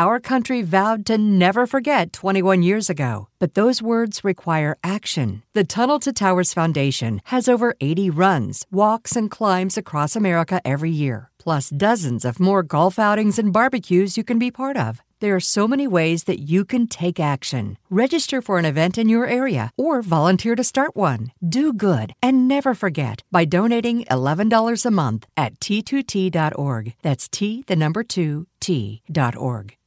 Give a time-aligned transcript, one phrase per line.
[0.00, 5.42] Our country vowed to never forget 21 years ago, but those words require action.
[5.54, 10.92] The Tunnel to Towers Foundation has over 80 runs, walks, and climbs across America every
[10.92, 15.00] year, plus dozens of more golf outings and barbecues you can be part of.
[15.18, 17.76] There are so many ways that you can take action.
[17.90, 21.32] Register for an event in your area or volunteer to start one.
[21.44, 26.94] Do good and never forget by donating $11 a month at t2t.org.
[27.02, 29.77] That's T, the number 2, T.org.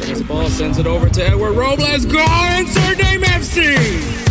[0.00, 2.04] Takes the ball, sends it over to Edward Robles.
[2.04, 2.24] Go!
[2.58, 4.24] Insert name FC!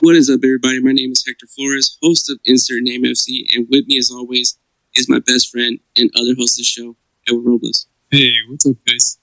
[0.00, 0.80] What is up, everybody?
[0.80, 4.58] My name is Hector Flores, host of Insert Name FC, and with me, as always,
[4.94, 6.96] is my best friend and other host of the show,
[7.28, 7.86] Edward Robles.
[8.10, 9.18] Hey, what's up, guys?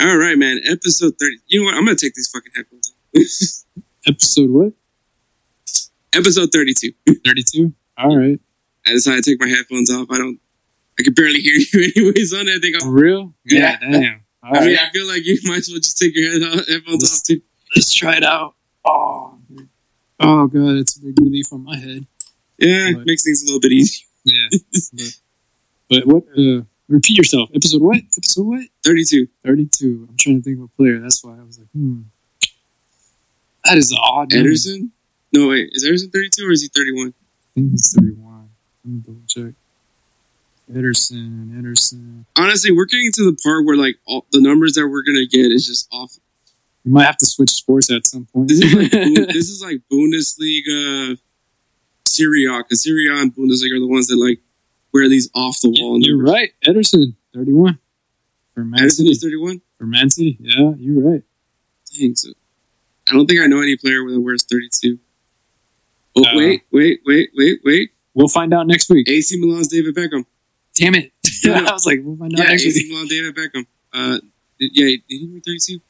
[0.00, 0.58] All right, man.
[0.68, 1.36] Episode 30.
[1.46, 1.74] You know what?
[1.74, 3.82] I'm going to take these fucking headphones off.
[4.06, 4.72] Episode what?
[6.14, 6.92] Episode 32.
[7.24, 7.72] 32?
[7.98, 8.40] All right.
[8.86, 10.08] I decided to take my headphones off.
[10.10, 10.38] I don't,
[10.98, 12.56] I can barely hear you anyways on it.
[12.56, 13.34] I think I'm, real?
[13.44, 13.78] Yeah.
[13.80, 14.20] damn.
[14.42, 14.78] All I mean.
[14.78, 17.40] I feel like you might as well just take your head off, headphones off too.
[17.74, 18.54] Let's try it out.
[18.84, 19.68] Oh, man.
[20.20, 22.06] oh god, it's a big relief on my head.
[22.58, 24.06] Yeah, But- makes things a little bit easier.
[24.24, 24.48] Yeah.
[24.92, 25.12] but,
[25.88, 26.24] but what?
[26.38, 27.50] Uh, repeat yourself.
[27.54, 27.96] Episode what?
[28.16, 28.66] Episode what?
[28.84, 29.28] 32.
[29.44, 30.06] 32.
[30.08, 30.98] I'm trying to think of a player.
[31.00, 32.02] That's why I was like, hmm.
[33.64, 34.30] That is an odd.
[34.30, 34.90] Ederson?
[35.34, 35.70] No, wait.
[35.72, 37.08] Is Ederson 32 or is he 31?
[37.08, 37.12] I
[37.54, 38.48] think he's 31.
[38.84, 39.54] Let me double check.
[40.72, 42.24] Ederson, Ederson.
[42.38, 45.50] Honestly, we're getting to the part where like all, the numbers that we're gonna get
[45.50, 46.16] is just off.
[46.84, 48.48] We might have to switch sports at some point.
[48.48, 51.18] This is like this is like Bundesliga,
[52.06, 52.58] Serie A.
[52.58, 54.38] Because Serie A and Bundesliga are the ones that like
[54.92, 55.98] wear these off the wall.
[56.00, 56.52] You're right.
[56.64, 57.78] Ederson, 31.
[58.54, 59.10] For Man Ederson City.
[59.10, 59.60] is 31.
[59.78, 60.36] For Man City.
[60.40, 61.22] Yeah, you're right.
[61.98, 62.30] Dang, so
[63.10, 64.98] I don't think I know any player that wears 32.
[66.16, 66.36] Oh No.
[66.36, 67.90] wait, wait, wait, wait, wait.
[68.14, 69.08] We'll find out next week.
[69.08, 70.24] AC Milan's David Beckham.
[70.74, 71.12] Damn it.
[71.44, 71.54] No.
[71.66, 72.92] I was like, we'll find out Yeah, next AC week.
[72.92, 73.66] Milan, David Beckham.
[73.92, 74.18] Uh,
[74.60, 75.80] yeah, did he wear 32?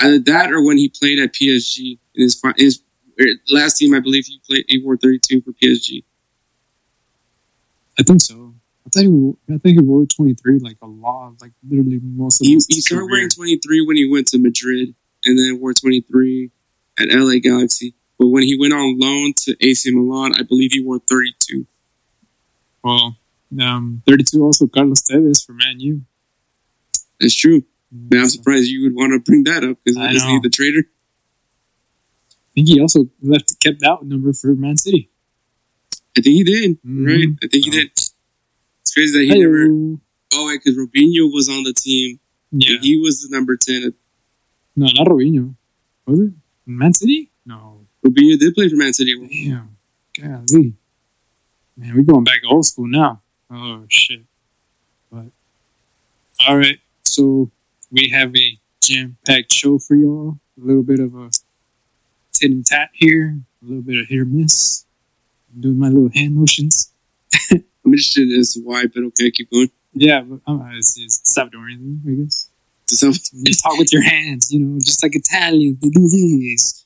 [0.00, 2.80] Either that or when he played at PSG in his his
[3.20, 4.64] er, last team, I believe he played.
[4.68, 6.02] He wore 32 for PSG.
[7.98, 8.52] I think so.
[8.86, 12.46] I thought he, I think he wore 23 like a lot, like literally most of
[12.46, 13.10] He, his he started career.
[13.12, 16.50] wearing 23 when he went to Madrid, and then wore 23
[16.98, 17.94] at LA Galaxy.
[18.18, 21.66] But when he went on loan to AC Milan, I believe he wore 32.
[22.82, 23.16] Well,
[23.60, 26.02] um, 32 also Carlos Tevez for Man U.
[27.20, 27.64] That's true.
[27.90, 30.50] But I'm surprised you would want to bring that up because I is he the
[30.50, 30.80] traitor?
[30.80, 35.08] I think he also left kept that number for Man City.
[36.16, 36.82] I think he did.
[36.82, 37.06] Mhm.
[37.06, 37.28] Right?
[37.42, 37.90] I think he did.
[37.94, 39.98] It's crazy that he never.
[40.34, 42.18] Oh, wait, because Robinho was on the team.
[42.52, 42.74] Yeah.
[42.74, 43.94] And he was the number 10.
[44.76, 45.54] No, not Robinho.
[46.06, 46.32] Was it?
[46.66, 47.30] Man City?
[47.46, 47.73] No.
[48.04, 49.14] Robinho did play for Man City.
[49.14, 49.76] Damn.
[50.46, 50.74] Golly.
[51.76, 53.20] Man, we're going back old school now.
[53.50, 54.20] Oh, shit.
[55.10, 55.26] But,
[56.46, 56.78] all right.
[57.04, 57.50] So,
[57.90, 60.38] we have a jam packed show for y'all.
[60.60, 61.30] A little bit of a
[62.32, 64.84] tit and tat here, a little bit of hit or miss.
[65.54, 66.92] I'm doing my little hand motions.
[67.50, 69.70] I'm interested as to why, but okay, keep going.
[69.94, 72.50] Yeah, but um, it's, it's Salvadorian, I guess.
[72.86, 75.78] Some- talk with your hands, you know, just like Italians.
[75.80, 76.83] They do this.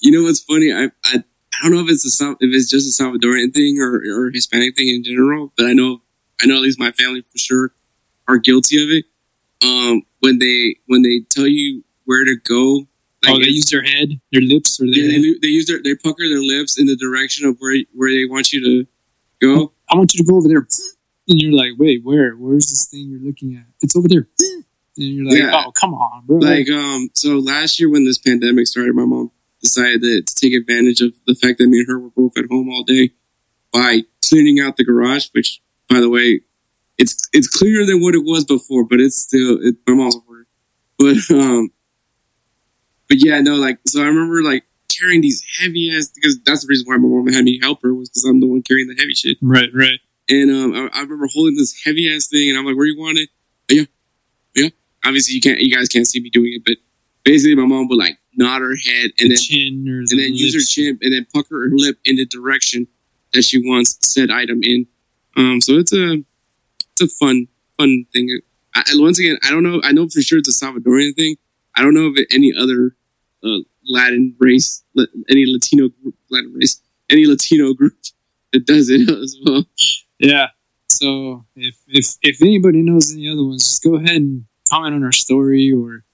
[0.00, 0.72] You know, what's funny?
[0.72, 1.24] I, I
[1.62, 4.76] I don't know if it's a if it's just a Salvadorian thing or, or Hispanic
[4.76, 6.00] thing in general, but I know
[6.42, 7.72] I know at least my family for sure
[8.28, 9.04] are guilty of it.
[9.66, 12.86] Um, when they when they tell you where to go,
[13.32, 15.94] oh, they use their head, their lips, or they, their they, they use their they
[15.94, 18.86] pucker their lips in the direction of where where they want you to
[19.40, 19.72] go.
[19.88, 20.66] I want you to go over there.
[21.28, 22.32] and you're like, wait, where?
[22.32, 23.64] Where's this thing you're looking at?
[23.80, 24.26] It's over there.
[24.96, 25.64] And you're like, Yeah.
[25.66, 26.38] oh, come on, bro.
[26.38, 29.30] Like, um, so last year when this pandemic started, my mom
[29.62, 32.44] decided that to take advantage of the fact that me and her were both at
[32.50, 33.10] home all day
[33.72, 36.40] by cleaning out the garage, which, by the way,
[36.96, 40.46] it's it's cleaner than what it was before, but it's still it, my mom's order.
[40.98, 41.70] But um,
[43.08, 44.64] but yeah, no, like so I remember like
[44.96, 47.92] carrying these heavy ass because that's the reason why my mom had me help her
[47.92, 49.38] was because I'm the one carrying the heavy shit.
[49.42, 49.98] right, right.
[50.28, 52.98] And um, I, I remember holding this heavy ass thing, and I'm like, "Where you
[52.98, 53.28] want it?"
[55.04, 55.08] "Oh, Yeah, yeah.
[55.08, 56.76] Obviously, you can't, you guys can't see me doing it, but
[57.24, 60.20] basically, my mom would like nod her head and the then chin or the and
[60.20, 62.86] then use her chin and then pucker her lip in the direction
[63.32, 64.86] that she wants said item in.
[65.36, 66.22] Um, so it's a
[66.92, 68.40] it's a fun fun thing.
[68.74, 69.80] I, I- once again, I don't know.
[69.84, 71.36] I know for sure it's a Salvadorian thing.
[71.76, 72.94] I don't know if any other
[73.44, 74.82] uh, Latin race,
[75.28, 76.80] any Latino group, Latin race,
[77.10, 77.94] any Latino group
[78.52, 79.64] that does it as well.
[80.18, 80.48] Yeah.
[80.88, 84.44] So if if if anybody knows any other ones, just go ahead and
[84.74, 86.04] comment on our story or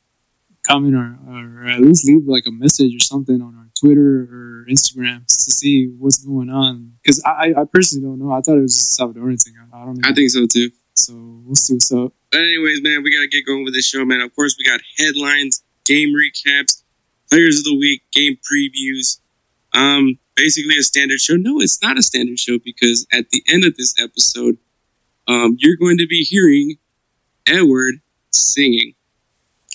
[0.66, 4.66] comment or, or at least leave like a message or something on our Twitter or
[4.68, 6.92] Instagram to see what's going on.
[7.02, 8.32] Because I, I personally don't know.
[8.32, 9.54] I thought it was just a Salvadoran thing.
[9.58, 10.08] I, I don't know.
[10.08, 10.70] I think so too.
[10.94, 11.14] so.
[11.14, 12.12] We'll see what's up.
[12.30, 14.20] But anyways, man, we gotta get going with this show, man.
[14.20, 16.82] Of course, we got headlines, game recaps,
[17.28, 19.18] players of the week, game previews.
[19.72, 21.34] Um, basically a standard show.
[21.34, 24.58] No, it's not a standard show because at the end of this episode,
[25.26, 26.76] um, you're going to be hearing
[27.46, 28.94] Edward singing.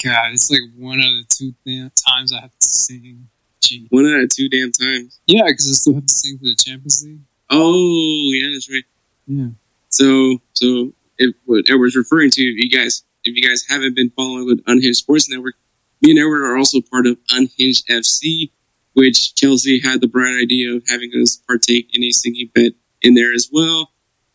[0.04, 3.28] God, it's like one out of the two damn times I have to sing.
[3.62, 3.88] Gee.
[3.90, 5.20] One out of two damn times.
[5.26, 7.20] Yeah, because I still have to sing for the Champions League.
[7.50, 8.84] Oh, yeah, that's right.
[9.28, 9.48] Yeah.
[9.90, 14.10] So, so if what Edward's referring to, if you guys, if you guys haven't been
[14.12, 15.56] following with Unhinged Sports Network,
[16.02, 18.52] me and Edward are also part of Unhinged FC,
[18.94, 23.14] which Kelsey had the bright idea of having us partake in a singing bet in
[23.14, 23.92] there as well.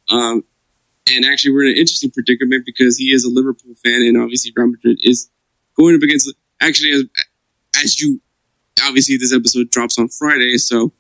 [0.09, 0.45] Um,
[1.11, 4.53] and actually, we're in an interesting predicament because he is a Liverpool fan, and obviously
[4.55, 5.31] Real Madrid is
[5.77, 6.33] going up against.
[6.61, 7.05] Actually, as,
[7.83, 8.21] as you
[8.85, 10.93] obviously this episode drops on Friday, so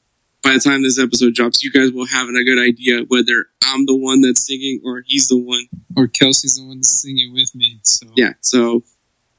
[0.42, 3.86] by the time this episode drops, you guys will have a good idea whether I'm
[3.86, 5.66] the one that's singing or he's the one.
[5.96, 7.78] Or Kelsey's the one that's singing with me.
[7.82, 8.82] So Yeah, so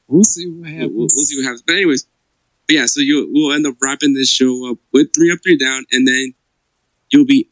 [0.06, 0.90] we'll see what happens.
[0.92, 1.62] we'll, we'll see what happens.
[1.62, 2.06] But anyways,
[2.66, 5.56] but yeah, so you we'll end up wrapping this show up with three up, three
[5.56, 6.34] down, and then
[7.10, 7.48] you'll be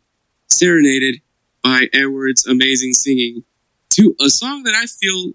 [0.48, 1.20] serenaded
[1.62, 3.44] by Edward's amazing singing
[3.90, 5.32] to a song that I feel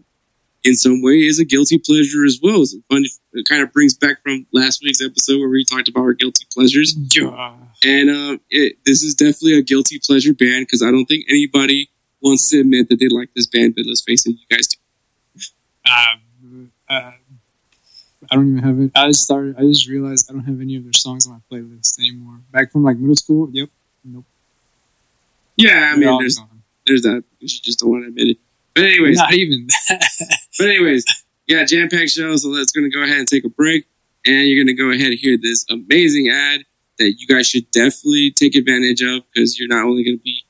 [0.63, 2.63] in some way is a guilty pleasure as well.
[2.63, 6.45] It kind of brings back from last week's episode where we talked about our guilty
[6.51, 6.95] pleasures.
[7.15, 7.53] Yeah.
[7.83, 11.89] And um, it, this is definitely a guilty pleasure band because I don't think anybody
[12.21, 14.77] wants to admit that they like this band, but let's face it, you guys do.
[15.87, 16.15] Uh,
[16.89, 17.11] uh,
[18.31, 18.91] I don't even have it.
[18.95, 19.55] I just started.
[19.57, 22.39] I just realized I don't have any of their songs on my playlist anymore.
[22.51, 23.49] Back from like middle school.
[23.51, 23.69] Yep.
[25.57, 26.61] Yeah, I mean, there's gone.
[26.85, 27.23] there's that.
[27.39, 28.37] You just don't want to admit it.
[28.73, 29.67] But anyways, Not even
[30.59, 31.05] but anyways,
[31.47, 32.35] yeah, jam packed show.
[32.35, 33.85] So let's gonna go ahead and take a break,
[34.25, 36.65] and you're gonna go ahead and hear this amazing ad
[36.99, 40.41] that you guys should definitely take advantage of because you're not only gonna be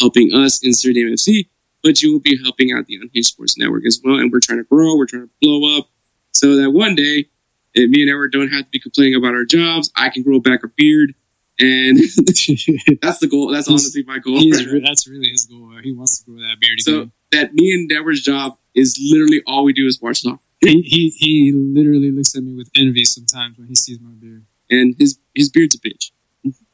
[0.00, 1.46] helping us Insert Name FC,
[1.82, 4.16] but you will be helping out the Unhinged Sports Network as well.
[4.18, 4.96] And we're trying to grow.
[4.96, 5.88] We're trying to blow up
[6.32, 7.26] so that one day,
[7.74, 10.38] if me and Edward don't have to be complaining about our jobs, I can grow
[10.40, 11.14] back a beard.
[11.60, 11.98] And
[13.00, 13.48] that's the goal.
[13.48, 14.38] That's honestly my goal.
[14.40, 15.70] He's that's really his goal.
[15.82, 17.12] He wants to grow that beard So again.
[17.32, 20.40] that me and Edward's job is literally all we do is watch soccer.
[20.60, 24.44] He, he he literally looks at me with envy sometimes when he sees my beard.
[24.70, 26.10] And his his beard's a bitch.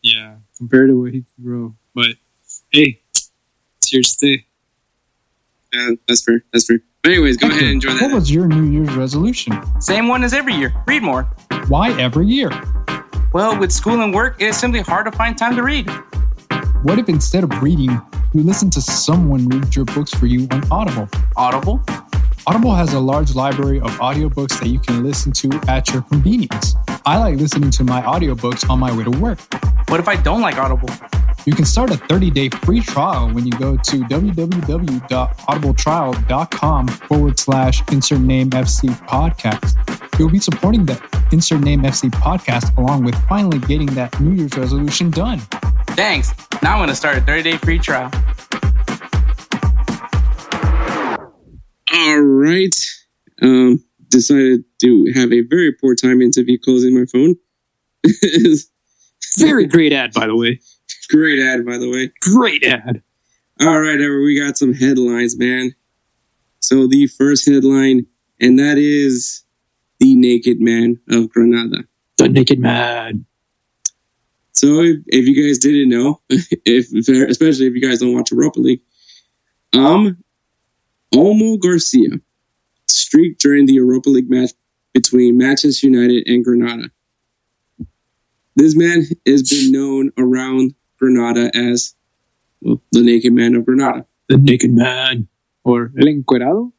[0.03, 1.75] Yeah, compared to what he can grow.
[1.95, 2.15] But
[2.71, 3.31] hey, it's
[3.91, 4.47] here to stay.
[5.75, 6.43] Yeah, that's fair.
[6.53, 6.81] That's fair.
[7.03, 8.03] But anyways, go ahead and enjoy that.
[8.03, 8.15] What that.
[8.15, 9.59] was your New Year's resolution?
[9.81, 10.73] Same one as every year.
[10.87, 11.25] Read more.
[11.69, 12.51] Why every year?
[13.33, 15.89] Well, with school and work, it's simply hard to find time to read.
[16.83, 17.91] What if instead of reading,
[18.35, 21.09] you listen to someone read your books for you on Audible?
[21.37, 21.81] Audible.
[22.49, 26.75] Audible has a large library of audiobooks that you can listen to at your convenience.
[27.07, 29.39] I like listening to my audiobooks on my way to work.
[29.89, 30.89] What if I don't like Audible?
[31.47, 38.21] You can start a 30-day free trial when you go to www.audibletrial.com forward slash insert
[38.21, 40.19] name FC podcast.
[40.19, 41.01] You'll be supporting the
[41.33, 45.39] insert name FC podcast along with finally getting that New Year's resolution done.
[45.91, 46.33] Thanks.
[46.63, 48.11] Now I'm going to start a 30 day free trial.
[51.93, 52.75] All right.
[53.41, 57.37] Um, decided to have a very poor timing to be closing my phone.
[59.39, 60.61] Very great ad, by the way.
[61.11, 62.11] Great ad, by the way.
[62.21, 63.03] Great ad.
[63.61, 65.75] All right, Ever, we got some headlines, man.
[66.61, 68.07] So the first headline,
[68.41, 69.45] and that is
[69.99, 71.85] the Naked Man of Granada.
[72.17, 73.27] The Naked Man.
[74.53, 76.93] So if, if you guys didn't know, if
[77.31, 78.83] especially if you guys don't watch Europa League,
[79.75, 80.19] Um,
[81.15, 82.21] Olmo Garcia
[82.89, 84.51] streaked during the Europa League match
[84.95, 86.91] between Manchester United and Granada.
[88.57, 91.95] This man has been known around Granada as
[92.61, 94.07] well, the Naked Man of Granada.
[94.29, 95.29] The Naked Man.
[95.65, 96.73] Or El Encuerado?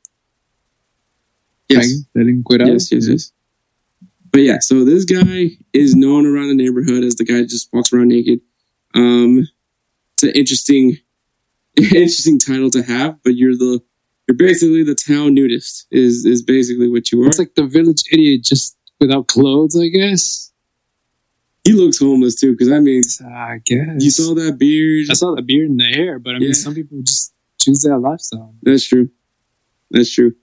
[1.69, 2.67] Yes, El Encuerado?
[2.67, 3.31] yes, yes, yes.
[4.31, 7.91] But yeah, so this guy is known around the neighborhood as the guy just walks
[7.91, 8.39] around naked.
[8.93, 9.47] Um,
[10.13, 10.97] it's an interesting,
[11.77, 13.21] interesting title to have.
[13.23, 13.81] But you're the
[14.27, 15.87] you're basically the town nudist.
[15.91, 17.27] Is is basically what you are.
[17.27, 20.50] It's like the village idiot just without clothes, I guess.
[21.63, 24.03] He looks homeless too, because I mean, I guess.
[24.03, 25.07] you saw that beard.
[25.09, 26.53] I saw the beard and the hair, but I mean, Yeah.
[26.53, 28.55] some people just choose that lifestyle.
[28.63, 29.09] That's true.
[29.91, 30.33] That's true.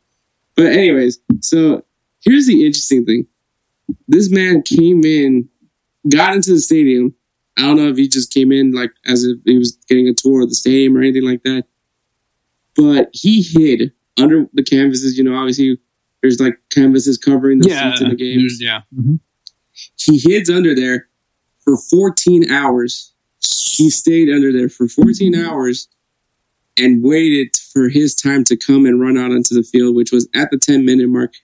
[0.57, 1.85] But anyways, so
[2.21, 3.27] here's the interesting thing.
[4.07, 5.49] This man came in,
[6.09, 7.15] got into the stadium.
[7.57, 10.15] I don't know if he just came in like as if he was getting a
[10.15, 11.65] tour of the stadium or anything like that.
[12.77, 15.19] But he hid under the canvases.
[15.19, 15.79] You know, obviously
[16.23, 18.59] there's like canvases covering the seats in the games.
[18.61, 18.83] yeah.
[18.97, 19.19] Mhm.
[19.97, 21.08] He hides under there
[21.69, 23.13] for 14 hours.
[23.41, 25.89] He stayed under there for 14 hours
[26.79, 30.29] and waited for his time to come and run out onto the field, which was
[30.35, 31.35] at the 10 minute mark.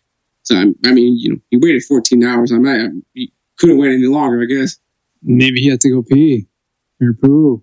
[0.42, 2.52] So, I, mean, you know, he waited 14 hours.
[2.52, 4.76] I'm not, he couldn't wait any longer, I guess.
[5.22, 6.46] Maybe he had to go pee
[7.00, 7.62] or poo.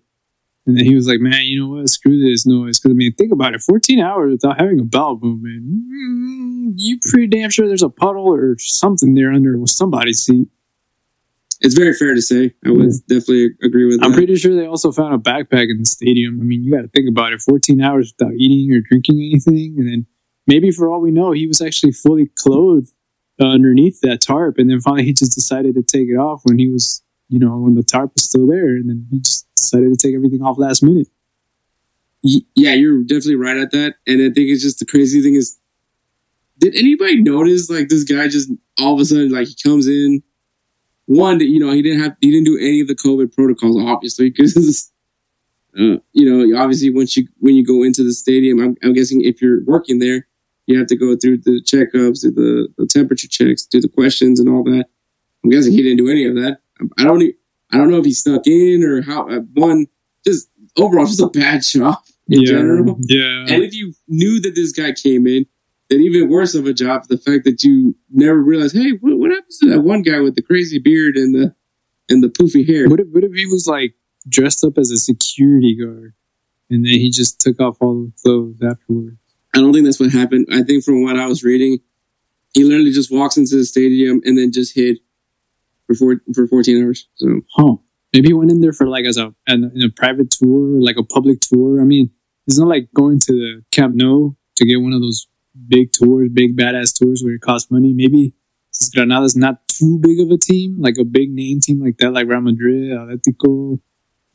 [0.65, 1.89] And then he was like, man, you know what?
[1.89, 2.79] Screw this noise.
[2.79, 5.63] Because, I mean, think about it 14 hours without having a bowel movement.
[5.63, 10.47] Mm, you pretty damn sure there's a puddle or something there under somebody's seat.
[11.61, 12.55] It's very fair to say.
[12.65, 14.05] I would definitely agree with that.
[14.07, 16.39] I'm pretty sure they also found a backpack in the stadium.
[16.41, 19.75] I mean, you got to think about it 14 hours without eating or drinking anything.
[19.77, 20.05] And then
[20.47, 22.91] maybe for all we know, he was actually fully clothed
[23.39, 24.57] uh, underneath that tarp.
[24.57, 27.57] And then finally, he just decided to take it off when he was, you know,
[27.59, 28.69] when the tarp was still there.
[28.69, 31.09] And then he just decided to take everything off last minute.
[32.23, 33.95] Yeah, you're definitely right at that.
[34.07, 35.59] And I think it's just the crazy thing is,
[36.57, 40.23] did anybody notice like this guy just all of a sudden like he comes in?
[41.11, 43.77] One, that you know he didn't have he didn't do any of the COVID protocols,
[43.81, 44.91] obviously, because
[45.77, 49.21] uh, you know obviously once you when you go into the stadium, I'm, I'm guessing
[49.21, 50.27] if you're working there,
[50.67, 54.39] you have to go through the checkups, do the the temperature checks, do the questions
[54.39, 54.85] and all that.
[55.43, 56.59] I'm guessing he didn't do any of that.
[56.97, 57.21] I don't
[57.71, 59.27] I don't know if he snuck in or how.
[59.27, 59.87] Uh, one,
[60.25, 61.97] just overall, just a bad job
[62.29, 62.97] in general.
[63.01, 63.45] Yeah.
[63.49, 65.45] And if you knew that this guy came in,
[65.91, 69.31] then even worse of a job, the fact that you never realized, hey, what, what
[69.31, 71.53] happens to that one guy with the crazy beard and the
[72.07, 72.87] and the poofy hair?
[72.87, 73.93] What if, what if he was like
[74.27, 76.13] dressed up as a security guard
[76.69, 79.17] and then he just took off all the clothes afterwards?
[79.53, 80.47] I don't think that's what happened.
[80.49, 81.79] I think from what I was reading,
[82.53, 84.99] he literally just walks into the stadium and then just hid
[85.87, 87.09] for four, for 14 hours.
[87.15, 87.75] So Huh.
[88.13, 90.97] Maybe he went in there for like as a an, in a private tour, like
[90.97, 91.81] a public tour.
[91.81, 92.11] I mean,
[92.47, 95.27] it's not like going to the Camp Nou to get one of those
[95.67, 97.93] big tours, big badass tours where it costs money.
[97.93, 98.33] Maybe
[98.71, 102.11] since Granada's not too big of a team, like a big name team like that,
[102.11, 103.79] like Real Madrid, Atletico,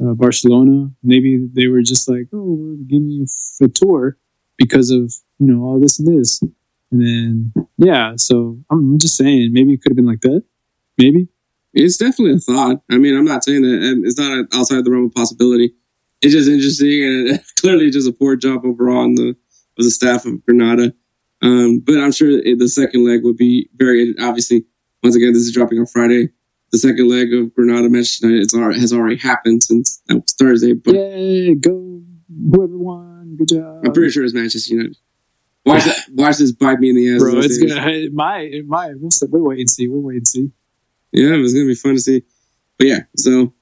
[0.01, 0.91] uh, Barcelona.
[1.03, 3.27] Maybe they were just like, oh, give me
[3.63, 4.19] a tour
[4.57, 6.43] because of you know all this and this,
[6.91, 8.13] and then yeah.
[8.17, 10.45] So I'm just saying, maybe it could have been like that.
[10.99, 11.29] Maybe.
[11.75, 12.83] it's definitely a thought.
[12.91, 15.75] I mean, I'm not saying that um, it's not outside the realm of possibility.
[16.23, 19.37] It's just interesting and clearly just a poor job overall on the
[19.77, 20.95] the staff of Granada.
[21.43, 24.65] Um, but I'm sure it, the second leg would be very obviously.
[25.03, 26.31] Once again, this is dropping on Friday.
[26.73, 30.73] The second leg of Granada match tonight it's, has already happened since that was Thursday.
[30.73, 32.03] But Yeah, go
[32.51, 33.37] whoever won.
[33.37, 33.83] Good job.
[33.85, 34.97] I'm pretty sure it's Manchester United.
[35.65, 37.21] Watch, that, watch this bite me in the ass.
[37.21, 37.39] bro.
[37.39, 37.75] It's days.
[37.75, 38.95] gonna it might it might.
[38.99, 39.89] We'll, we'll wait and see.
[39.89, 40.51] We'll wait and see.
[41.13, 42.23] Yeah, it was gonna be fun to see.
[42.79, 43.53] But yeah, so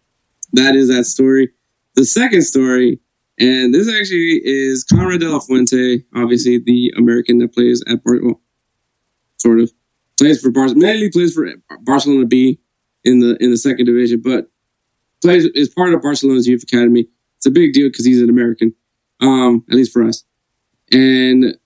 [0.52, 1.50] that is that story.
[1.94, 3.00] The second story,
[3.38, 8.20] and this actually is Konrad de la Fuente, obviously the American that plays at Bar-
[8.22, 8.40] well,
[9.38, 9.72] sort of
[10.18, 11.48] plays for Bar- mainly plays for
[11.82, 12.60] Barcelona B
[13.04, 14.50] in the in the second division, but
[15.22, 17.08] plays is part of Barcelona's youth academy.
[17.36, 18.74] It's a big deal because he's an American,
[19.20, 20.24] um, at least for us.
[20.92, 21.56] And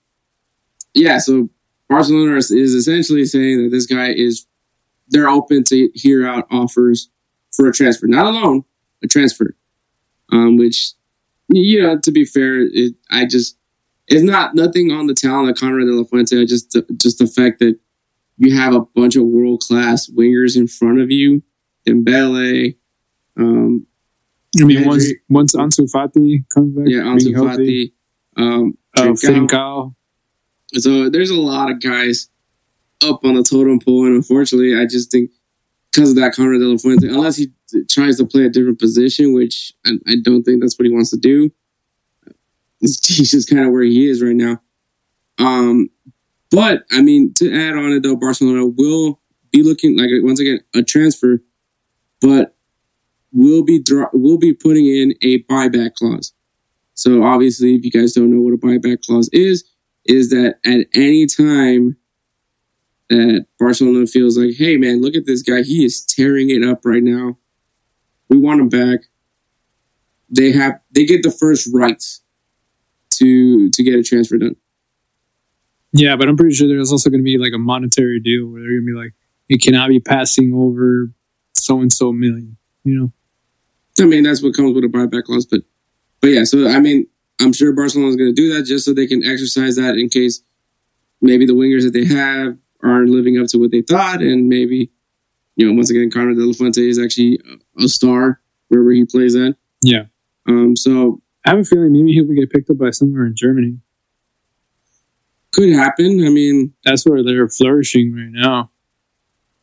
[0.93, 1.49] yeah, so
[1.87, 4.45] Barcelona is, essentially saying that this guy is
[5.09, 7.09] they're open to hear out offers
[7.51, 8.63] for a transfer, not a loan,
[9.03, 9.55] a transfer.
[10.31, 10.93] Um, which,
[11.49, 13.57] you know, to be fair, it, I just
[14.07, 16.45] it's not nothing on the talent of Konrad de la Fuente.
[16.45, 17.77] Just just the fact that
[18.37, 21.43] you have a bunch of world class wingers in front of you,
[21.87, 22.75] Dembele,
[23.37, 23.85] um,
[24.59, 27.91] I mean, once once Ansu Fati comes back, yeah, Ansu Fati,
[28.37, 29.03] um, uh.
[30.73, 32.29] So there's a lot of guys
[33.03, 35.31] up on the totem pole, and unfortunately, I just think
[35.91, 37.47] because of that, Konrad de la Fuente, unless he
[37.89, 41.09] tries to play a different position, which I, I don't think that's what he wants
[41.11, 41.51] to do,
[42.79, 42.99] he's
[43.31, 44.61] just kind of where he is right now.
[45.37, 45.89] Um,
[46.51, 49.19] but I mean, to add on it though, Barcelona will
[49.51, 51.41] be looking like once again a transfer,
[52.21, 52.55] but
[53.31, 56.33] will be dro- will be putting in a buyback clause.
[56.93, 59.63] So obviously, if you guys don't know what a buyback clause is,
[60.05, 61.95] is that at any time
[63.09, 66.85] that Barcelona feels like, hey man, look at this guy, he is tearing it up
[66.85, 67.37] right now.
[68.29, 69.01] We want him back.
[70.29, 72.21] They have they get the first rights
[73.15, 74.55] to to get a transfer done.
[75.91, 78.61] Yeah, but I'm pretty sure there's also going to be like a monetary deal where
[78.61, 79.13] they're going to be like,
[79.49, 81.09] it cannot be passing over
[81.55, 82.57] so and so million.
[82.83, 83.11] You know.
[83.99, 85.61] I mean, that's what comes with a buyback clause, but
[86.21, 86.43] but yeah.
[86.43, 87.07] So I mean,
[87.41, 90.43] I'm sure Barcelona's going to do that just so they can exercise that in case
[91.21, 94.91] maybe the wingers that they have aren't living up to what they thought, and maybe
[95.55, 97.39] you know once again, Konrad De La Fuente is actually
[97.79, 99.55] a star wherever he plays at.
[99.83, 100.05] Yeah.
[100.47, 100.75] Um.
[100.75, 103.77] So I have a feeling maybe he'll get picked up by somewhere in Germany.
[105.53, 106.25] could happen.
[106.25, 108.71] I mean, That's where they're flourishing right now.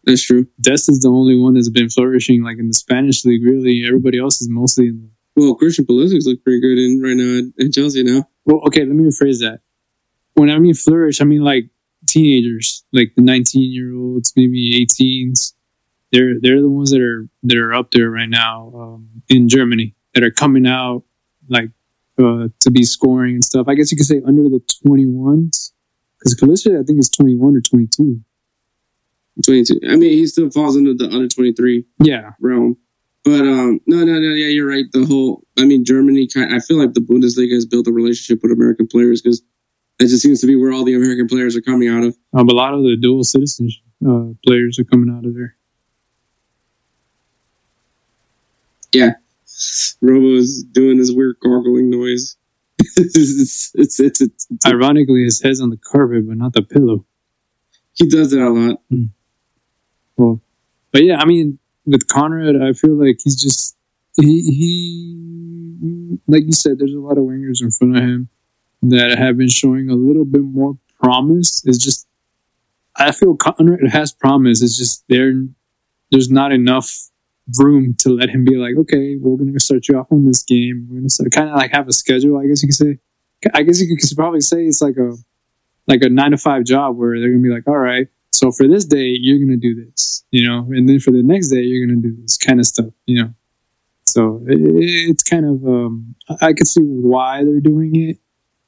[0.04, 0.46] that's true.
[0.60, 3.44] Dest is the only one that's been flourishing, like in the Spanish league.
[3.44, 5.08] Really, everybody else is mostly in the
[5.42, 8.28] Well, Christian Pulisic looks pretty good in right now at, at Chelsea now.
[8.44, 9.60] Well, okay, let me rephrase that.
[10.34, 11.70] When I mean flourish, I mean like
[12.06, 15.52] teenagers, like the 19 year olds, maybe 18s.
[16.12, 19.94] They're they're the ones that are that are up there right now um, in Germany
[20.14, 21.02] that are coming out
[21.48, 21.70] like
[22.18, 23.66] uh, to be scoring and stuff.
[23.68, 25.72] I guess you could say under the 21s
[26.18, 28.20] because Pulisic I think is 21 or 22.
[29.44, 29.80] 22.
[29.90, 32.76] I mean, he still falls into the under 23 Yeah, realm.
[33.24, 34.28] But um, no, no, no.
[34.28, 34.84] Yeah, you're right.
[34.92, 36.28] The whole, I mean, Germany.
[36.28, 39.42] Kind, I feel like the Bundesliga has built a relationship with American players because
[39.98, 42.16] that just seems to be where all the American players are coming out of.
[42.34, 45.56] um, a lot of the dual citizenship uh, players are coming out of there.
[48.92, 49.12] Yeah,
[50.00, 52.36] Robo's doing this weird gargling noise.
[52.96, 57.04] it's, it's, it's, it's, Ironically, his head's on the carpet, but not the pillow.
[57.94, 58.80] he does that a lot.
[60.16, 60.40] Well,
[60.92, 63.76] but yeah, I mean, with Konrad, I feel like he's just
[64.18, 68.28] he he like you said, there's a lot of wingers in front of him
[68.90, 71.62] that have been showing a little bit more promise.
[71.64, 72.06] It's just
[72.96, 74.62] I feel Konrad has promise.
[74.62, 75.32] It's just there
[76.10, 77.10] there's not enough
[77.58, 80.86] room to let him be like, okay, we're gonna start you off on this game.
[80.90, 82.38] We're gonna start kind of like have a schedule.
[82.38, 82.98] I guess you could say.
[83.52, 85.14] I guess you could probably say it's like a
[85.86, 88.66] like a nine to five job where they're gonna be like, all right, so for
[88.66, 91.86] this day you're gonna do this, you know, and then for the next day you're
[91.86, 93.34] gonna do this kind of stuff, you know.
[94.04, 98.18] So it, it's kind of um, I could see why they're doing it,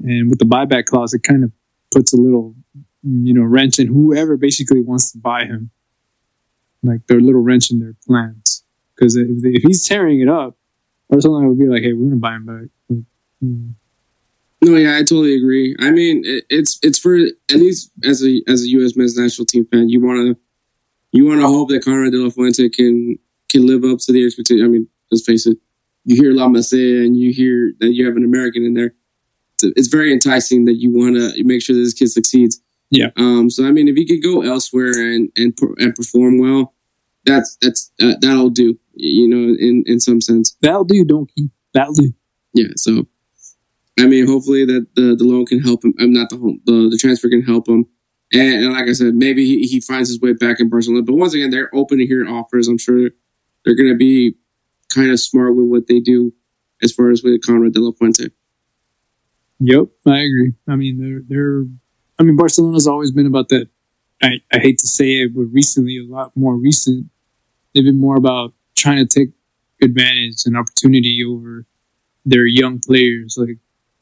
[0.00, 1.52] and with the buyback clause, it kind of
[1.92, 2.54] puts a little,
[3.02, 5.70] you know, wrench in whoever basically wants to buy him,
[6.82, 8.62] like their little wrench in their plans.
[8.94, 10.56] Because if, if he's tearing it up,
[11.10, 13.04] something would be like, hey, we're gonna buy him back.
[14.60, 15.76] No, yeah, I totally agree.
[15.78, 18.96] I mean, it, it's it's for at least as a as a U.S.
[18.96, 20.42] men's national team fan, you want to
[21.12, 24.26] you want to hope that Konrad De La Fuente can can live up to the
[24.26, 24.64] expectation.
[24.64, 25.58] I mean, let's face it,
[26.04, 28.94] you hear La Masia and you hear that you have an American in there.
[29.62, 32.60] It's, it's very enticing that you want to make sure that this kid succeeds.
[32.90, 33.10] Yeah.
[33.16, 33.50] Um.
[33.50, 36.74] So I mean, if he could go elsewhere and and and perform well,
[37.24, 38.78] that's that's uh, that'll do.
[38.94, 40.56] You know, in in some sense.
[40.62, 41.30] that'll do, don't
[41.74, 42.12] that'll do.
[42.54, 42.68] Yeah.
[42.76, 43.06] So,
[43.98, 45.94] I mean, hopefully that the, the loan can help him.
[46.00, 47.86] I'm not the home, the the transfer can help him.
[48.32, 51.02] And, and like I said, maybe he, he finds his way back in Barcelona.
[51.02, 52.68] But once again, they're open to hearing offers.
[52.68, 53.10] I'm sure
[53.64, 54.34] they're going to be
[54.94, 56.32] kind of smart with what they do
[56.82, 58.28] as far as with Konrad De La Fuente.
[59.60, 60.54] Yep, I agree.
[60.68, 61.64] I mean, they're they're.
[62.18, 63.68] I mean, Barcelona's always been about that.
[64.22, 67.06] I, I hate to say it, but recently, a lot more recent,
[67.74, 69.30] they've been more about trying to take
[69.82, 71.66] advantage and opportunity over
[72.26, 73.36] their young players.
[73.38, 73.58] Like,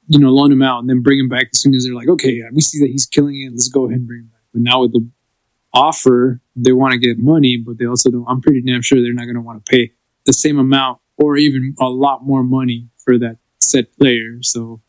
[0.09, 2.09] you know, loan them out and then bring them back as soon as they're like,
[2.09, 3.53] okay, we see that he's killing it.
[3.53, 4.43] Let's go ahead and bring him back.
[4.53, 5.09] But now with the
[5.73, 8.27] offer, they want to get money, but they also don't.
[8.29, 9.93] I'm pretty damn sure they're not going to want to pay
[10.27, 14.39] the same amount or even a lot more money for that set player.
[14.43, 14.81] So,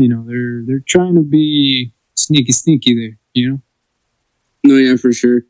[0.00, 3.18] you know, they're they're trying to be sneaky, sneaky there.
[3.34, 3.62] You know.
[4.64, 5.42] No, yeah, for sure.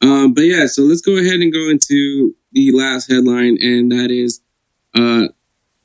[0.00, 4.10] Um, but yeah, so let's go ahead and go into the last headline, and that
[4.10, 4.40] is
[4.94, 5.28] uh,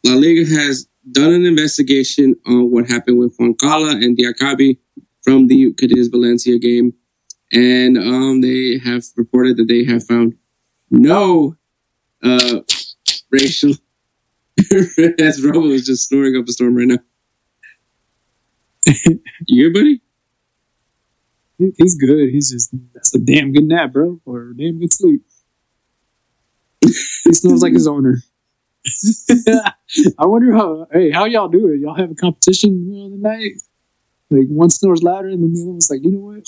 [0.06, 4.78] La Liga has done an investigation on what happened with Juan Cala and Diakhaby
[5.22, 6.94] from the Cadiz Valencia game.
[7.52, 10.36] And um, they have reported that they have found
[10.90, 11.56] no
[12.24, 12.62] uh,
[13.30, 13.74] racial.
[15.20, 17.00] As Robo is just snoring up a storm right now.
[19.48, 20.02] You good, buddy?
[21.78, 22.30] He's good.
[22.30, 25.22] He's just that's a damn good nap, bro, or a damn good sleep.
[26.82, 28.18] he smells like his owner.
[30.20, 30.88] I wonder how.
[30.92, 31.80] Hey, how y'all do it?
[31.80, 33.52] Y'all have a competition in the middle of the night?
[34.30, 36.44] Like one snores louder, and the other one's like, you know what?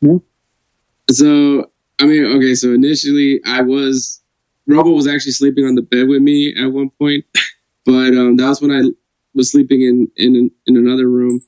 [0.00, 0.22] no.
[1.10, 2.54] So I mean, okay.
[2.54, 4.20] So initially, I was
[4.66, 7.24] Robo was actually sleeping on the bed with me at one point,
[7.84, 8.82] but um, that was when I
[9.36, 11.40] was sleeping in in in another room,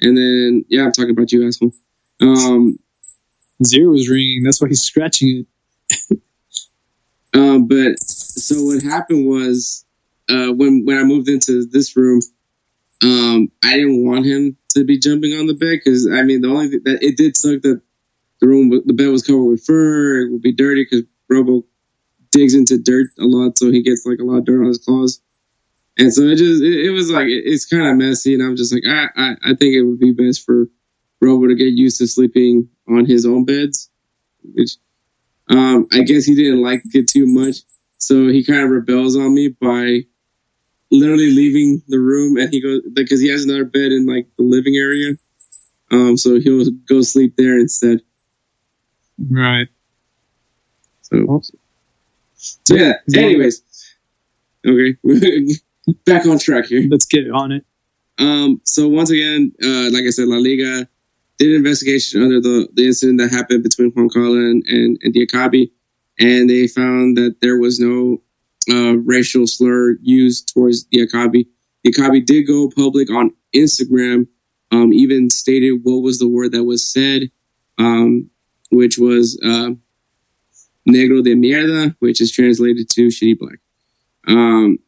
[0.00, 1.72] and then yeah, I'm talking about you, asshole.
[2.20, 2.78] Um,
[3.64, 4.42] Zero was ringing.
[4.42, 5.46] That's why he's scratching
[5.90, 6.20] it.
[7.34, 9.84] um, but so what happened was
[10.28, 12.20] uh, when when I moved into this room,
[13.02, 16.48] um, I didn't want him to be jumping on the bed because I mean the
[16.48, 17.80] only thing that it did suck that
[18.40, 20.22] the room the bed was covered with fur.
[20.22, 21.64] It would be dirty because Robo
[22.30, 24.78] digs into dirt a lot, so he gets like a lot of dirt on his
[24.78, 25.20] claws.
[25.98, 28.56] And so it just it, it was like it, it's kind of messy, and I'm
[28.56, 30.68] just like I, I I think it would be best for
[31.20, 33.90] Robo to get used to sleeping on his own beds,
[34.54, 34.76] which
[35.48, 37.56] um I guess he didn't like it too much,
[37.98, 40.02] so he kind of rebels on me by
[40.90, 44.44] literally leaving the room, and he goes because he has another bed in like the
[44.44, 45.14] living area,
[45.90, 48.02] um so he'll go sleep there instead.
[49.30, 49.66] Right.
[51.02, 51.42] So,
[52.36, 52.92] so yeah.
[53.16, 53.62] Anyways,
[54.64, 54.96] okay,
[56.04, 56.86] back on track here.
[56.90, 57.64] Let's get on it.
[58.18, 60.88] Um, so once again, uh, like I said, La Liga
[61.38, 65.68] did an investigation under the, the incident that happened between Juan Carlos and, and, and
[66.20, 68.20] and they found that there was no
[68.70, 71.46] uh, racial slur used towards Diakhaby.
[71.86, 74.26] Diakhaby did go public on Instagram,
[74.72, 77.30] um, even stated what was the word that was said,
[77.78, 78.30] um,
[78.70, 79.70] which was uh,
[80.88, 83.58] negro de mierda, which is translated to shitty black.
[84.26, 84.78] Um,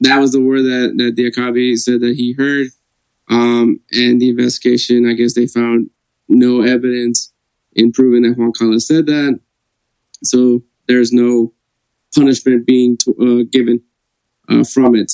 [0.00, 2.68] that was the word that that Diakhaby said that he heard.
[3.28, 5.90] Um, and the investigation, I guess they found
[6.28, 7.32] no evidence
[7.74, 9.40] in proving that Juan Carlos said that.
[10.22, 11.52] So there's no
[12.14, 13.82] punishment being uh, given
[14.48, 15.12] uh, from it.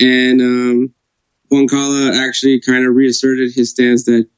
[0.00, 0.94] And um,
[1.50, 4.28] Juan Carlos actually kind of reasserted his stance that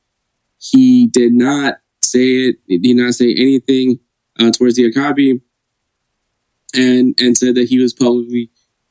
[0.58, 3.98] he did not say it, he did not say anything
[4.38, 5.40] uh, towards Diakhaby,
[6.74, 8.50] and and said that he was publicly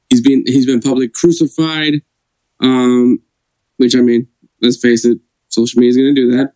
[0.09, 2.01] he's been he's been publicly crucified.
[2.59, 3.19] Um,
[3.77, 4.27] which I mean,
[4.61, 6.53] let's face it, social media is going to do that.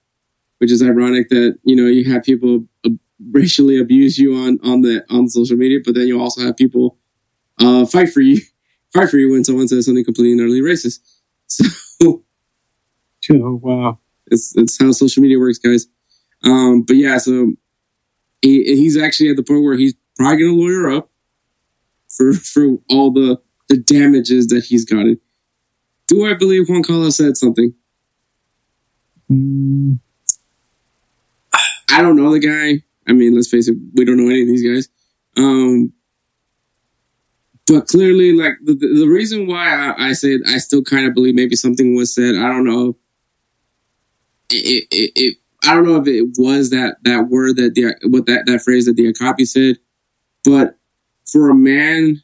[0.59, 2.89] Which is ironic that you know you have people uh,
[3.31, 6.97] racially abuse you on on the on social media, but then you also have people
[7.59, 8.41] uh, fight for you,
[8.93, 10.99] fight for you when someone says something completely and utterly racist.
[11.91, 12.23] So,
[13.31, 13.99] Oh wow.
[14.27, 15.87] it's it's how social media works, guys.
[16.43, 17.53] Um, but yeah, so
[18.41, 21.09] he, he's actually at the point where he's probably going to lawyer up
[22.09, 25.19] for for all the the damages that he's gotten.
[26.07, 27.73] Do I believe Juan Carlos said something?
[29.31, 29.99] Mm,
[31.91, 32.83] I don't know the guy.
[33.07, 34.89] I mean, let's face it, we don't know any of these guys.
[35.37, 35.93] Um,
[37.67, 41.35] but clearly, like the, the, reason why I, I said I still kind of believe
[41.35, 42.35] maybe something was said.
[42.35, 42.97] I don't know.
[44.49, 48.25] It, it, it, I don't know if it was that that word that the what
[48.25, 49.77] that that phrase that Diakhaby said,
[50.43, 50.78] but
[51.31, 52.21] for a man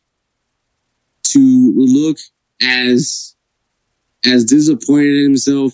[1.23, 2.17] to look
[2.61, 3.35] as
[4.25, 5.73] as disappointed in himself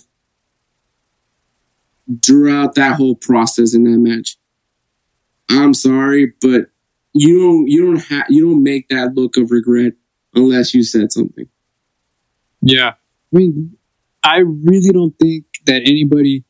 [2.24, 4.36] throughout that whole process in that match.
[5.50, 6.66] I'm sorry, but
[7.12, 9.94] you don't you don't have you don't make that look of regret
[10.34, 11.46] unless you said something.
[12.62, 12.94] yeah.
[13.34, 13.76] I mean,
[14.22, 16.44] I really don't think that anybody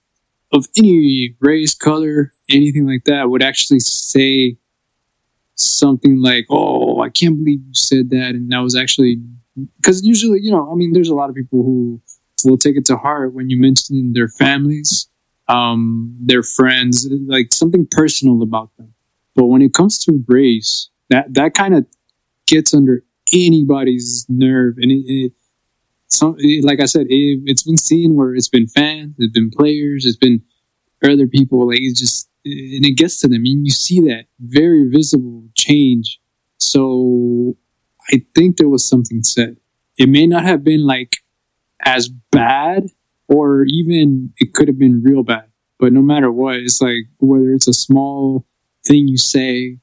[0.53, 4.57] of any race, color, anything like that would actually say
[5.55, 9.21] something like, "Oh, I can't believe you said that," and that was actually
[9.77, 12.01] because usually, you know, I mean, there's a lot of people who
[12.45, 15.09] will take it to heart when you mention their families,
[15.49, 18.95] um, their friends, like something personal about them.
[19.35, 21.87] But when it comes to race, that that kind of
[22.47, 25.33] gets under anybody's nerve, and it, it
[26.09, 30.05] some like I said, it, it's been seen where it's been fans, it's been players,
[30.05, 30.43] it's been
[31.03, 31.69] other people.
[31.69, 36.21] Like it's just and it gets to them, and you see that very visible change.
[36.59, 37.57] So
[38.11, 39.57] I think there was something said.
[39.99, 41.17] It may not have been like
[41.85, 42.87] as bad,
[43.29, 45.47] or even it could have been real bad.
[45.79, 48.47] But no matter what, it's like whether it's a small
[48.87, 49.79] thing you say,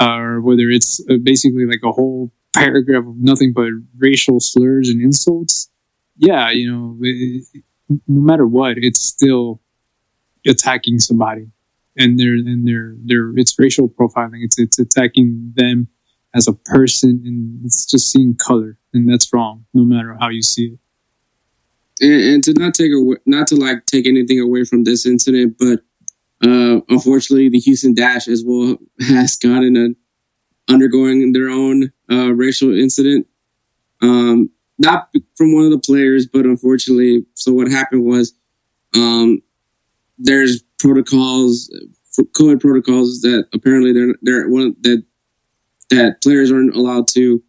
[0.00, 5.00] or whether it's uh, basically like a whole paragraph of nothing but racial slurs and
[5.00, 5.70] insults.
[6.16, 9.60] Yeah, you know, it, no matter what, it's still
[10.46, 11.48] attacking somebody,
[11.98, 14.42] and they're and they're they're it's racial profiling.
[14.44, 15.88] It's it's attacking them
[16.34, 20.42] as a person, and it's just seeing color, and that's wrong, no matter how you
[20.42, 20.78] see it.
[22.00, 25.56] and, and to not take away, not to like take anything away from this incident,
[25.58, 25.80] but
[26.44, 32.76] uh, unfortunately, the Houston Dash as well has gotten a undergoing their own uh, racial
[32.78, 33.26] incident.
[34.02, 38.34] Um, not from one of the players, but unfortunately, so what happened was
[38.94, 39.42] um,
[40.18, 41.70] there's protocols,
[42.18, 45.04] COVID protocols that apparently they're they're one that
[45.90, 47.42] that players aren't allowed to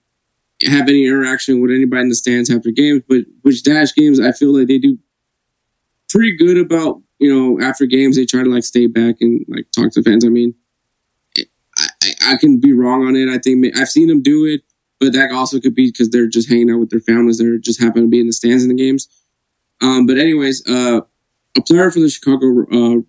[0.64, 3.02] have any interaction with anybody in the stands after games.
[3.08, 4.98] But which dash games, I feel like they do
[6.10, 9.68] pretty good about you know after games they try to like stay back and like
[9.72, 10.26] talk to fans.
[10.26, 10.54] I mean,
[11.38, 11.44] I,
[12.04, 13.30] I, I can be wrong on it.
[13.30, 14.62] I think I've seen them do it,
[15.00, 17.38] but that also could be because they're just hanging out with their families.
[17.38, 19.08] They're just happen to be in the stands in the games.
[19.82, 21.02] Um, but anyways, uh,
[21.58, 23.02] a player from the Chicago uh,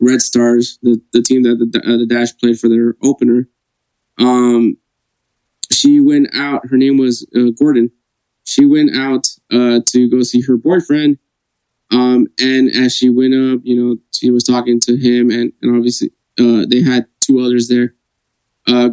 [0.00, 3.48] Red Stars, the, the team that the, uh, the Dash played for their opener,
[4.18, 4.76] um,
[5.72, 6.66] she went out.
[6.68, 7.90] Her name was uh, Gordon.
[8.44, 11.18] She went out uh, to go see her boyfriend.
[11.90, 15.76] Um, and as she went up, you know, she was talking to him, and, and
[15.76, 17.94] obviously uh, they had two others there.
[18.66, 18.90] Uh,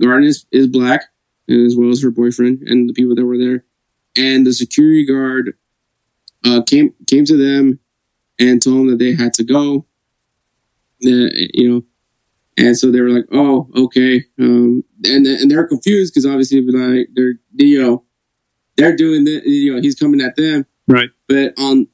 [0.00, 1.02] Gordon is, is black,
[1.48, 3.64] as well as her boyfriend and the people that were there.
[4.16, 5.54] And the security guard
[6.44, 7.80] uh, came came to them
[8.38, 9.86] and told them that they had to go.
[11.00, 11.84] You know,
[12.56, 17.08] and so they were like, "Oh, okay," um, and and they're confused because obviously, like
[17.14, 18.04] they're you know,
[18.76, 21.10] they're doing the you know he's coming at them, Right.
[21.28, 21.86] but on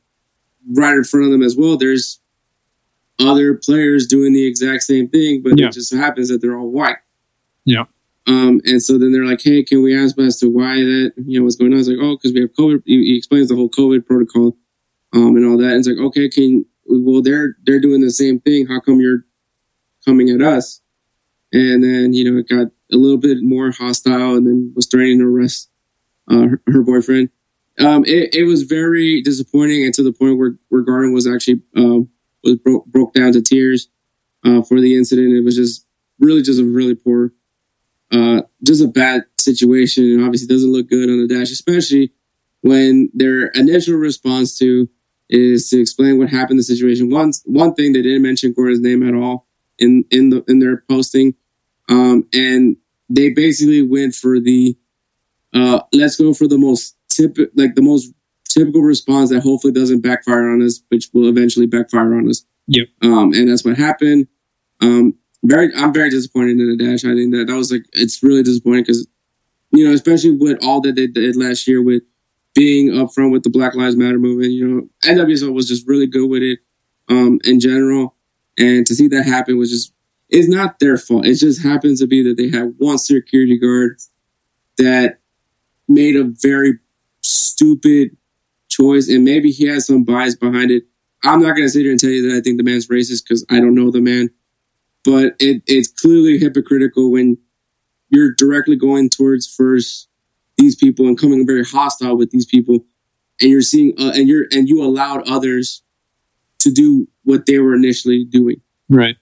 [0.73, 2.21] right in front of them as well, there's
[3.21, 5.67] other players doing the exact same thing, but Yeah.
[5.67, 6.97] it just so happens that they're all white.
[7.65, 7.85] Yeah.
[8.27, 11.39] Um, and so then they're like, "Hey, can we ask as to why that you
[11.39, 13.55] know what's going on?" It's like, "Oh, because we have COVID." He, he explains the
[13.57, 14.57] whole COVID protocol,
[15.13, 15.71] um, and all that.
[15.73, 18.67] And it's like, "Okay, can well they're they're doing the same thing.
[18.67, 19.25] How come you're
[20.05, 20.81] coming at us?"
[21.53, 25.21] And then you know it got a little bit more hostile, and then was threatening
[25.21, 25.71] to arrest
[26.31, 27.31] uh, her, her boyfriend.
[27.79, 31.63] Um, it, it was very disappointing, and to the point where where Gordon was actually
[31.77, 32.09] um,
[32.43, 33.89] was broke broke down to tears
[34.45, 35.33] uh, for the incident.
[35.33, 35.87] It was just
[36.19, 37.33] really just a really poor
[38.13, 42.13] uh, just a bad situation and obviously doesn't look good on the dash, especially
[42.61, 44.89] when their initial response to
[45.35, 47.11] is to explain what happened in the situation.
[47.11, 49.47] One one thing they didn't mention Gordon's name at all
[49.79, 51.35] in in the in their posting,
[51.89, 52.77] um, and
[53.09, 54.77] they basically went for the
[55.53, 58.13] uh, let's go for the most tip like the most
[58.49, 62.45] typical response that hopefully doesn't backfire on us, which will eventually backfire on us.
[62.69, 62.89] Yep.
[63.03, 64.29] Um, and that's what happened.
[64.81, 67.05] Um, very, I'm very disappointed in the dash.
[67.05, 69.07] I think that that was like, it's really disappointing because,
[69.73, 72.03] you know, especially with all that they did last year with
[72.55, 76.29] being upfront with the Black Lives Matter movement, you know, NWSL was just really good
[76.29, 76.61] with it,
[77.09, 78.15] um, in general.
[78.57, 79.93] And to see that happen was just,
[80.29, 81.27] it's not their fault.
[81.27, 83.99] It just happens to be that they had one security guard
[84.79, 85.19] that
[85.89, 86.79] made a very
[87.23, 88.17] stupid
[88.69, 90.85] choice and maybe he has some bias behind it.
[91.23, 93.25] I'm not going to sit here and tell you that I think the man's racist
[93.25, 94.31] because I don't know the man
[95.05, 97.37] but it, it's clearly hypocritical when
[98.09, 100.09] you're directly going towards first
[100.59, 102.85] these people and coming very hostile with these people
[103.41, 105.83] and you're seeing uh, and you're and you allowed others
[106.61, 109.17] to do what they were initially doing Right.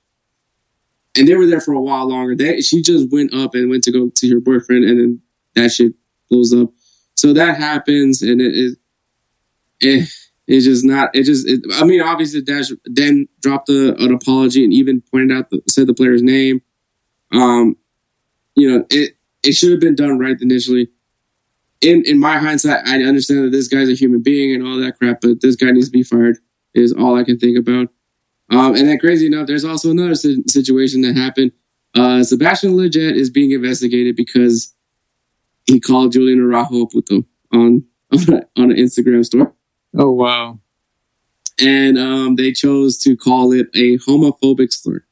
[1.17, 3.85] and they were there for a while longer that she just went up and went
[3.85, 5.21] to go to her boyfriend and then
[5.55, 5.93] that shit
[6.31, 6.71] blows up
[7.17, 8.79] so that happens and it, it,
[9.81, 10.09] it
[10.49, 11.11] it's just not.
[11.15, 11.49] It just.
[11.49, 15.63] It, I mean, obviously, Dash then dropped a, an apology and even pointed out the,
[15.69, 16.61] said the player's name.
[17.31, 17.77] Um,
[18.57, 20.89] you know, it it should have been done right initially.
[21.83, 24.99] In in my hindsight, I understand that this guy's a human being and all that
[24.99, 26.39] crap, but this guy needs to be fired.
[26.75, 27.89] Is all I can think about.
[28.51, 31.53] Um, and then crazy enough, there's also another si- situation that happened.
[31.95, 34.75] Uh, Sebastian Lletget is being investigated because
[35.67, 39.47] he called Julian Araujo a puto on on, a, on an Instagram story
[39.97, 40.61] Oh wow.
[41.59, 45.05] and um, they chose to call it a homophobic slur.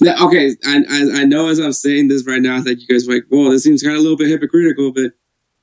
[0.00, 3.08] Now, okay, I, I, I know as I'm saying this right now that you guys
[3.08, 5.12] are like, whoa, this seems kind of a little bit hypocritical, but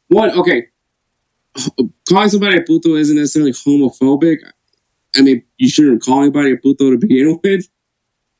[0.09, 0.35] what?
[0.35, 0.67] Okay,
[2.09, 4.37] calling somebody a puto isn't necessarily homophobic.
[5.15, 7.67] I mean, you shouldn't call anybody a puto to begin with.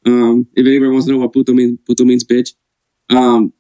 [0.05, 2.51] Um, if anybody wants to know what puto means, puto means bitch.
[3.09, 3.53] Um,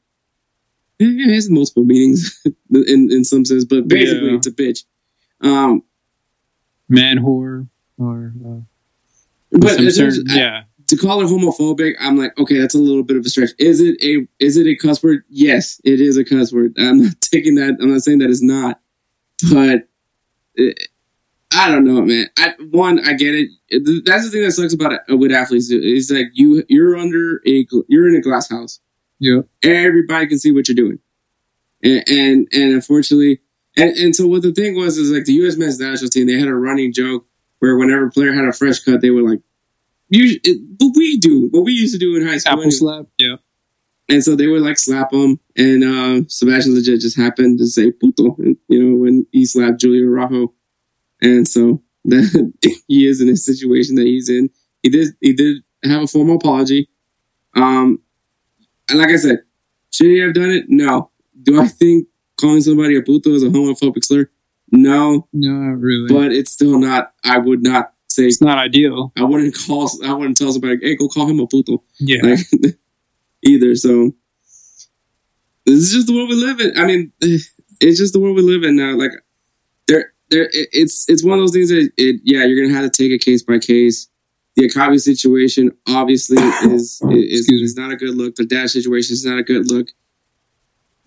[0.99, 4.35] it has multiple meanings in, in some sense, but basically Yeah.
[4.35, 4.83] it's a bitch.
[5.41, 5.83] Um,
[6.87, 7.67] Man whore
[7.97, 8.59] or uh,
[9.51, 10.63] but some certain, I- yeah.
[10.87, 13.51] To call it homophobic, I'm like, okay, that's a little bit of a stretch.
[13.57, 15.23] Is it a is it a cuss word?
[15.29, 16.73] Yes, it is a cuss word.
[16.79, 17.77] I'm not taking that.
[17.81, 18.79] I'm not saying that it's not,
[19.51, 19.87] but
[20.55, 20.79] it,
[21.53, 22.29] I don't know, man.
[22.37, 23.49] I, one, I get it.
[24.05, 25.71] That's the thing that sucks about it with athletes.
[25.71, 28.79] Is like you you're under a you're in a glass house.
[29.19, 29.41] Yeah.
[29.63, 30.99] Everybody can see what you're doing,
[31.81, 33.39] and and, and unfortunately,
[33.77, 35.55] and, and so what the thing was is like the U.S.
[35.55, 36.27] men's national team.
[36.27, 37.25] They had a running joke
[37.59, 39.39] where whenever a player had a fresh cut, they were like.
[40.09, 40.39] You,
[40.79, 43.05] what we do, what we used to do in high school, Apple slap.
[43.17, 43.35] Yeah.
[44.07, 47.91] and so they would like slap him, and uh, Sebastian Lletget just happened to say
[47.91, 48.35] "puto,"
[48.69, 50.53] you know, when he slapped Julian Araujo,
[51.21, 52.53] and so that
[52.87, 54.49] he is in a situation that he's in.
[54.83, 56.87] He did he did have a formal apology.
[57.55, 57.99] Um,
[58.89, 59.39] and like I said,
[59.91, 60.65] should he have done it?
[60.67, 61.09] No.
[61.41, 62.07] Do I think
[62.39, 64.29] calling somebody a puto is a homophobic slur?
[64.71, 66.07] No, No, not really.
[66.13, 67.13] but it's still not.
[67.23, 68.23] I would not say.
[68.25, 69.11] it's not ideal.
[69.17, 69.89] I wouldn't call.
[70.03, 72.21] I wouldn't tell somebody, "Hey, go call him a puto." Yeah.
[72.23, 72.39] like
[73.43, 73.75] either.
[73.75, 74.13] So
[75.65, 76.77] this is just the world we live in.
[76.77, 78.95] I mean, it's just the world we live in now.
[78.95, 79.11] Like
[79.87, 82.89] there, there, it- it's it's one of those things that it, yeah, you're gonna have
[82.91, 84.07] to take it case by case.
[84.55, 86.37] The Diakhaby situation obviously
[86.73, 88.35] is is, is not a good look.
[88.35, 89.87] The dash situation is not a good look.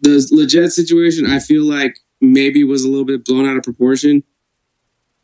[0.01, 4.23] The Lletget situation, I feel like maybe was a little bit blown out of proportion.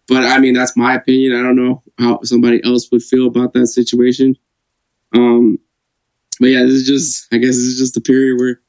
[0.06, 1.34] But I mean, that's my opinion.
[1.34, 4.36] I don't know how somebody else would feel about that situation.
[5.14, 5.58] Um,
[6.40, 8.60] but yeah, this is just I guess this is just a period where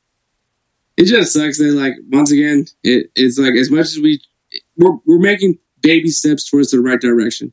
[0.98, 4.22] it just sucks that like once again it, it's like as much as we
[4.78, 7.52] we're we're making baby steps towards the right direction.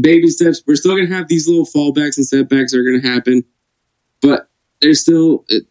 [0.00, 0.62] Baby steps.
[0.66, 3.44] We're still gonna have these little fallbacks and setbacks are gonna happen,
[4.20, 4.48] but
[4.80, 5.64] there's still it,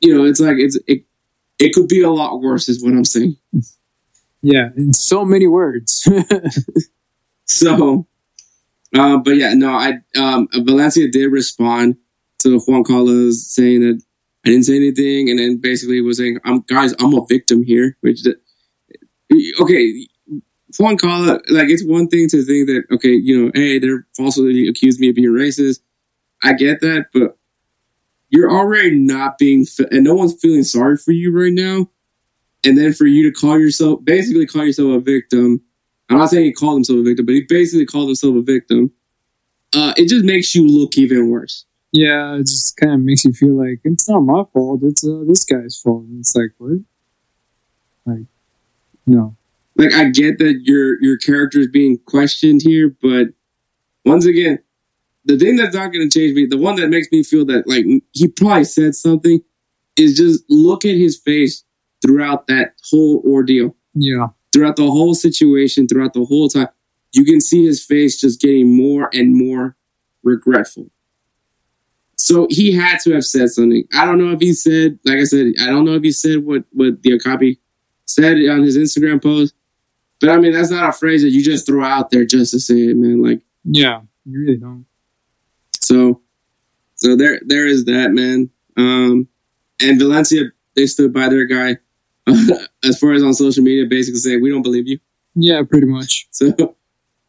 [0.00, 1.04] you know it's like it's it
[1.58, 3.36] it could be a lot worse is what I'm saying.
[4.42, 4.70] Yeah.
[4.76, 6.08] In so many words.
[7.44, 8.06] So,
[8.96, 11.96] uh, but yeah, no, I um, Valencia did respond
[12.40, 14.02] to Juan Cala saying that
[14.44, 17.96] I didn't say anything, and then basically was saying, "I'm guys, I'm a victim here."
[18.00, 18.20] Which,
[19.60, 20.06] okay,
[20.78, 24.68] Juan Cala, like it's one thing to think that okay, you know, hey, they're falsely
[24.68, 25.80] accused me of being racist.
[26.42, 27.38] I get that, but
[28.30, 31.88] you're already not being, and no one's feeling sorry for you right now.
[32.64, 35.62] And then for you to call yourself, basically call yourself a victim,
[36.08, 38.92] I'm not saying he called himself a victim, but he basically called himself a victim.
[39.74, 41.64] Uh, it just makes you look even worse.
[41.92, 42.34] yeah.
[42.34, 44.80] It just kind of makes you feel like it's not my fault.
[44.82, 46.04] It's uh, this guy's fault.
[46.04, 46.80] And it's like, what?
[48.04, 48.26] Like,
[49.06, 49.36] no.
[49.76, 53.28] Like I get that your your character is being questioned here, but
[54.04, 54.58] once again,
[55.24, 57.66] the thing that's not going to change me, the one that makes me feel that
[57.66, 59.40] like he probably said something,
[59.96, 61.64] is just look at his face
[62.02, 63.76] throughout that whole ordeal.
[63.94, 64.28] Yeah.
[64.52, 66.68] throughout the whole situation, throughout the whole time,
[67.12, 69.76] you can see his face just getting more and more
[70.22, 70.90] regretful.
[72.16, 73.84] So he had to have said something.
[73.92, 76.44] I don't know if he said, like I said, I don't know if he said
[76.44, 77.58] what what the Diakhaby
[78.06, 79.54] said on his Instagram post.
[80.20, 82.60] But I mean, that's not a phrase that you just throw out there just to
[82.60, 83.22] say it, man.
[83.22, 84.02] Like Yeah.
[84.24, 84.86] You really don't.
[85.80, 86.20] so,
[86.94, 88.50] so there there is that, man.
[88.76, 89.28] Um,
[89.80, 90.44] and Valencia,
[90.76, 91.78] they stood by their guy.
[92.84, 94.98] as far as on social media, basically saying, "We don't believe you."
[95.34, 96.28] Yeah, pretty much.
[96.30, 96.76] So,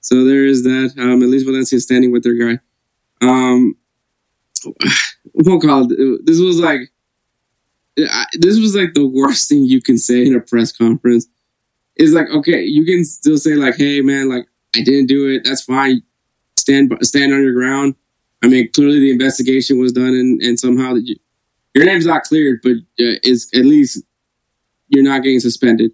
[0.02, 0.94] so there is that.
[0.98, 2.60] Um, at least Valencia is standing with their guy.
[3.22, 3.76] Um,
[5.34, 6.26] what call it?
[6.26, 6.92] This was like,
[7.96, 11.28] this was like the worst thing you can say in a press conference.
[11.96, 15.44] Is like, okay, you can still say like, hey man, like I didn't do it.
[15.46, 16.02] That's fine.
[16.58, 17.96] Stand stand on your ground.
[18.44, 21.16] I mean, clearly the investigation was done, and and somehow that you,
[21.76, 24.04] your name's not cleared, but uh, is at least
[24.94, 25.92] you're not getting suspended.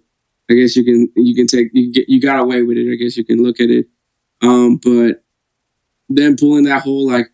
[0.50, 2.90] I guess you can you can take you get you got away with it.
[2.90, 3.86] I guess you can look at it.
[4.42, 5.24] Um, but
[6.08, 7.28] then pulling that whole like,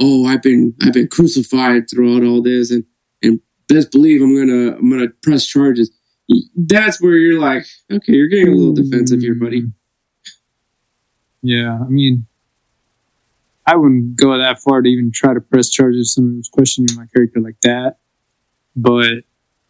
[0.00, 2.84] oh, I've been I've been crucified throughout all this, and
[3.22, 5.90] and best believe I'm gonna I'm gonna press charges.
[6.56, 9.64] That's where you're like, okay, you're getting a little defensive here, buddy.
[11.42, 12.26] Yeah, I mean,
[13.66, 17.40] I wouldn't go that far to even try to press charges someone questioning my character
[17.40, 17.96] like that.
[18.74, 19.24] But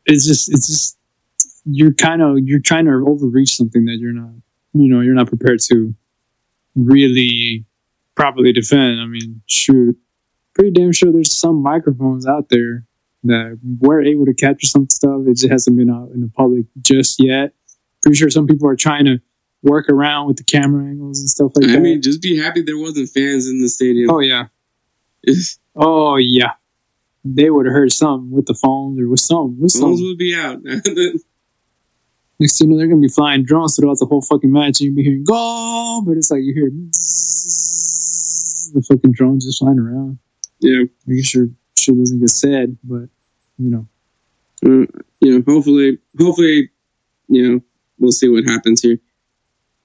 [0.07, 0.99] it's just, it's just,
[1.65, 4.31] you're kind of, you're trying to overreach something that you're not,
[4.75, 5.95] you know, you're not prepared to
[6.75, 7.65] really
[8.15, 9.01] properly defend.
[9.01, 9.97] I mean, shoot,
[10.55, 12.85] pretty damn sure there's some microphones out there
[13.25, 15.23] that were able to capture some stuff.
[15.27, 17.53] It just hasn't been out in the public just yet.
[18.03, 19.21] Pretty sure some people are trying to
[19.63, 21.77] work around with the camera angles and stuff like I that.
[21.79, 24.11] I mean, just be happy there wasn't fans in the stadium.
[24.11, 24.47] oh yeah,
[25.77, 26.55] oh yeah,
[27.25, 29.61] they would have heard something with the phones or with something.
[29.61, 30.07] With Phones something.
[30.07, 30.59] would be out.
[32.43, 34.87] Next thing you know, they're gonna be flying drones throughout the whole fucking match, and
[34.87, 36.71] you'll be hearing "go," but it's like you hear
[38.75, 40.19] the fucking drones just flying around,
[40.59, 40.83] yeah.
[41.07, 42.77] making sure shit doesn't get said.
[42.83, 43.11] But
[43.59, 43.87] you know,
[44.67, 44.87] Uh,
[45.21, 46.71] you know, hopefully, hopefully,
[47.29, 47.61] you know,
[48.01, 48.99] we'll see what happens here.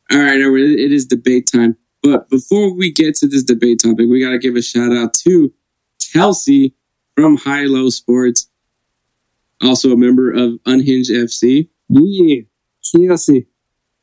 [0.10, 1.78] All right, it is debate time.
[2.02, 5.14] But before we get to this debate topic, we got to give a shout out
[5.26, 5.54] to
[6.12, 6.74] Kelsey
[7.16, 8.50] from High Low Sports,
[9.62, 11.70] also a member of Unhinged FC.
[11.90, 12.42] Yeah,
[12.96, 13.48] Kelsey.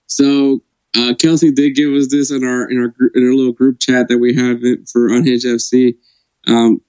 [0.06, 0.62] So
[0.96, 4.08] uh, Kelsey did give us this in our in our in our little group chat
[4.08, 4.60] that we have
[4.90, 5.96] for Unhinged FC.
[6.46, 6.80] Um,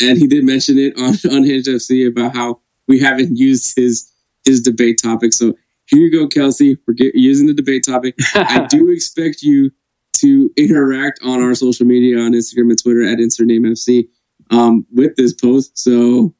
[0.00, 4.10] and he did mention it on Unhinged FC about how we haven't used his
[4.44, 5.32] his debate topic.
[5.32, 5.54] So
[5.86, 6.78] here you go, Kelsey.
[6.86, 8.14] We're get, using the debate topic.
[8.34, 9.70] I do expect you
[10.14, 14.08] to interact on our social media on Instagram and Twitter at InsertNameFC
[14.50, 15.76] um, with this post.
[15.76, 16.34] So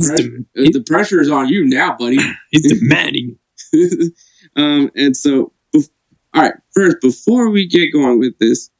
[0.00, 2.18] Dem- uh, the pressure is on you now, buddy.
[2.50, 3.38] He's demanding.
[4.56, 5.90] um, and so, bef-
[6.34, 8.70] all right, first, before we get going with this,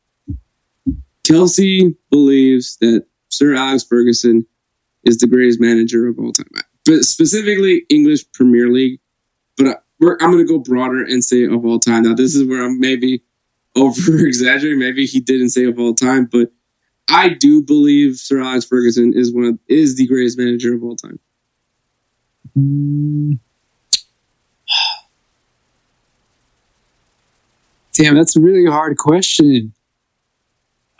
[1.25, 4.47] Kelsey believes that Sir Alex Ferguson
[5.05, 6.47] is the greatest manager of all time,
[6.85, 9.01] but specifically English Premier League.
[9.57, 12.05] But I, we're, I'm going to go broader and say of all time.
[12.05, 13.23] Now, this is where I'm maybe
[13.77, 14.79] over exaggerating.
[14.79, 16.51] Maybe he didn't say of all time, but
[17.11, 20.97] I do believe Sir Alex Ferguson is one of is the greatest manager of all
[20.97, 21.19] time.
[22.57, 23.39] Mm.
[27.95, 29.73] Damn, that's a really hard question.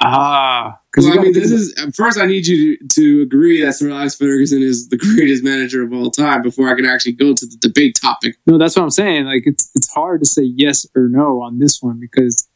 [0.01, 2.19] Ah, because Well, I mean, this is first.
[2.19, 5.93] I need you to, to agree that Sir Alex Ferguson is the greatest manager of
[5.93, 8.37] all time before I can actually go to the debate topic.
[8.47, 8.59] no.
[8.59, 9.27] That's what I'm saying.
[9.27, 12.48] Like, it's it's hard to say yes or no on this one because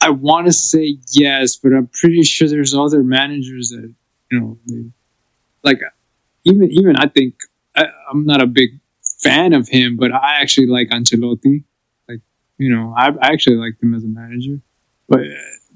[0.00, 3.92] I want to say yes, but I'm pretty sure there's other managers that
[4.30, 4.90] you know, they,
[5.62, 5.80] like
[6.44, 7.34] even even I think
[7.76, 8.80] I, I'm not a big
[9.18, 11.64] fan of him, but I actually like Ancelotti.
[12.08, 12.20] Like,
[12.58, 14.60] you know, I, I actually like him as a manager,
[15.08, 15.20] but.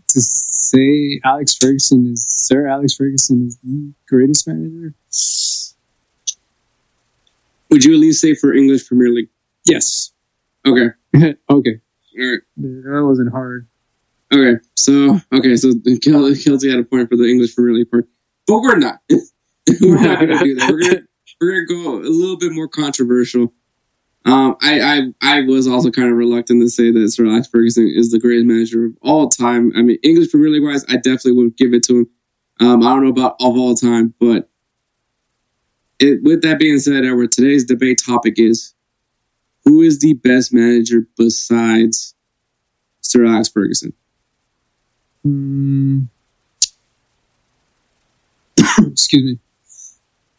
[0.09, 4.95] To say Alex Ferguson is Sir Alex Ferguson is the greatest manager?
[7.71, 9.31] Would you at least say for English Premier League?
[9.65, 10.13] Yes.
[10.65, 11.35] Okay, okay.
[11.51, 13.67] all right, That wasn't hard.
[14.35, 14.61] Okay.
[14.75, 15.73] So okay, so
[16.03, 18.07] Kel- Kelsey had a point for the English Premier part,
[18.47, 19.01] but we're not.
[19.81, 20.71] we're not going to do that.
[20.71, 21.07] We're going to
[21.41, 23.53] we're to go a little bit more controversial.
[24.27, 27.93] Um, I, I I was also kind of reluctant to say that Sir Alex Ferguson
[27.95, 29.73] is the greatest manager of all time.
[29.77, 32.07] I mean, English Premier League wise, I definitely would give it to him.
[32.61, 34.49] Um, I don't know about of all time, but
[35.99, 38.75] it, with that being said, Edward, today's debate topic is
[39.65, 42.15] who is the best manager besides
[43.01, 43.93] Sir Alex Ferguson?
[45.27, 46.09] Mm.
[48.79, 49.39] Excuse me.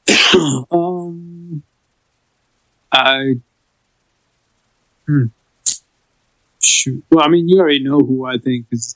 [0.72, 1.64] um,
[2.92, 3.36] I.
[5.08, 5.26] Hmm.
[6.64, 7.04] Shoot.
[7.12, 8.96] Well, I mean, you already know who I think is.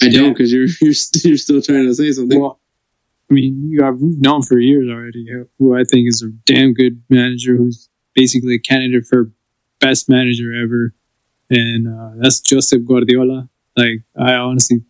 [0.00, 2.40] I don't because you're you're, st- you're still trying to say something.
[2.40, 2.60] Well,
[3.30, 5.28] I mean, you have we've known for years already
[5.58, 9.30] who I think is a damn good manager who's basically a candidate for
[9.80, 10.94] best manager ever,
[11.50, 13.48] and uh, that's Josep Guardiola.
[13.76, 14.82] Like, I honestly,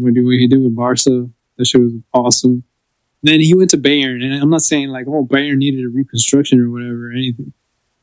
[0.00, 1.28] what he did with Barca?
[1.56, 2.64] That shit was awesome.
[3.22, 6.60] Then he went to Bayern, and I'm not saying like, oh, Bayern needed a reconstruction
[6.60, 7.52] or whatever or anything.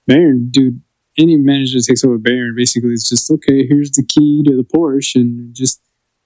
[0.10, 0.82] Bayern, dude,
[1.18, 3.66] any manager takes over Bayern, basically, it's just okay.
[3.66, 5.82] Here's the key to the Porsche, and just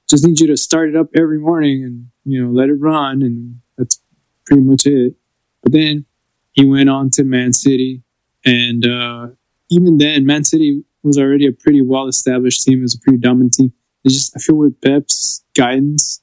[0.10, 3.22] just need you to start it up every morning and you know let it run,
[3.22, 4.02] and that's
[4.46, 5.14] pretty much it.
[5.62, 6.06] But then
[6.54, 8.02] he went on to Man City,
[8.44, 9.28] and uh,
[9.70, 12.80] even then, Man City was already a pretty well established team.
[12.80, 13.74] It was a pretty dominant team.
[14.04, 16.22] It's just I feel with Pep's guidance,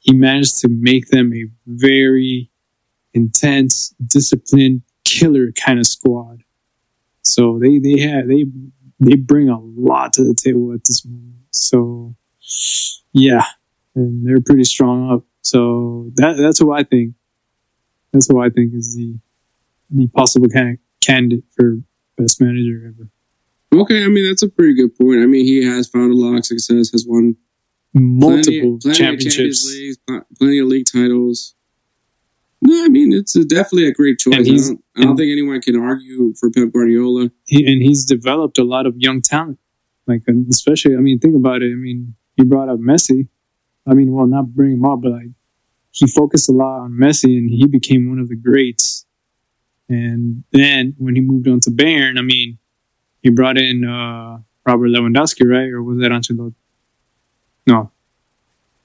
[0.00, 2.50] he managed to make them a very
[3.14, 6.42] intense, disciplined, killer kind of squad.
[7.22, 8.44] So they they have they
[9.00, 11.36] they bring a lot to the table at this moment.
[11.50, 12.14] So
[13.12, 13.44] yeah,
[13.94, 15.24] and they're pretty strong up.
[15.42, 17.14] So that that's who I think.
[18.12, 19.18] That's who I think is the
[19.90, 20.48] the possible
[21.00, 21.78] candidate for
[22.16, 23.08] best manager ever.
[23.80, 25.20] Okay, I mean that's a pretty good point.
[25.20, 27.36] I mean he has found a lot of success, has won
[27.94, 29.66] Multiple plenty, plenty championships.
[29.70, 29.98] Leagues,
[30.38, 31.54] plenty of league titles.
[32.62, 34.34] No, I mean it's a, definitely a great choice.
[34.34, 37.30] I don't, I don't think anyone can argue for Pep Guardiola.
[37.44, 39.58] he, and he's developed a lot of young talent.
[40.06, 41.72] Like, especially, I mean, think about it.
[41.72, 43.28] I mean, he brought up Messi.
[43.88, 45.30] I mean, well, not bring him up, but like,
[45.90, 49.06] he focused a lot on Messi and he became one of the greats.
[49.88, 52.58] And then when he moved on to Bayern, I mean,
[53.26, 55.68] he brought in uh, Robert Lewandowski, right?
[55.70, 56.54] Or was that Ancelotti?
[57.66, 57.90] No.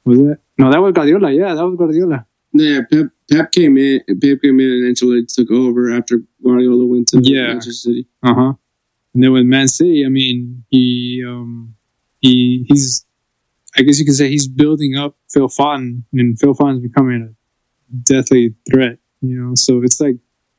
[0.05, 0.39] Was that?
[0.57, 1.31] No, that was Guardiola.
[1.31, 2.25] Yeah, that was Guardiola.
[2.53, 4.01] Yeah, Pep Pep came in.
[4.21, 7.47] Pep came in and Ancelotti took over after Guardiola went to Yeah.
[7.47, 8.07] Manchester City.
[8.23, 8.53] Uh huh.
[9.13, 11.75] And then with Man City, I mean, he um
[12.19, 13.05] he he's
[13.77, 17.95] I guess you could say he's building up Phil Foden, and Phil Foden's becoming a
[17.95, 18.97] deathly threat.
[19.21, 20.17] You know, so it's like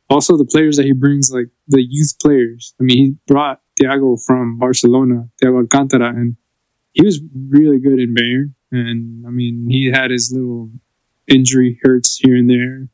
[0.08, 2.74] also the players that he brings, like the youth players.
[2.80, 6.36] I mean, he brought Thiago from Barcelona, Thiago Alcantara, and
[6.92, 8.54] he was really good in Bayern.
[8.70, 10.70] And I mean, he had his little
[11.26, 12.88] injury hurts here and there,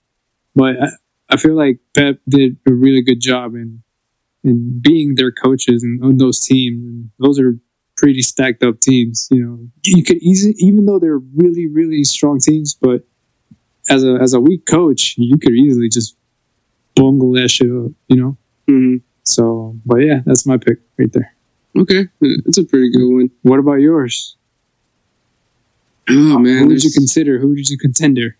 [0.54, 0.88] but I,
[1.30, 3.82] I feel like Pep did a really good job in
[4.44, 6.84] and being their coaches and on those teams.
[6.84, 7.58] And those are
[7.96, 9.28] pretty stacked up teams.
[9.30, 13.02] You know, you could easily, even though they're really, really strong teams, but
[13.88, 16.16] as a as a weak coach, you could easily just
[16.94, 18.36] bungle that shit up, you know.
[18.66, 18.96] hmm
[19.28, 21.34] So, but yeah, that's my pick right there.
[21.76, 23.30] Okay, that's a pretty good one.
[23.42, 24.36] What about yours?
[26.08, 27.38] Oh man, Who did you consider?
[27.38, 28.38] Who did you contender?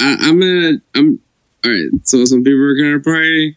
[0.00, 0.82] I, I'm gonna.
[0.96, 1.20] I'm
[1.64, 1.90] all right.
[2.02, 3.56] So some people are gonna probably.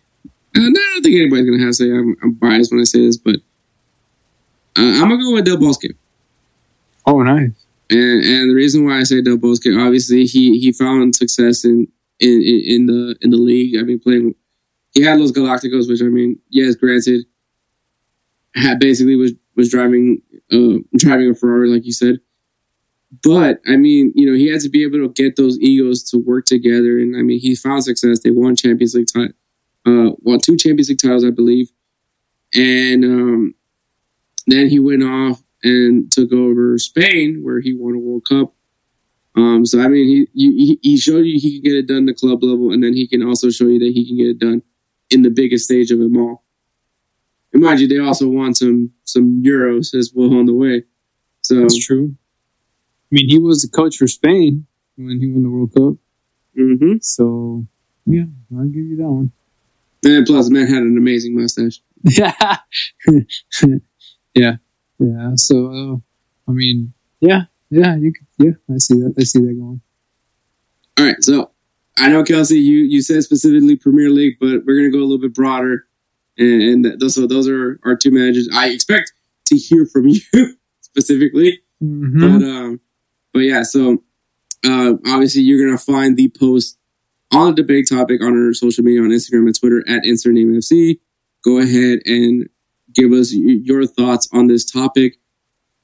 [0.55, 2.83] Uh, no, I don't think anybody's gonna have to say I'm, I'm biased when I
[2.83, 3.37] say this, but
[4.77, 5.85] uh, I'm gonna go with Del Bosque.
[7.07, 7.49] Oh, nice.
[7.89, 11.87] And and the reason why I say Del Bosque, obviously he he found success in
[12.19, 13.75] in in, in the in the league.
[13.79, 14.35] I mean, playing.
[14.93, 17.25] He had Los Galacticos, which I mean, yes, granted,
[18.55, 20.21] had basically was was driving
[20.51, 22.19] uh driving a Ferrari, like you said.
[23.23, 26.17] But I mean, you know, he had to be able to get those egos to
[26.17, 28.19] work together, and I mean, he found success.
[28.19, 29.35] They won Champions League title,
[29.85, 31.71] uh, won two Champions League titles, I believe,
[32.53, 33.55] and um,
[34.47, 38.53] then he went off and took over Spain, where he won a World Cup.
[39.35, 42.13] Um, so I mean, he, he he showed you he can get it done the
[42.13, 44.61] club level, and then he can also show you that he can get it done
[45.11, 46.43] in the biggest stage of them all.
[47.53, 50.83] And mind you, they also want some some Euros as well on the way.
[51.41, 52.15] So That's true.
[53.11, 55.95] I mean, he was the coach for Spain when he won the World Cup.
[56.55, 57.65] hmm So,
[58.05, 58.23] yeah,
[58.57, 59.31] I'll give you that one.
[60.05, 61.81] and plus, the man had an amazing mustache.
[62.03, 62.57] Yeah.
[64.33, 64.55] yeah.
[64.99, 65.31] Yeah.
[65.35, 65.95] So, uh,
[66.49, 67.43] I mean, yeah.
[67.69, 67.95] Yeah.
[67.97, 68.73] You could, yeah.
[68.73, 69.13] I see that.
[69.19, 69.81] I see that going.
[70.97, 71.50] All right, so
[72.01, 75.19] I know Kelsey, you you said specifically Premier League, but we're gonna go a little
[75.21, 75.85] bit broader,
[76.37, 78.49] and, and those so those are our two managers.
[78.53, 79.13] I expect
[79.45, 80.21] to hear from you
[80.81, 82.19] specifically, Mm-hmm.
[82.19, 82.79] but um,
[83.33, 84.03] but yeah, so
[84.67, 86.77] uh, obviously you're gonna find the post
[87.33, 90.99] on the debate topic on our social media on Instagram and Twitter at InsertNameFC.
[91.43, 92.47] Go ahead and
[92.93, 95.17] give us your thoughts on this topic,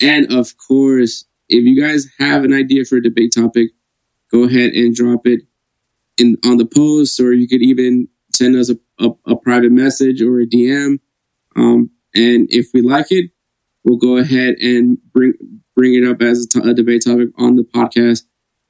[0.01, 3.71] and of course, if you guys have an idea for a debate topic,
[4.31, 5.41] go ahead and drop it
[6.17, 10.21] in on the post, or you could even send us a, a, a private message
[10.21, 10.99] or a DM.
[11.55, 13.31] Um, and if we like it,
[13.83, 15.33] we'll go ahead and bring
[15.75, 18.23] bring it up as a, debate topic on the podcast.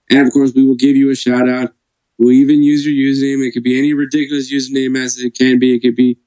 [0.10, 1.74] And of course, we will give you a shout out.
[2.18, 3.48] We'll even use your username.
[3.48, 5.76] It could be any ridiculous username as it can be.
[5.76, 6.18] It could be,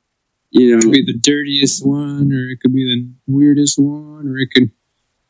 [0.50, 4.26] you It could know, be the dirtiest one, or it could be the weirdest one,
[4.26, 4.70] or it could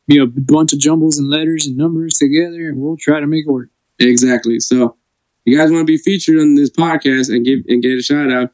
[0.07, 3.47] be a bunch of jumbles and letters and numbers together, and we'll try to make
[3.47, 3.71] it work.
[3.99, 4.61] exactly.
[4.61, 4.97] So,
[5.45, 8.31] you guys want to be featured on this podcast and give and get a shout
[8.31, 8.51] out,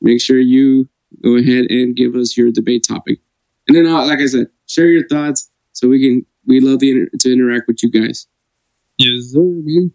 [0.00, 0.88] make sure you
[1.22, 3.18] go ahead and give us your debate topic.
[3.66, 6.26] And then, uh, like I said, share your thoughts so we can.
[6.46, 8.26] We love the, inter- to interact with you guys.
[8.96, 9.40] Yes, sir.
[9.40, 9.92] man.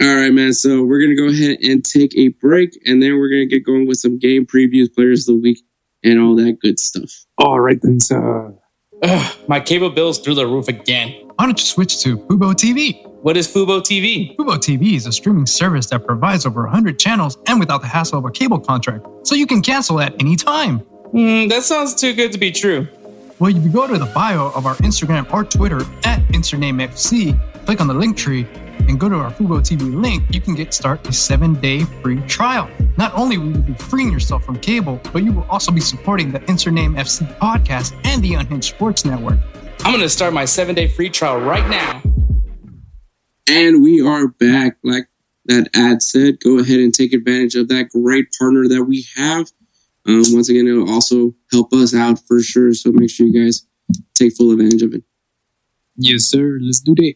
[0.00, 0.52] All right, man.
[0.52, 3.86] So we're gonna go ahead and take a break, and then we're gonna get going
[3.86, 5.62] with some game previews, players of the week,
[6.02, 7.24] and all that good stuff.
[7.38, 8.58] All right, then, So,
[9.02, 11.12] Ugh, my cable bill's through the roof again.
[11.36, 13.06] Why don't you switch to Fubo TV?
[13.22, 14.34] What is Fubo TV?
[14.34, 18.18] Fubo TV is a streaming service that provides over 100 channels and without the hassle
[18.18, 20.80] of a cable contract, so you can cancel at any time.
[21.12, 22.88] Hmm, that sounds too good to be true.
[23.38, 27.80] Well, if you go to the bio of our Instagram or Twitter at InsertNameFC, click
[27.80, 28.44] on the link tree,
[28.88, 32.68] and go to our Fubo TV link, you can get start a seven-day free trial.
[32.96, 36.32] Not only will you be freeing yourself from cable, but you will also be supporting
[36.32, 39.38] the Insert Name FC podcast and the Unhinged Sports Network.
[39.84, 42.02] I'm gonna start my seven day free trial right now.
[43.48, 44.76] And we are back.
[44.82, 45.08] Like
[45.46, 49.50] that ad said, go ahead and take advantage of that great partner that we have.
[50.06, 52.72] Um, once again, it'll also help us out for sure.
[52.74, 53.66] So make sure you guys
[54.14, 55.02] take full advantage of it.
[55.96, 56.58] Yes, sir.
[56.60, 57.14] Let's do that.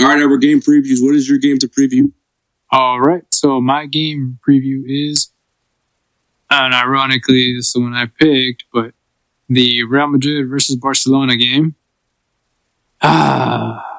[0.00, 0.98] All right, our game previews.
[1.00, 2.12] What is your game to preview?
[2.70, 3.22] All right.
[3.32, 5.30] So my game preview is,
[6.50, 8.92] and ironically, this is the one I picked, but
[9.48, 11.76] the Real Madrid versus Barcelona game.
[13.02, 13.95] Ah,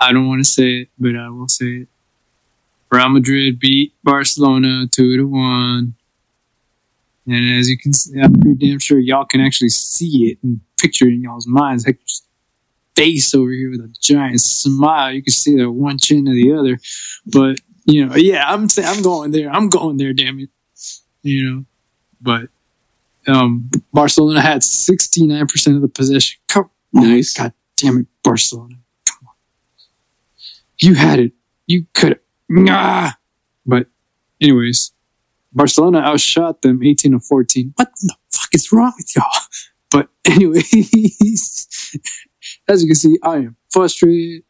[0.00, 1.88] I don't want to say it, but I will say it.
[2.90, 5.94] Real Madrid beat Barcelona two to one,
[7.26, 10.60] and as you can see, I'm pretty damn sure y'all can actually see it and
[10.80, 11.84] picture it in y'all's minds.
[11.84, 12.22] Hector's
[12.96, 15.12] face over here with a giant smile.
[15.12, 16.78] You can see the one chin to the other.
[17.26, 19.50] But you know, yeah, I'm saying I'm going there.
[19.50, 20.12] I'm going there.
[20.14, 20.48] Damn it,
[21.22, 21.64] you know.
[22.20, 22.48] But
[23.26, 26.40] um, Barcelona had 69 percent of the possession.
[26.48, 27.34] Come, Nice.
[27.34, 28.77] God damn it, Barcelona.
[30.80, 31.32] You had it.
[31.66, 32.20] You could.
[32.48, 33.10] Nah.
[33.66, 33.86] But
[34.40, 34.92] anyways,
[35.52, 37.72] Barcelona outshot them 18 to 14.
[37.76, 39.24] What the fuck is wrong with y'all?
[39.90, 41.96] But anyways,
[42.68, 44.42] as you can see, I am frustrated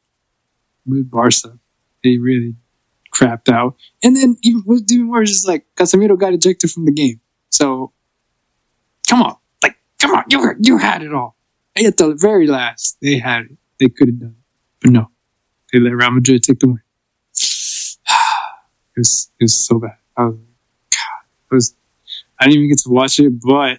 [0.84, 1.60] with Barca.
[2.02, 2.56] They really
[3.14, 3.76] crapped out.
[4.02, 7.20] And then even even worse is like Casemiro got ejected from the game.
[7.50, 7.92] So
[9.08, 11.36] come on, like come on, you you had it all.
[11.76, 13.56] At the very last, they had it.
[13.78, 14.44] they could have done it,
[14.80, 15.10] but no,
[15.72, 16.80] they let Real Madrid take the win.
[18.96, 19.96] It was it was so bad.
[20.16, 20.34] I was,
[20.90, 21.76] God, it was.
[22.40, 23.78] I didn't even get to watch it, but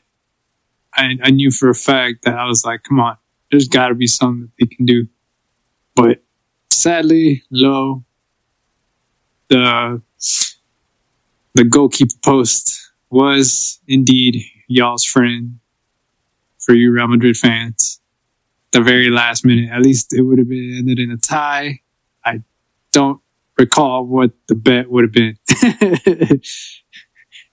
[0.93, 3.17] I I knew for a fact that I was like, come on,
[3.51, 5.07] there's got to be something that they can do.
[5.93, 6.23] But
[6.69, 8.05] sadly, low.
[9.49, 10.01] The
[11.55, 15.59] the goalkeeper post was indeed y'all's friend
[16.59, 17.98] for you Real Madrid fans.
[18.71, 21.79] The very last minute, at least it would have been ended in a tie.
[22.23, 22.43] I
[22.91, 23.19] don't
[23.57, 25.37] recall what the bet would have been.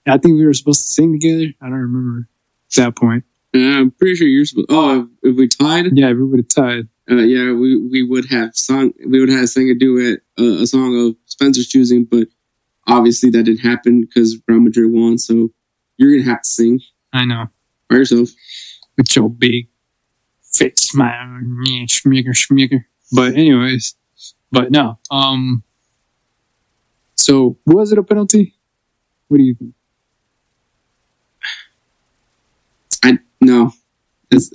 [0.07, 1.53] I think we were supposed to sing together.
[1.61, 2.29] I don't remember
[2.71, 3.23] at that point.
[3.55, 4.67] Uh, I'm pretty sure you're supposed.
[4.69, 6.87] Oh, if, if we tied, Yeah, if we would have tied.
[7.09, 8.93] uh, yeah, we we would have sung.
[9.05, 12.27] We would have sang a duet, uh, a song of Spencer's choosing, but
[12.87, 15.17] obviously that didn't happen because Real Madrid won.
[15.17, 15.49] So
[15.97, 16.79] you're gonna have to sing
[17.11, 17.47] I know.
[17.89, 18.29] by yourself.
[18.97, 19.67] with your big
[20.57, 22.85] fit smile, yeah, schmigger, schmigger.
[23.11, 23.95] But anyways,
[24.51, 24.99] but no.
[25.11, 25.63] Um.
[27.15, 28.55] So was it a penalty?
[29.27, 29.73] What do you think?
[33.03, 33.71] I no.
[34.31, 34.51] It's,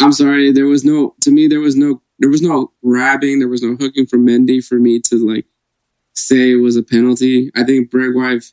[0.00, 0.52] I'm sorry.
[0.52, 1.14] There was no.
[1.22, 2.02] To me, there was no.
[2.18, 3.38] There was no grabbing.
[3.38, 5.46] There was no hooking from Mendy for me to like
[6.14, 7.50] say it was a penalty.
[7.54, 8.52] I think Braithwaite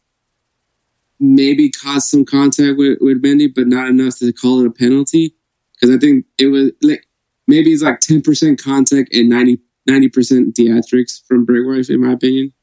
[1.20, 5.36] maybe caused some contact with with Mendy, but not enough to call it a penalty.
[5.80, 7.08] Because I think it was like
[7.48, 12.54] maybe it's like 10 percent contact and 90 percent theatrics from Braithwaite, in my opinion.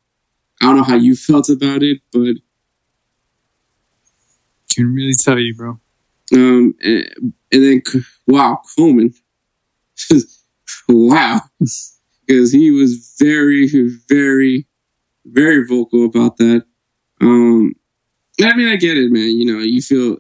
[0.63, 2.37] I don't know how you felt about it, but
[4.75, 5.79] Can really tell you, bro.
[6.33, 7.83] Um, and, and then
[8.27, 9.15] wow, Koeman,
[10.89, 13.69] wow, because he was very,
[14.09, 14.67] very,
[15.27, 16.65] very vocal about that.
[17.21, 17.75] Um,
[18.43, 19.39] I mean, I get it, man.
[19.39, 20.19] You know, you feel,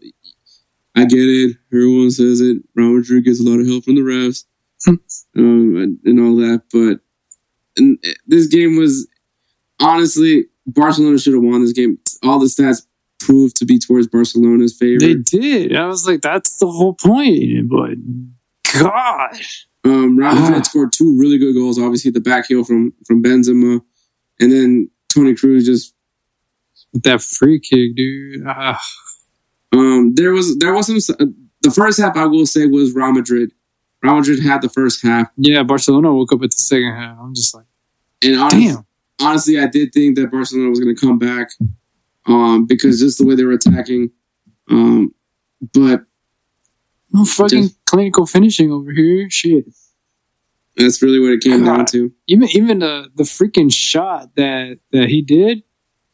[0.97, 1.57] I get it.
[1.72, 2.59] Everyone says it.
[2.74, 4.45] Real Madrid gets a lot of help from the refs,
[5.36, 6.62] um, and, all that.
[6.72, 7.01] But
[7.76, 9.09] and this game was
[9.80, 11.99] honestly, Barcelona should have won this game.
[12.22, 12.86] All the stats
[13.18, 15.01] proved to be towards Barcelona's favor.
[15.01, 15.74] They did.
[15.74, 17.68] I was like, that's the whole point.
[17.68, 17.95] But
[18.80, 19.36] God,
[19.84, 20.62] Um, Madrid Ah.
[20.62, 21.78] scored two really good goals.
[21.78, 23.80] Obviously, the back heel from from Benzema,
[24.40, 25.92] and then Toni Kroos just.
[26.92, 28.42] with that free kick, dude.
[28.47, 28.80] Ah,
[29.75, 31.35] Um, there was there was some.
[31.62, 33.51] The first half, I will say, was Real Madrid.
[34.03, 37.16] Real Madrid had the first half, yeah, Barcelona woke up at the second half.
[37.18, 37.64] I'm just like,
[38.22, 38.87] and honestly, damn.
[39.20, 41.49] honestly, I did think that Barcelona was going to come back,
[42.27, 44.11] um, because just the way they were attacking.
[44.68, 45.14] Um,
[45.72, 46.05] but
[47.12, 49.31] No fucking Just- clinical finishing over here.
[49.31, 49.64] Shit.
[50.77, 52.12] that's really what it came down to.
[52.27, 55.62] even even the the freaking shot that that he did,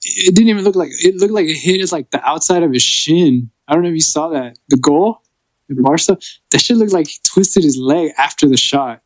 [0.03, 2.72] it didn't even look like it looked like it hit his like the outside of
[2.72, 3.51] his shin.
[3.68, 4.59] I don't know if you saw that.
[4.68, 5.22] The goal,
[5.68, 6.18] Barca,
[6.51, 9.03] that shit looked like he twisted his leg after the shot.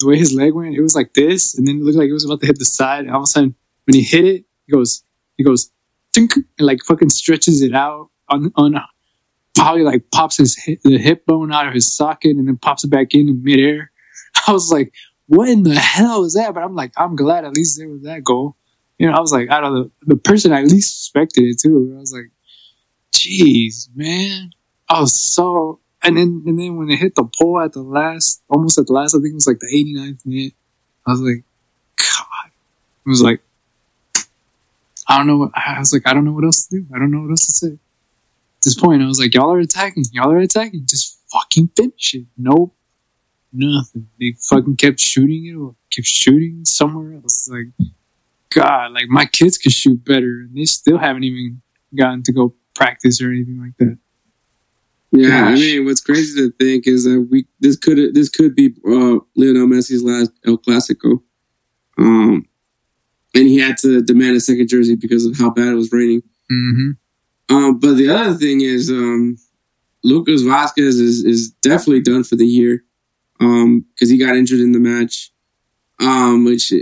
[0.00, 2.12] The way his leg went, it was like this, and then it looked like it
[2.12, 3.04] was about to hit the side.
[3.04, 3.54] And all of a sudden,
[3.86, 5.04] when he hit it, he goes,
[5.36, 5.70] he goes,
[6.12, 8.74] tink, and like fucking stretches it out on on.
[9.54, 12.82] Probably like pops his hip, the hip bone out of his socket and then pops
[12.82, 13.92] it back in in midair.
[14.48, 14.92] I was like,
[15.26, 16.54] what in the hell is that?
[16.54, 18.56] But I'm like, I'm glad at least there was that goal.
[18.98, 21.94] You know, I was like, out of the, the person I least suspected it too.
[21.96, 22.30] I was like,
[23.12, 24.50] jeez, man.
[24.88, 28.42] I was so, and then, and then when it hit the pole at the last,
[28.48, 30.52] almost at the last, I think it was like the 89th minute,
[31.06, 31.42] I was like,
[31.96, 32.50] God.
[33.06, 33.40] It was like,
[35.08, 36.86] I don't know what, I was like, I don't know what else to do.
[36.94, 37.72] I don't know what else to say.
[37.72, 40.04] At this point, I was like, y'all are attacking.
[40.12, 40.86] Y'all are attacking.
[40.86, 42.26] Just fucking finish it.
[42.38, 42.74] Nope
[43.54, 44.08] nothing.
[44.18, 47.48] They fucking kept shooting it or kept shooting somewhere else.
[47.48, 47.68] Like,
[48.54, 51.60] God, like my kids could shoot better and they still haven't even
[51.94, 53.98] gotten to go practice or anything like that.
[55.10, 58.74] Yeah, I mean, what's crazy to think is that we this could this could be
[58.84, 61.22] uh, Lionel Messi's last El Clasico,
[61.96, 62.44] um,
[63.32, 66.22] and he had to demand a second jersey because of how bad it was raining.
[66.50, 67.54] Mm-hmm.
[67.54, 69.36] Um, but the other thing is, um,
[70.02, 72.82] Lucas Vázquez is is definitely done for the year,
[73.38, 75.30] um, because he got injured in the match,
[76.00, 76.72] um, which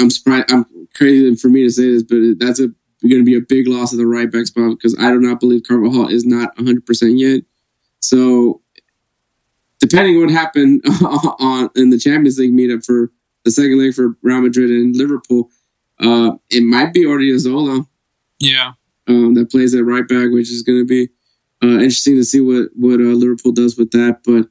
[0.00, 0.50] I'm surprised.
[0.50, 0.66] I'm
[0.98, 2.68] crazy for me to say this, but that's a
[3.02, 5.40] going to be a big loss at the right back spot because I do not
[5.40, 7.42] believe Carvajal is not 100 percent yet.
[8.00, 8.60] So,
[9.80, 10.82] depending on what happened
[11.38, 13.10] on in the Champions League meetup for
[13.44, 15.48] the second leg for Real Madrid and Liverpool,
[16.00, 17.86] uh, it might be Odriozola
[18.38, 18.72] Yeah.
[19.06, 21.08] um, that plays at right back, which is going to be
[21.62, 24.20] uh, interesting to see what what uh, Liverpool does with that.
[24.24, 24.48] But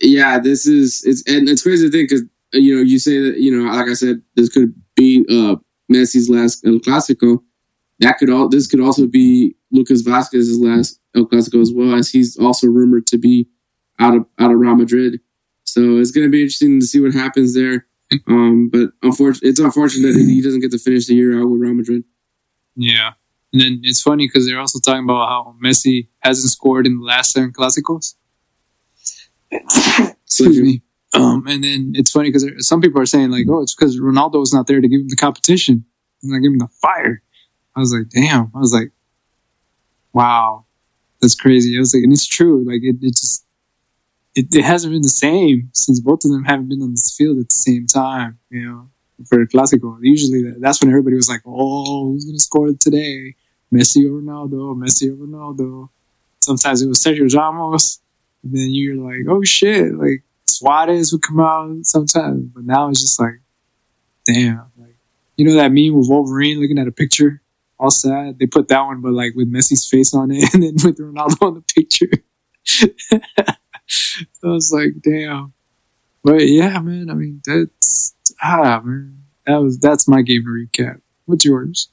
[0.00, 3.38] yeah, this is it's and it's crazy to think because you know you say that
[3.38, 4.74] you know like I said this could
[5.28, 5.56] uh,
[5.92, 7.42] Messi's last El Clasico.
[7.98, 12.10] That could all this could also be Lucas Vázquez's last El Clasico as well, as
[12.10, 13.48] he's also rumored to be
[13.98, 15.20] out of out of Real Madrid.
[15.64, 17.86] So it's going to be interesting to see what happens there.
[18.26, 21.60] Um, but unfortunately, it's unfortunate that he doesn't get to finish the year out with
[21.60, 22.02] Real Madrid.
[22.74, 23.12] Yeah.
[23.52, 27.04] And then it's funny because they're also talking about how Messi hasn't scored in the
[27.04, 28.16] last seven Clásicos.
[29.52, 30.82] Excuse me.
[31.12, 34.38] Um, and then it's funny because some people are saying like, oh, it's because Ronaldo
[34.38, 35.84] was not there to give him the competition,
[36.22, 37.22] and not give him the fire.
[37.74, 38.50] I was like, damn.
[38.54, 38.90] I was like,
[40.12, 40.64] wow,
[41.20, 41.76] that's crazy.
[41.76, 42.64] I was like, and it's true.
[42.64, 43.44] Like it, it just,
[44.34, 47.38] it, it hasn't been the same since both of them haven't been on this field
[47.38, 48.38] at the same time.
[48.50, 48.90] You know,
[49.28, 49.98] for a Clásico.
[50.00, 53.34] Usually that's when everybody was like, oh, who's gonna score today?
[53.72, 54.76] Messi or Ronaldo?
[54.76, 55.88] Messi or Ronaldo?
[56.40, 58.00] Sometimes it was Sergio Ramos.
[58.42, 60.22] And then you're like, oh shit, like
[60.60, 63.40] Suarez would come out sometimes, but now it's just like,
[64.26, 64.96] damn, like
[65.36, 67.40] you know that meme with Wolverine looking at a picture,
[67.78, 68.38] all sad.
[68.38, 71.46] They put that one, but like with Messi's face on it, and then with Ronaldo
[71.46, 72.10] on the picture.
[74.44, 75.54] I was like, damn.
[76.22, 77.08] But yeah, man.
[77.08, 79.24] I mean, that's ah, man.
[79.46, 81.00] That was that's my game to recap.
[81.24, 81.88] What's yours?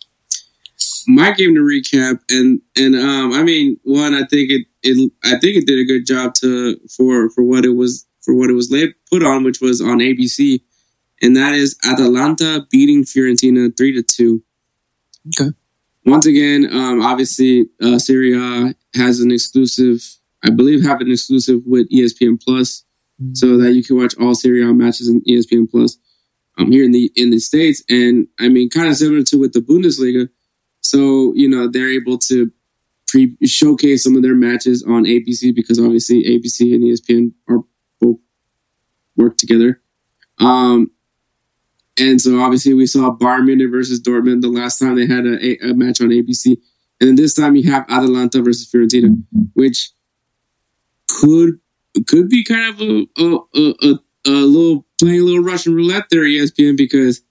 [1.07, 5.39] My game to recap, and and um, I mean, one, I think it it I
[5.39, 8.53] think it did a good job to for for what it was for what it
[8.53, 8.67] was
[9.09, 10.59] put on, which was on ABC,
[11.21, 14.43] and that is Atalanta beating Fiorentina three to two.
[15.29, 15.51] Okay.
[16.05, 20.03] Once again, um, obviously, uh, Serie A has an exclusive,
[20.43, 22.83] I believe, have an exclusive with ESPN Plus,
[23.21, 23.33] mm-hmm.
[23.33, 25.97] so that you can watch all Serie A matches in ESPN Plus.
[26.57, 29.53] Um, here in the in the states, and I mean, kind of similar to with
[29.53, 30.27] the Bundesliga.
[30.81, 32.51] So you know they're able to
[33.07, 37.63] pre showcase some of their matches on ABC because obviously ABC and ESPN are
[39.17, 39.81] work together.
[40.39, 40.91] Um,
[41.99, 45.69] and so obviously we saw Bayern Munich versus Dortmund the last time they had a,
[45.69, 46.57] a match on ABC,
[46.99, 49.15] and then this time you have Atalanta versus Fiorentina,
[49.53, 49.91] which
[51.07, 51.59] could
[52.05, 56.23] could be kind of a a, a, a little playing a little Russian roulette there,
[56.23, 57.21] ESPN, because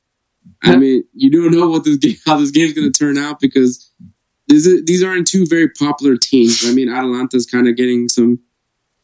[0.62, 3.38] I mean you don't know what this game, how this game's going to turn out
[3.38, 3.92] because
[4.48, 6.64] these these aren't two very popular teams.
[6.66, 8.40] I mean, Atalanta's kind of getting some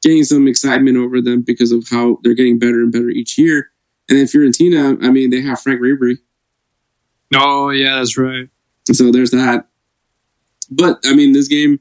[0.03, 3.71] getting some excitement over them because of how they're getting better and better each year.
[4.09, 6.19] And then Fiorentina, I mean, they have Franck Ribéry.
[7.35, 8.49] Oh yeah, that's right.
[8.91, 9.69] So there's that.
[10.71, 11.81] But I mean, this game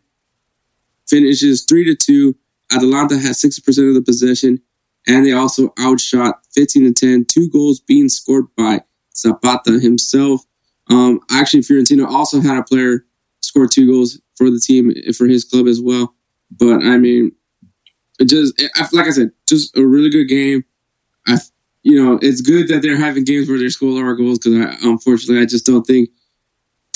[1.08, 2.36] finishes three to two.
[2.74, 4.62] Atalanta has sixty percent of the possession,
[5.08, 7.26] and they also outshot fifteen to ten.
[7.26, 8.82] Two goals being scored by
[9.16, 10.42] Zapata himself.
[10.90, 13.06] Um, actually, Fiorentina also had a player
[13.42, 16.16] score two goals for the team for his club as well.
[16.50, 17.32] But I mean,
[18.26, 18.62] just
[18.94, 20.64] like I said, just a really good game.
[21.28, 21.38] I
[21.84, 25.42] you know it's good that they're having games where they score lower goals because unfortunately
[25.42, 26.10] I just don't think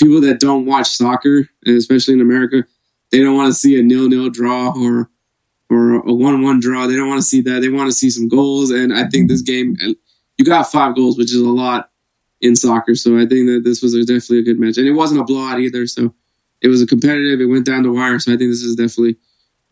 [0.00, 2.64] people that don't watch soccer and especially in America
[3.10, 5.10] they don't want to see a nil nil draw or
[5.68, 6.86] or a one one draw.
[6.86, 7.60] They don't want to see that.
[7.60, 8.70] They want to see some goals.
[8.70, 9.94] And I think this game uh,
[10.38, 11.90] you got five goals, which is a lot
[12.40, 12.94] in soccer.
[12.94, 15.24] So I think that this was a, definitely a good match, and it wasn't a
[15.24, 15.86] blowout either.
[15.86, 16.14] So
[16.62, 17.40] it was a competitive.
[17.40, 18.18] It went down the wire.
[18.18, 19.16] So I think this is definitely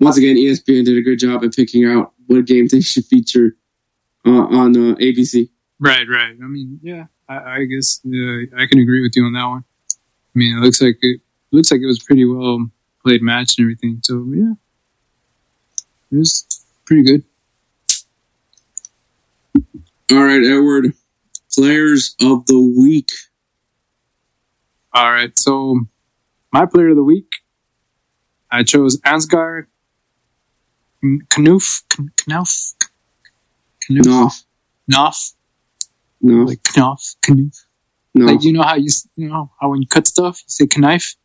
[0.00, 3.56] once again ESPN did a good job at picking out what games they should feature
[4.26, 5.48] uh, on uh, ABC.
[5.78, 6.36] Right, right.
[6.42, 9.64] I mean, yeah, I, I guess uh, I can agree with you on that one.
[10.34, 11.20] I mean, it looks like it
[11.52, 12.66] looks like it was pretty well
[13.02, 14.00] played match and everything.
[14.02, 14.54] So yeah,
[16.10, 17.24] it was pretty good.
[20.12, 20.92] All right, Edward.
[21.54, 23.10] Players of the week.
[24.92, 25.80] All right, so
[26.52, 27.30] my player of the week,
[28.50, 29.66] I chose Ansgar
[31.04, 31.82] Knuff.
[32.26, 32.74] Knuff.
[33.90, 34.44] Knuff.
[34.88, 35.32] Knuff.
[36.20, 36.44] No.
[36.44, 37.14] Like Knuff.
[37.28, 37.66] Knuff.
[38.14, 38.26] No.
[38.26, 41.16] Like you know how you you know how when you cut stuff you say knife,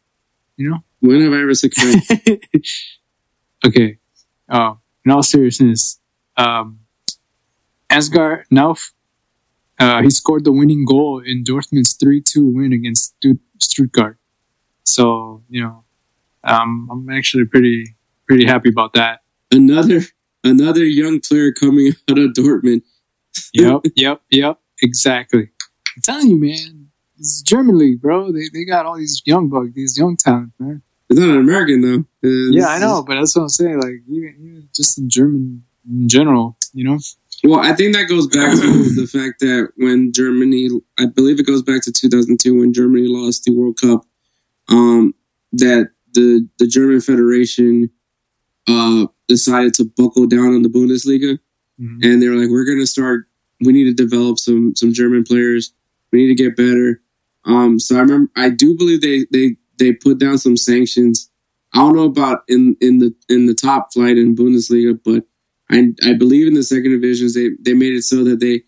[0.57, 0.79] you know.
[1.01, 2.09] When have I ever said knife?
[3.65, 3.97] okay.
[4.49, 5.99] Oh, in all seriousness,
[6.35, 6.79] um,
[7.91, 8.91] Ansgar Knauff,
[9.79, 13.15] uh, he scored the winning goal in Dortmund's 3-2 win against
[13.59, 14.17] Stuttgart.
[14.83, 15.83] So you know,
[16.43, 17.95] um, I'm actually pretty
[18.27, 19.21] pretty happy about that.
[19.51, 20.01] Another
[20.43, 22.81] another young player coming out of Dortmund.
[23.53, 24.59] yep, yep, yep.
[24.81, 25.49] Exactly.
[25.95, 26.87] I'm telling you, man.
[27.17, 28.31] It's German league, bro.
[28.31, 30.81] They they got all these young bugs, these young talent, man.
[31.09, 32.05] It's not an American though.
[32.21, 33.79] It's, yeah, I know, but that's what I'm saying.
[33.81, 36.99] Like even, even just in German in general, you know.
[37.43, 38.61] Well, I think that goes back to
[38.95, 43.43] the fact that when Germany, I believe it goes back to 2002 when Germany lost
[43.43, 44.05] the World Cup
[44.69, 45.13] um,
[45.53, 47.89] that the the German Federation
[48.67, 51.39] uh, decided to buckle down on the Bundesliga,
[51.79, 51.99] mm-hmm.
[52.03, 53.27] and they're like, we're going to start.
[53.61, 55.73] We need to develop some some German players.
[56.11, 57.01] We need to get better.
[57.45, 61.31] Um, so I remember, I do believe they they they put down some sanctions.
[61.73, 65.23] I don't know about in in the in the top flight in Bundesliga, but
[65.69, 68.63] I I believe in the second divisions they they made it so that they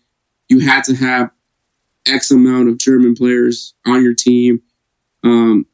[0.48, 1.30] you had to have
[2.06, 4.62] X amount of German players on your team.
[5.24, 5.66] Um,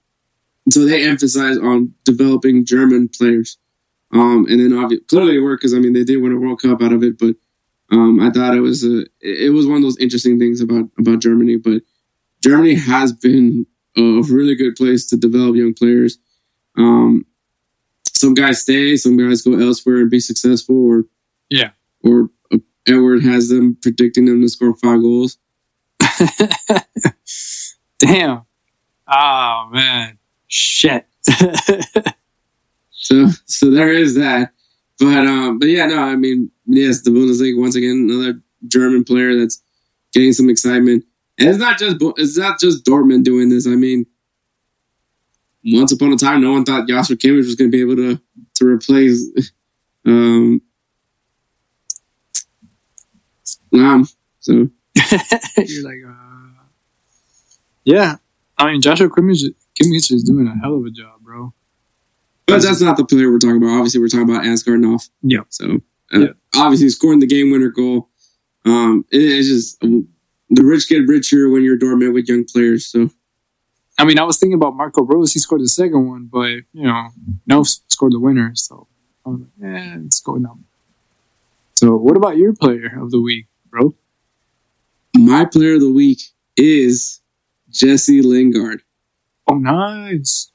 [0.71, 3.59] so they emphasize on developing German players.
[4.13, 6.63] Um, and then obviously, clearly it worked because I mean they did win a World
[6.63, 7.35] Cup out of it, but
[7.91, 11.21] um, I thought it was a it was one of those interesting things about about
[11.21, 11.57] Germany.
[11.57, 11.83] But
[12.43, 16.19] Germany has been a really good place to develop young players.
[16.77, 17.27] Um,
[18.15, 21.05] some guys stay, some guys go elsewhere and be successful, or
[21.51, 21.71] Yeah.
[22.03, 25.37] or uh, Edward has them predicting them to score five goals.
[27.99, 28.43] Damn.
[29.07, 30.19] Oh man.
[30.47, 31.07] Shit.
[33.09, 34.53] So so there is that.
[34.99, 39.39] But um, but yeah, no, I mean, yes, the Bundesliga once again another German player
[39.39, 39.63] that's
[40.13, 41.05] getting some excitement,
[41.39, 43.67] and it's not just it's not just Dortmund doing this.
[43.67, 44.05] I mean,
[45.65, 48.21] once upon a time, no one thought Jasper Kimmich was going to be able to
[48.57, 49.25] to replace
[50.05, 50.61] um.
[54.41, 54.53] So
[55.57, 56.65] You're like, uh,
[57.85, 58.17] yeah.
[58.57, 59.45] I mean, Joshua Kimmich,
[59.81, 61.53] Kimmich is doing a hell of a job, bro.
[62.49, 63.77] But that's not the player we're talking about.
[63.77, 65.09] Obviously, we're talking about Asgard Knauff.
[65.23, 65.41] Yeah.
[65.51, 65.81] So
[66.15, 66.27] uh, Yeah.
[66.57, 68.09] obviously, scoring the game winner goal.
[68.65, 70.09] Um, it- it's just um,
[70.51, 72.87] the rich get richer when you're Dortmund with young players.
[72.87, 73.11] So
[73.99, 75.33] I mean, I was thinking about Marco Reus.
[75.33, 77.09] He scored the second one, but you know,
[77.47, 78.53] no scored the winner.
[78.55, 78.87] So
[79.27, 80.57] I was like, yeah, it's going up.
[81.75, 83.95] So, what about your player of the week, bro?
[85.17, 86.21] my player of the week
[86.57, 87.21] is
[87.71, 88.83] Jesse Lingard.
[89.49, 90.51] Oh, nice.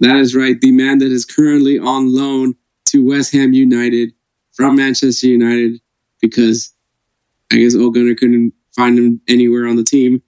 [0.00, 2.54] That is right, the man that is currently on loan
[2.86, 4.12] to West Ham United
[4.52, 5.80] from Manchester United
[6.20, 6.72] because
[7.52, 10.22] I guess Ole Gunnar couldn't find him anywhere on the team.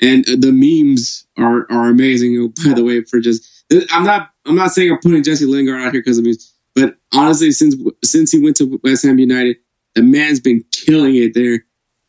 [0.00, 2.36] And the memes are are amazing.
[2.38, 5.80] Oh, by the way, for just I'm not I'm not saying I'm putting Jesse Lingard
[5.80, 9.56] out here because of memes, but honestly, since since he went to West Ham United,
[9.94, 11.64] the man's been killing it there.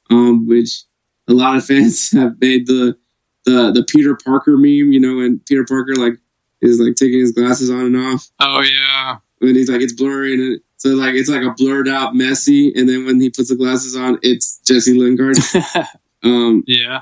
[0.09, 0.84] Um, which
[1.28, 2.97] a lot of fans have made the
[3.46, 6.14] the the Peter Parker meme, you know, and Peter Parker like
[6.62, 9.18] is like taking his glasses on and off, Oh yeah.
[9.41, 12.72] and he's like it's blurry, and it, so like it's like a blurred out Messi,
[12.76, 15.38] and then when he puts the glasses on, it's Jesse Lingard.
[16.24, 17.02] um, yeah.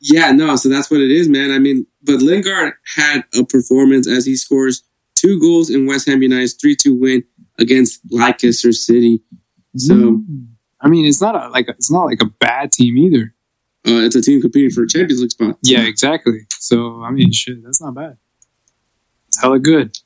[0.00, 1.50] yeah, no, so that's what it is, man.
[1.52, 4.82] I mean, but Lingard had a performance as he scores
[5.14, 7.22] two goals in West Ham United's three two win
[7.58, 9.22] against Leicester City.
[9.76, 10.46] So Mm.
[10.80, 13.32] I mean, it's not a like it's not like a bad team either.
[13.86, 15.58] Uh, it's a team competing for a Champions League spot.
[15.62, 16.40] Yeah, exactly.
[16.58, 18.16] So I mean, shit, that's not bad.
[19.28, 19.96] It's hella good.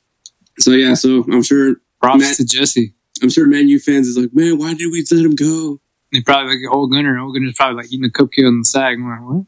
[0.59, 2.93] So yeah, so I'm sure Props Matt- to Jesse.
[3.21, 5.79] I'm sure Man U fans is like, man, why did we let him go?
[6.11, 7.17] They probably like old Gunner.
[7.19, 8.79] Old Gunner's probably like eating a cupcake on the.
[8.79, 9.45] I'm like, what?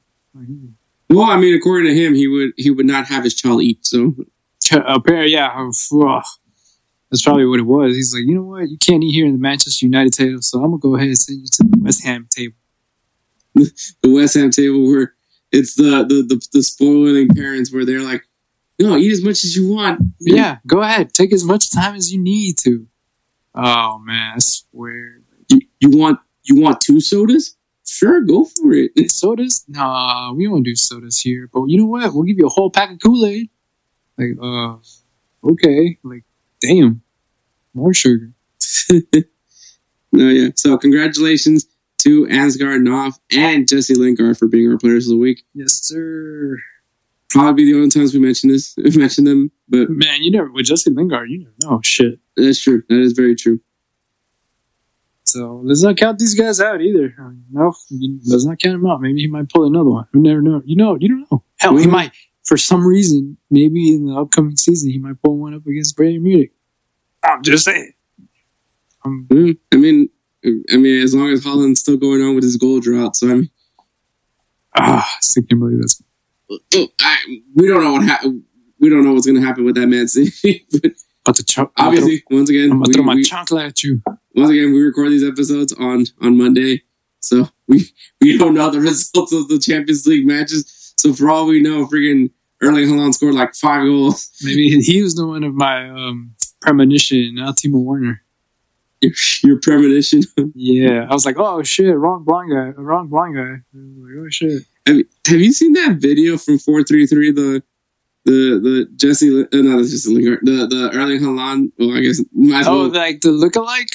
[1.10, 3.86] Well, I mean, according to him, he would he would not have his child eat.
[3.86, 4.16] So
[4.72, 5.50] Apparently, yeah.
[7.12, 7.96] That's probably what it was.
[7.96, 8.70] He's like, you know what?
[8.70, 11.18] You can't eat here in the Manchester United table, so I'm gonna go ahead and
[11.18, 12.56] send you to the West Ham table.
[14.02, 15.14] The West Ham table where
[15.52, 18.24] it's the the the, the spoiling parents where they're like,
[18.80, 20.02] no, eat as much as you want.
[20.20, 21.14] Yeah, go ahead.
[21.14, 22.88] Take as much time as you need to.
[23.56, 25.22] Oh man, I swear.
[25.50, 27.56] you, you want you want two sodas?
[27.86, 28.92] Sure, go for it.
[29.12, 29.66] Sodas?
[29.68, 31.50] Nah, we don't do sodas here.
[31.52, 32.14] But you know what?
[32.14, 33.50] We'll give you a whole pack of Kool Aid.
[34.16, 34.76] Like, uh,
[35.44, 35.98] okay.
[36.04, 36.24] Like,
[36.62, 37.02] damn,
[37.74, 38.32] more sugar.
[40.12, 40.50] no, yeah.
[40.56, 41.66] So congratulations
[42.00, 45.44] to Asgard Knauff and Jesse Lingard for being our players of the week.
[45.54, 46.58] Yes, sir.
[47.30, 50.66] Probably the only times we mention this, we mention them, but Man, you never with
[50.66, 52.20] Jesse Lingard, you never know shit.
[52.36, 52.84] that's true.
[52.90, 53.60] That is very true.
[55.26, 57.14] So let's not count these guys out either.
[57.52, 57.74] No,
[58.26, 59.00] let's not count him out.
[59.00, 60.08] Maybe he might pull another one.
[60.14, 60.62] You never know.
[60.66, 61.44] You know, you don't know.
[61.58, 61.92] Hell, he Mhm.
[61.92, 62.12] might
[62.46, 63.38] for some reason.
[63.52, 66.52] Maybe in the upcoming season, he might pull one up against Bayern Munich.
[67.24, 67.92] I'm just saying.
[69.06, 70.10] Um, Mm, I mean,
[70.46, 73.34] I mean, as long as Haaland's still going on with his goal drought, so I
[73.36, 73.50] mean,
[74.76, 76.02] ah, I still can't believe that's.
[76.76, 77.18] oh, I,
[77.56, 78.24] we don't know what hap-
[78.80, 80.66] we don't know what's going to happen with that Man City.
[80.72, 80.92] but
[81.26, 84.02] About to ch- obviously, once again, I'm we, throw my we- chancla at you.
[84.36, 86.84] once again, we record these episodes on on Monday,
[87.20, 87.86] so we
[88.22, 90.94] we don't know the results of the Champions League matches.
[90.98, 92.32] So for all we know, freaking
[92.62, 94.30] Erling Haaland scored like five goals.
[94.42, 98.22] Maybe he was the one of my um, premonition, not Timo Werner.
[99.02, 99.12] Your,
[99.44, 100.22] your premonition.
[100.56, 103.62] Yeah, I was like, oh shit, wrong blind guy, wrong blind guy.
[103.74, 104.64] Like, oh shit.
[104.88, 104.98] have,
[105.28, 107.32] have you seen that video from four three three?
[107.32, 107.64] The
[108.26, 110.40] the the Jesse, uh, no, that's Jesse Lingard.
[110.44, 111.72] The the Erling Haaland.
[111.80, 112.90] Well, I guess might Oh, well.
[112.90, 113.88] like the lookalike.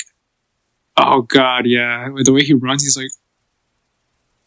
[0.97, 2.09] Oh god, yeah.
[2.25, 3.11] The way he runs, he's like,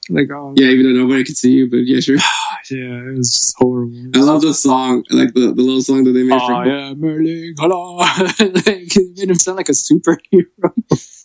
[0.10, 2.16] Like, oh, Yeah, even though nobody could see you, but yeah, sure.
[2.72, 4.12] yeah, it was just horrible.
[4.16, 6.94] I love the song, like the, the little song that they made Oh for yeah,
[6.94, 7.96] Merlin, hello.
[7.98, 10.46] like, it made him sound like a superhero.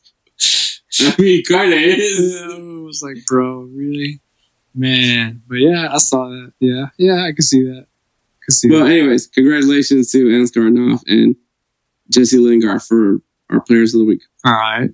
[1.01, 2.35] I mean, kind of is.
[2.35, 4.21] it was like, bro, really,
[4.75, 5.43] man.
[5.49, 6.53] But yeah, I saw that.
[6.61, 7.87] Yeah, yeah, I can see that.
[7.87, 8.91] I can see Well, that.
[8.93, 11.35] anyways, congratulations to Ansgar Knauff and
[12.13, 13.19] Jesse Lingard for
[13.51, 14.23] our players of the week.
[14.45, 14.91] All right,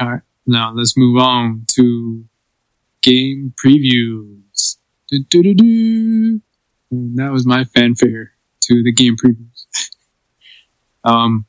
[0.00, 0.22] all right.
[0.46, 2.24] Now let's move on to
[3.04, 4.76] game previews.
[6.90, 8.32] And that was my fanfare
[8.62, 9.66] to the game previews.
[11.04, 11.44] um,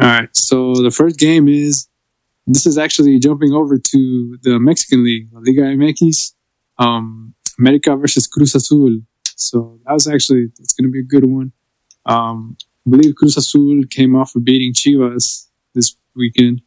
[0.00, 0.28] all right.
[0.36, 1.88] So the first game is
[2.46, 6.34] this is actually jumping over to the Mexican League, Liga MX,
[6.78, 9.00] um, America versus Cruz Azul.
[9.36, 11.52] So that was actually it's going to be a good one.
[12.06, 12.56] Um,
[12.86, 16.62] I believe Cruz Azul came off of beating Chivas this weekend.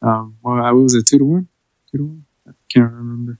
[0.00, 1.48] Um, well, I was it two to one,
[1.90, 2.24] two to one.
[2.74, 3.38] I can't remember.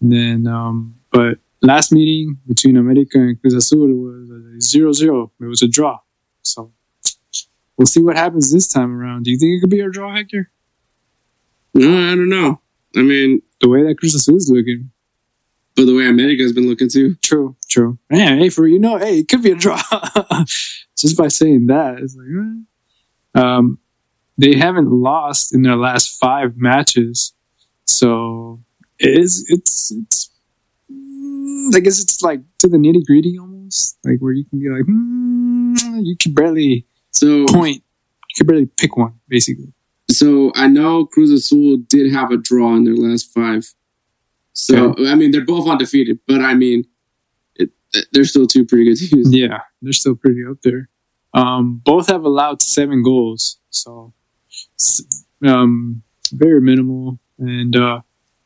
[0.00, 5.30] And then, um, but last meeting between America and Cruz Azul was a zero zero.
[5.40, 5.98] It was a draw.
[6.42, 6.72] So
[7.76, 9.24] we'll see what happens this time around.
[9.24, 10.50] Do you think it could be a draw, Hector?
[11.74, 12.60] No, I don't know.
[12.96, 14.90] I mean, The way that Cruz Azul is looking.
[15.76, 17.14] but the way America's been looking too.
[17.22, 17.98] True, true.
[18.10, 19.80] Man, hey, for you know, hey, it could be a draw.
[20.96, 22.26] Just by saying that, it's like,
[23.36, 23.40] eh.
[23.40, 23.78] um,
[24.38, 27.32] they haven't lost in their last five matches,
[27.84, 28.60] so
[29.00, 30.30] is it's it's.
[30.90, 34.68] mm, I guess it's like to the nitty gritty almost, like where you can be
[34.68, 37.76] like, hmm, you can barely So, point,
[38.28, 39.72] you can barely pick one, basically.
[40.10, 43.64] so I know Cruz Azul did have a draw in their last five.
[44.52, 46.84] So I mean, they're both undefeated, but I mean,
[47.56, 47.70] it,
[48.12, 49.32] they're still two pretty good teams.
[49.34, 50.88] Yeah, they're still pretty up there.
[51.32, 54.12] Um, both have allowed seven goals, so
[55.46, 57.18] um, very minimal.
[57.38, 58.00] And uh,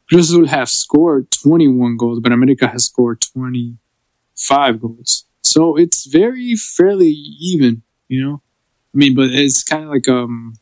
[0.09, 5.25] Cruz Azul have scored 21 goals, but America has scored 25 goals.
[5.43, 8.43] So it's very fairly even, you know.
[8.95, 10.55] I mean, but it's kind of like um,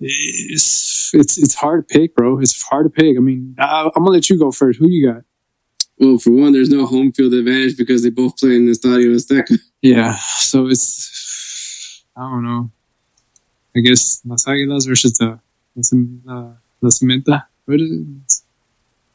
[0.00, 2.38] it's it's it's hard to pick, bro.
[2.38, 3.16] It's hard to pick.
[3.16, 4.78] I mean, I, I'm gonna let you go first.
[4.78, 5.22] Who you got?
[5.98, 9.14] Well, for one, there's no home field advantage because they both play in the Estadio
[9.14, 9.58] Azteca.
[9.82, 12.70] Yeah, so it's I don't know.
[13.76, 15.38] I guess Las Águilas versus the
[15.76, 17.46] La, uh, La Cimenta.
[17.68, 18.06] It?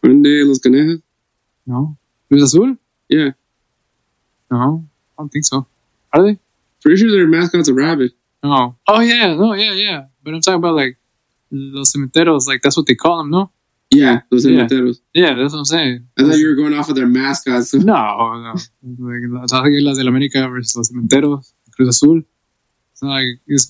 [0.04, 1.02] Grande Los Canejos.
[1.66, 1.98] No,
[2.30, 2.78] Cruz Azul.
[3.10, 3.32] Yeah,
[4.50, 4.86] No,
[5.18, 5.66] I don't think so.
[6.14, 6.40] Are they?
[6.82, 8.12] pretty sure their mascot's a rabbit.
[8.44, 8.76] No.
[8.88, 10.06] Oh yeah, no, yeah, yeah.
[10.24, 10.98] But I'm talking about like
[11.52, 12.48] Los Cementeros.
[12.48, 13.52] Like that's what they call them, no?
[13.92, 14.66] Yeah, Los Yeah.
[14.66, 15.00] Cementeros.
[15.14, 16.08] Yeah, that's what I'm saying.
[16.18, 17.74] I thought you were going off of their mascots.
[17.74, 17.94] No,
[18.42, 18.54] no.
[18.84, 22.24] Like Las Águilas del América versus Los Cementeros, Cruz Azul.
[23.02, 23.26] Like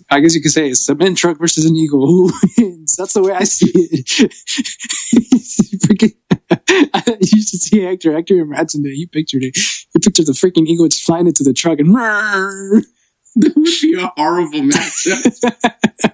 [0.09, 2.05] I guess you could say it's a cement truck versus an eagle.
[2.05, 2.95] Who wins?
[2.97, 4.05] That's the way I see it.
[5.88, 6.13] freaking,
[6.93, 8.11] I used to see Hector.
[8.13, 8.93] Hector imagined it.
[8.93, 9.55] He pictured it.
[9.55, 11.95] He pictured the freaking eagle just flying into the truck and.
[11.95, 16.13] that would be a horrible matchup.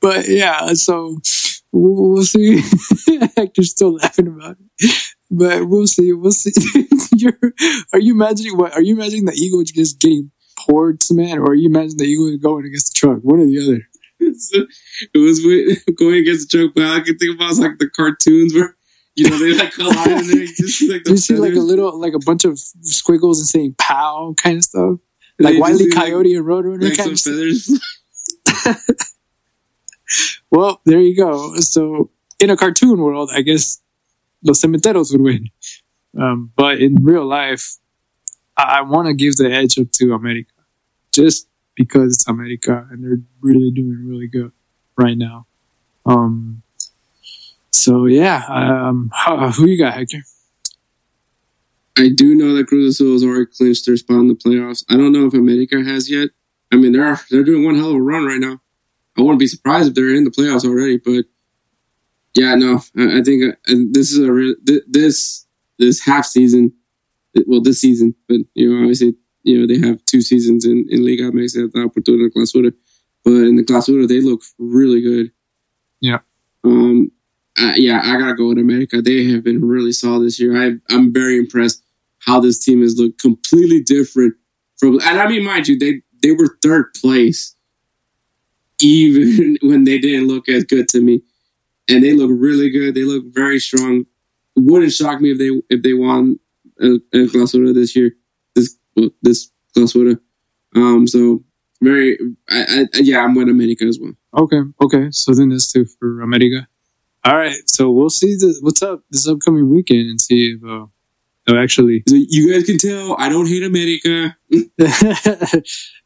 [0.00, 1.18] But yeah, so
[1.72, 2.62] we'll, see.
[3.36, 6.12] Hector's still laughing about it, but we'll see.
[6.12, 6.52] We'll see.
[7.92, 8.72] Are you imagining what?
[8.72, 12.38] Are you imagining the eagle just getting poured cement, or you you that you eagle
[12.38, 13.18] going against the truck?
[13.22, 13.88] One or the other.
[14.38, 14.66] So,
[15.14, 17.78] it was with, going against the truck, but all I can think about is like
[17.78, 18.74] the cartoons where
[19.14, 21.52] you know they like collide and then you just see like the you see like
[21.52, 24.98] a little, like a bunch of squiggles and saying "pow" kind of stuff,
[25.38, 27.70] like then you Wiley see, like- Coyote and Roadrunner like kind of feathers.
[30.50, 31.56] Well, there you go.
[31.56, 33.80] So in a cartoon world, I guess
[34.42, 35.48] Los Cementeros would win.
[36.18, 37.76] Um, but in real life,
[38.56, 40.52] I, want to give the edge up to America,
[41.12, 44.52] just because it's America and they're really doing really good
[44.96, 45.46] right now.
[46.04, 46.62] Um,
[47.70, 49.10] so yeah, um,
[49.56, 50.22] who you got, Hector?
[51.98, 54.84] I do know that Cruz Azul has already clinched their spot in the playoffs.
[54.90, 56.30] I don't know if America has yet.
[56.72, 58.60] I mean, they're they're doing one hell of a run right now.
[59.16, 60.98] I wouldn't be surprised if they're in the playoffs already.
[60.98, 61.24] But
[62.34, 65.46] yeah, no, I, I think uh, this is a real, th- this
[65.78, 66.72] this half season.
[67.46, 71.04] Well, this season, but you know, obviously, you know, they have two seasons in in
[71.04, 72.72] Liga MX and Apertura and Clausura.
[73.24, 75.32] But in the Clausura, they look really good.
[76.00, 76.20] Yeah.
[76.64, 77.10] Um.
[77.58, 79.00] Uh, yeah, I gotta go with America.
[79.00, 80.62] They have been really solid this year.
[80.62, 81.82] I, I'm very impressed
[82.18, 84.34] how this team has looked completely different
[84.76, 85.00] from.
[85.00, 87.54] And I mean, mind you, they they were third place,
[88.80, 91.22] even when they didn't look as good to me,
[91.88, 92.94] and they look really good.
[92.94, 94.04] They look very strong.
[94.54, 96.38] Wouldn't shock me if they if they won
[96.80, 98.12] El, El Clausura this year.
[98.54, 100.18] This well, this Clausura.
[100.74, 101.06] Um.
[101.06, 101.44] So
[101.82, 102.18] very.
[102.48, 104.12] I, I yeah, I'm with America as well.
[104.36, 105.08] Okay, okay.
[105.10, 106.68] So then that's two for America.
[107.24, 110.86] All right, so we'll see the, what's up this upcoming weekend and see if uh,
[111.48, 114.36] oh, actually, you guys can tell I don't hate America.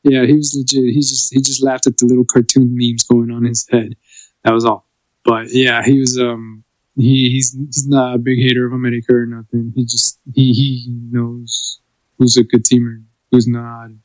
[0.03, 0.95] yeah, he was legit.
[0.95, 3.97] He just he just laughed at the little cartoon memes going on his head.
[4.45, 4.87] That was all.
[5.25, 6.65] But yeah, he was um
[7.01, 9.73] he he's he's not a big hater of America or nothing.
[9.75, 11.81] He just he he knows
[12.19, 13.87] who's a good team and who's not.
[13.87, 14.01] I'm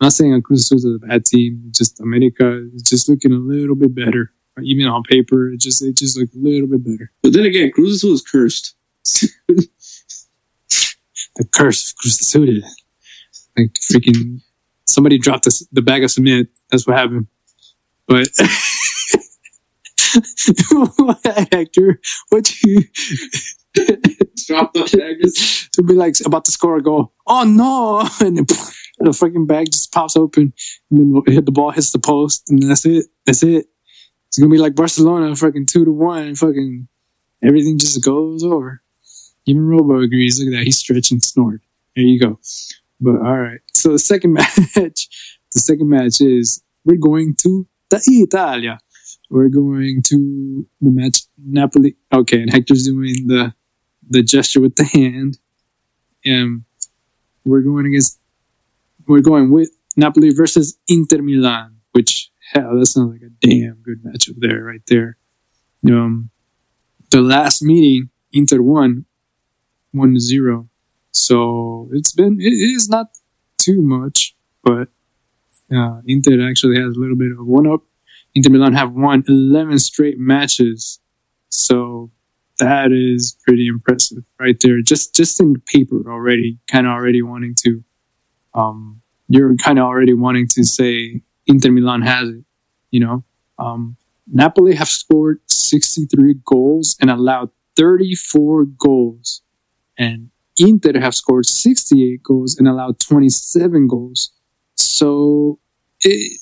[0.00, 1.70] not saying Cruz is a bad team.
[1.70, 4.32] Just America is just looking a little bit better.
[4.60, 7.12] Even on paper, it just it just looked a little bit better.
[7.22, 8.74] But then again, Cruz Azul is cursed.
[9.48, 9.68] the
[11.52, 12.46] curse of Cruz Azul.
[13.56, 14.40] Like freaking
[14.84, 16.48] somebody dropped the, the bag of cement.
[16.70, 17.28] That's what happened.
[18.06, 18.28] But
[21.52, 22.00] Hector,
[22.30, 22.82] what you
[23.74, 25.68] Drop the daggers.
[25.72, 27.12] to be like about to score a goal?
[27.26, 28.08] Oh no!
[28.98, 30.52] And the fucking bag just pops open,
[30.90, 33.06] and then hit the ball hits the post, and that's it.
[33.26, 33.66] That's it.
[34.28, 36.86] It's gonna be like Barcelona, fucking two to one, and fucking
[37.42, 38.80] everything just goes over.
[39.46, 40.38] Even Robo agrees.
[40.38, 40.64] Look at that.
[40.64, 41.62] He's stretching snort.
[41.96, 42.38] There you go.
[43.00, 43.60] But all right.
[43.74, 48.78] So the second match, the second match is we're going to the Italia.
[49.32, 51.96] We're going to the match Napoli.
[52.12, 53.54] Okay, and Hector's doing the
[54.10, 55.38] the gesture with the hand.
[56.26, 56.66] Um,
[57.42, 58.20] we're going against.
[59.06, 64.04] We're going with Napoli versus Inter Milan, which hell, that sounds like a damn good
[64.04, 65.16] matchup there, right there.
[65.88, 66.28] Um,
[67.10, 69.06] the last meeting, Inter won
[69.92, 70.68] one zero.
[71.12, 73.06] So it's been it is not
[73.56, 74.88] too much, but
[75.74, 77.82] uh, Inter actually has a little bit of one up.
[78.34, 81.00] Inter Milan have won eleven straight matches,
[81.48, 82.10] so
[82.58, 84.80] that is pretty impressive right there.
[84.80, 87.84] Just just in paper already, kind of already wanting to,
[88.54, 92.44] um, you're kind of already wanting to say Inter Milan has it.
[92.90, 93.24] You know,
[93.58, 99.42] um, Napoli have scored 63 goals and allowed 34 goals,
[99.98, 104.32] and Inter have scored 68 goals and allowed 27 goals.
[104.74, 105.58] So,
[106.00, 106.40] it,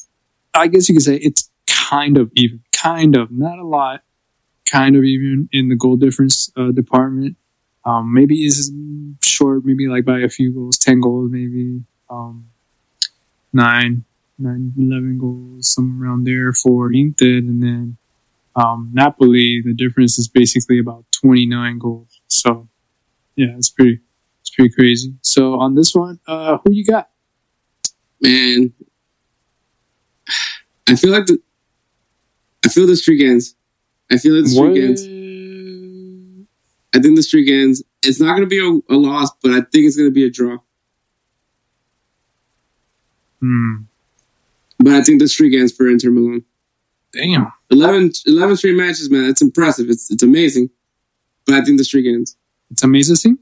[0.54, 1.49] I guess you could say it's
[1.90, 4.02] kind of even, kind of, not a lot,
[4.70, 7.36] kind of even in the goal difference uh, department.
[7.84, 8.70] Um, maybe is
[9.22, 12.46] short, maybe like by a few goals, 10 goals, maybe um,
[13.52, 14.04] nine,
[14.38, 17.38] nine, 11 goals, somewhere around there for Inter.
[17.38, 17.96] And then
[18.54, 22.20] um, Napoli, the difference is basically about 29 goals.
[22.28, 22.68] So,
[23.34, 24.00] yeah, it's pretty,
[24.42, 25.14] it's pretty crazy.
[25.22, 27.08] So on this one, uh, who you got?
[28.20, 28.74] Man,
[30.86, 31.40] I feel like the.
[32.64, 33.54] I feel the streak ends.
[34.10, 35.02] I feel like the streak ends.
[36.94, 37.82] I think the streak ends.
[38.02, 40.24] It's not going to be a, a loss, but I think it's going to be
[40.24, 40.58] a draw.
[43.40, 43.76] Hmm.
[44.78, 46.44] But I think the streak ends for Inter Milan.
[47.12, 47.52] Damn.
[47.70, 49.26] 11, 11 straight matches, man.
[49.26, 49.88] That's impressive.
[49.90, 50.70] It's it's amazing.
[51.46, 52.36] But I think the streak ends.
[52.70, 53.38] It's amazing.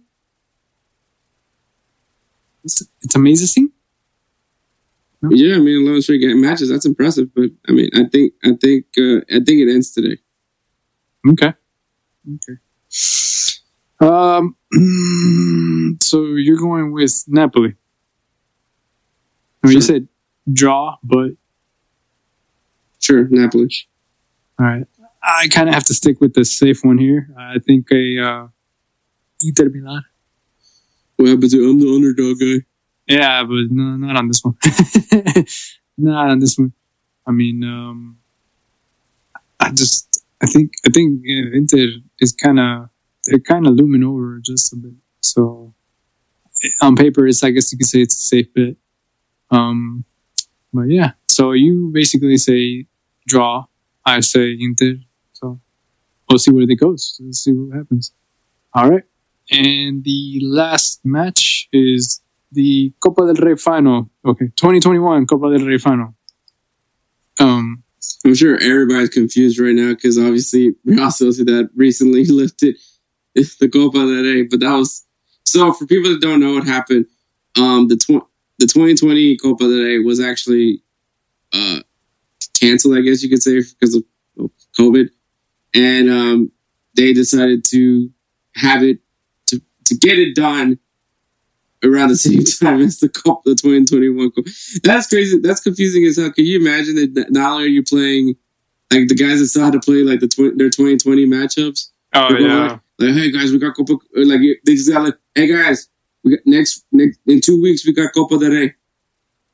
[2.65, 3.73] It's, it's amazing.
[5.21, 5.31] No.
[5.33, 6.69] Yeah, I mean, 11 straight matches.
[6.71, 7.35] That's impressive.
[7.35, 10.19] But I mean, I think I think uh, I think it ends today.
[11.29, 11.53] Okay.
[12.35, 12.59] Okay.
[14.01, 14.57] Um.
[16.03, 17.75] So you're going with Napoli.
[19.63, 20.07] I mean, you said
[20.53, 21.31] draw, but
[23.01, 23.69] Sure, Napoli.
[24.61, 24.87] all right.
[25.23, 27.29] I kind of have to stick with the safe one here.
[27.39, 28.47] I think a uh,
[29.43, 30.05] Inter Milan.
[31.17, 31.53] What happens?
[31.53, 32.67] to- I'm the underdog guy.
[33.09, 34.57] Yeah, but no, not on this one.
[35.99, 36.73] not on this one.
[37.27, 38.19] I mean, um,
[39.59, 41.89] I just, I think, I think Inter
[42.21, 42.91] is kind of,
[43.25, 44.93] they're kind of looming over just a bit.
[45.21, 45.75] So
[46.83, 48.77] on paper, it's, I guess you could say it's a safe bet.
[49.51, 50.05] Um,
[50.73, 52.87] but yeah, so you basically say
[53.27, 53.65] draw.
[54.05, 54.97] I say Inter.
[55.33, 55.61] So
[56.29, 57.19] we'll see where it goes.
[57.25, 58.13] Let's see what happens.
[58.75, 59.05] All right.
[59.51, 62.21] And the last match is
[62.53, 64.11] the Copa del Rey final.
[64.25, 66.15] Okay, 2021 Copa del Rey final.
[67.41, 67.83] Um,
[68.25, 72.77] I'm sure everybody's confused right now because obviously Real Sociedad recently lifted
[73.35, 75.07] the Copa del Rey, but that was
[75.45, 77.07] so for people that don't know what happened.
[77.57, 80.83] Um, the tw- the 2020 Copa del Rey was actually
[81.53, 81.81] uh
[82.61, 84.05] canceled, I guess you could say, because of
[84.79, 85.09] COVID,
[85.75, 86.53] and um,
[86.97, 88.11] they decided to
[88.55, 88.99] have it
[89.47, 90.79] to to get it done
[91.85, 94.51] around the same time as the Copa, the 2021 Copa.
[94.83, 95.39] That's crazy.
[95.41, 96.33] That's confusing as hell.
[96.33, 98.37] Can you imagine that not only are you playing
[98.93, 101.91] like the guys that still had to play like the tw- their 2020 matchups?
[102.15, 103.95] oh yeah, Like, like, hey guys, we got Copa.
[104.15, 105.89] Like they just got like, hey guys,
[106.25, 108.75] we got next next in two weeks we got Copa del Rey.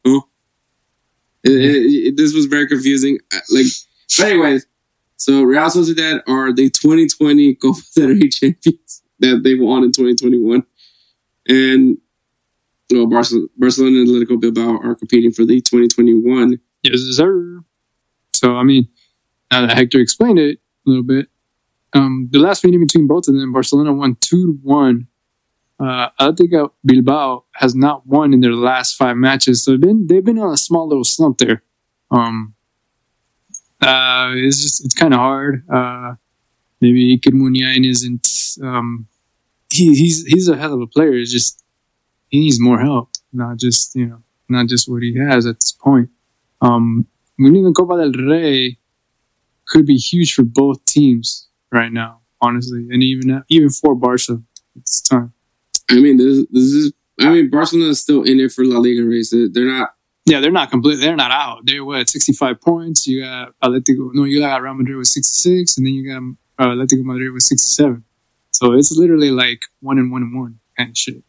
[0.07, 0.21] Huh?
[1.43, 3.19] It- it- it- this was very confusing.
[3.35, 3.67] Uh, Like,
[4.19, 4.67] but anyways,
[5.17, 10.65] So Real Sociedad are the 2020 Copa del Rey champions that they won in 2021,
[11.49, 11.99] and
[12.91, 16.59] well, Barcelona, Barcelona and Atletico Bilbao are competing for the 2021.
[16.83, 17.61] Yes, sir.
[18.33, 18.89] So, I mean,
[19.51, 21.29] now that Hector explained it a little bit,
[21.95, 25.07] um, the last meeting between both of them, Barcelona won 2 to 1.
[25.81, 29.63] Uh, Atletico Bilbao has not won in their last five matches.
[29.63, 31.63] So they've been, they've been on a small little slump there.
[32.11, 32.55] Um,
[33.81, 35.65] uh, it's just, it's kind of hard.
[35.69, 36.15] Uh,
[36.81, 38.29] maybe Iker Muniain isn't,
[38.63, 39.07] um,
[39.71, 41.15] he, he's, he's a hell of a player.
[41.15, 41.64] It's just,
[42.35, 45.71] he needs more help, not just, you know, not just what he has at this
[45.71, 46.11] point.
[46.61, 47.07] Um,
[47.39, 48.77] winning the Copa del Rey
[49.69, 54.85] could be huge for both teams right now, honestly, and even even for Barca at
[54.85, 55.33] this time.
[55.89, 56.93] I mean, this, this is.
[57.21, 59.31] I mean, Barcelona is still in it for La Liga race.
[59.31, 59.95] They're, not.
[60.27, 60.97] Yeah, they're not complete.
[60.97, 61.61] They're not out.
[61.65, 63.07] They're what sixty five points.
[63.07, 64.11] You got Atletico.
[64.13, 66.21] No, you got Real Madrid with sixty six, and then you got
[66.59, 68.03] uh, Atletico Madrid with sixty seven.
[68.51, 71.23] So it's literally like one and one and one kind of shit.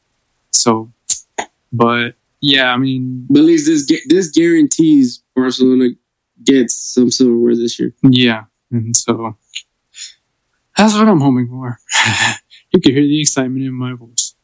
[0.52, 0.91] So,
[1.71, 5.89] but yeah, I mean, But at least this this guarantees Barcelona
[6.43, 7.93] gets some silverware this year.
[8.03, 9.37] yeah, and so
[10.77, 11.79] that's what I'm hoping for.
[12.73, 14.35] you can hear the excitement in my voice.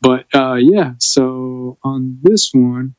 [0.00, 2.94] But uh, yeah, so on this one,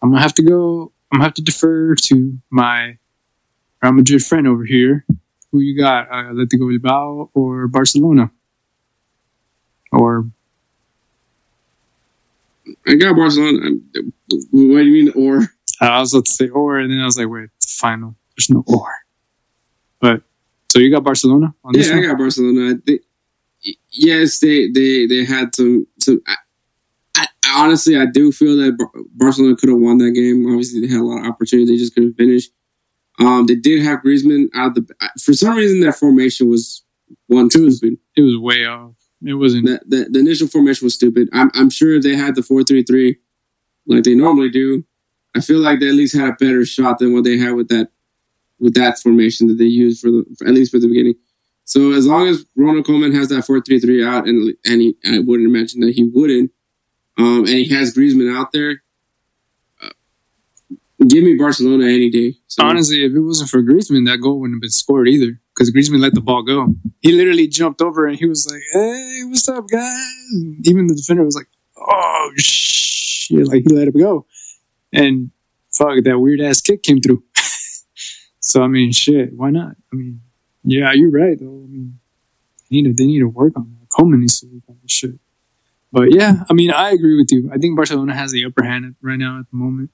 [0.00, 0.92] I'm gonna have to go.
[1.12, 2.98] I'm gonna have to defer to my
[3.82, 5.04] Real Madrid friend over here.
[5.52, 6.08] Who you got?
[6.10, 8.30] Uh, Atletico Bilbao or Barcelona?
[9.92, 10.30] Or
[12.86, 13.70] I got Barcelona.
[14.50, 15.48] What do you mean, or?
[15.80, 18.14] I was about to say or, and then I was like, wait, it's final.
[18.36, 18.92] There's no or.
[20.00, 20.22] But
[20.68, 22.70] so you got Barcelona on this Yeah, I got Barcelona.
[22.70, 23.02] I think,
[23.90, 26.22] yes, they they they had some some.
[26.26, 26.36] I,
[27.16, 27.26] I,
[27.56, 28.78] honestly, I do feel that
[29.14, 30.46] Barcelona could have won that game.
[30.46, 31.68] Obviously, they had a lot of opportunities.
[31.68, 32.48] They just couldn't finish.
[33.18, 34.94] Um, they did have Griezmann out of the.
[35.22, 36.84] For some reason, their formation was
[37.26, 37.98] one stupid.
[38.16, 38.94] It was way off.
[39.24, 39.66] It wasn't.
[39.66, 41.28] The, the the initial formation was stupid.
[41.32, 43.18] I'm I'm sure if they had the four three three,
[43.86, 44.84] like they normally do,
[45.34, 47.68] I feel like they at least had a better shot than what they had with
[47.68, 47.90] that
[48.58, 51.14] with that formation that they used for the for, at least for the beginning.
[51.64, 54.96] So as long as Ronald Koeman has that four three three out, and and he,
[55.06, 56.50] I wouldn't imagine that he wouldn't,
[57.18, 58.82] um, and he has Griezmann out there,
[59.82, 59.90] uh,
[61.06, 62.34] give me Barcelona any day.
[62.46, 65.40] So, Honestly, if it wasn't for Griezmann, that goal wouldn't have been scored either.
[65.54, 66.74] Because Griezmann let the ball go.
[67.00, 70.24] He literally jumped over and he was like, "Hey, what's up, guys?"
[70.64, 74.26] Even the defender was like, "Oh shit!" Like he let it go,
[74.92, 75.30] and
[75.70, 77.22] fuck, that weird ass kick came through.
[78.40, 79.76] so I mean, shit, why not?
[79.92, 80.20] I mean,
[80.64, 81.46] yeah, you're right though.
[81.46, 81.98] I mean,
[82.70, 83.88] they need to they need to work on that.
[83.90, 85.18] Koeman needs to work on this shit.
[85.92, 87.50] But yeah, I mean, I agree with you.
[87.52, 89.90] I think Barcelona has the upper hand right now at the moment.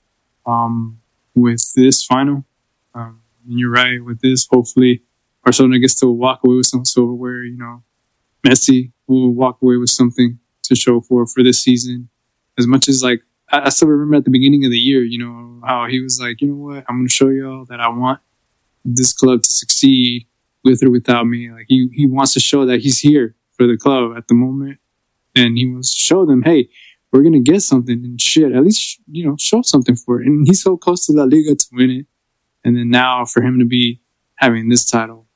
[0.47, 1.01] Um,
[1.35, 2.45] with this final,
[2.95, 4.47] um, and you're right with this.
[4.51, 5.03] Hopefully,
[5.49, 7.43] Barcelona gets to walk away with some silverware.
[7.43, 7.83] You know,
[8.47, 12.11] Messi will walk away with something to show for for this season.
[12.59, 15.19] As much as like I, I still remember at the beginning of the year, you
[15.19, 17.89] know, how he was like, you know what, I'm going to show y'all that I
[17.89, 18.21] want
[18.85, 20.27] this club to succeed
[20.65, 21.51] with or without me.
[21.51, 24.79] Like he he wants to show that he's here for the club at the moment,
[25.35, 26.69] and he wants to show them, hey,
[27.11, 28.53] we're gonna get something and shit.
[28.53, 30.27] At least you know, show something for it.
[30.27, 32.07] And he's so close to La Liga to win it,
[32.67, 34.03] and then now for him to be
[34.35, 35.28] having this title,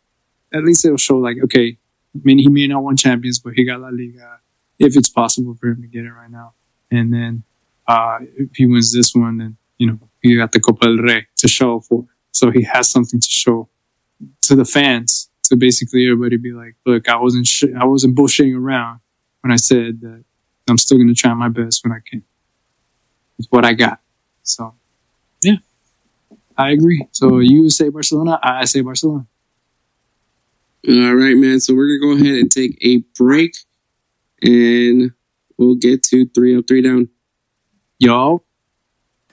[0.54, 1.76] at least it'll show like, okay,
[2.14, 4.40] I mean, he may not win champions, but he got La Liga
[4.78, 6.52] if it's possible for him to get it right now.
[6.90, 7.42] And then
[7.88, 11.26] uh, if he wins this one, then you know he got the Copa del Rey
[11.36, 12.04] to show for.
[12.32, 13.68] So he has something to show
[14.42, 18.56] to the fans to basically everybody be like, look, I wasn't sh- I wasn't bullshitting
[18.56, 19.00] around
[19.40, 20.24] when I said that
[20.68, 22.22] I'm still going to try my best when I can.
[23.38, 23.98] It's what I got.
[24.42, 24.74] So,
[25.42, 25.56] yeah,
[26.56, 27.08] I agree.
[27.12, 29.26] So you say Barcelona, I say Barcelona.
[30.88, 31.60] All right, man.
[31.60, 33.54] So we're gonna go ahead and take a break,
[34.42, 35.12] and
[35.56, 37.08] we'll get to three up, three down.
[37.98, 38.44] Y'all,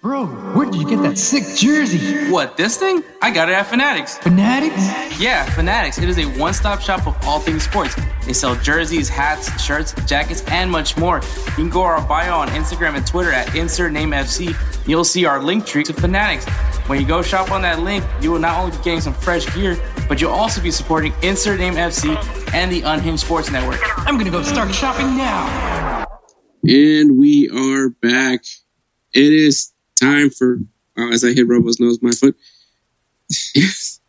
[0.01, 2.31] Bro, where did you get that sick jersey?
[2.31, 3.03] What, this thing?
[3.21, 4.17] I got it at Fanatics.
[4.17, 5.19] Fanatics?
[5.19, 5.97] Yeah, Fanatics.
[5.97, 7.97] It is a one stop shop of all things sports.
[8.25, 11.17] They sell jerseys, hats, shirts, jackets, and much more.
[11.17, 14.87] You can go to our bio on Instagram and Twitter at InsertNameFC.
[14.87, 16.45] You'll see our link tree to Fanatics.
[16.87, 19.53] When you go shop on that link, you will not only be getting some fresh
[19.53, 19.77] gear,
[20.07, 22.15] but you'll also be supporting Insert Name FC
[22.53, 23.81] and the Unhinged Sports Network.
[24.07, 26.07] I'm gonna go start shopping now.
[26.65, 28.45] And we are back.
[29.13, 30.59] It is time for,
[30.97, 32.35] oh, as I hit Robo's nose, my foot.
[33.55, 33.99] it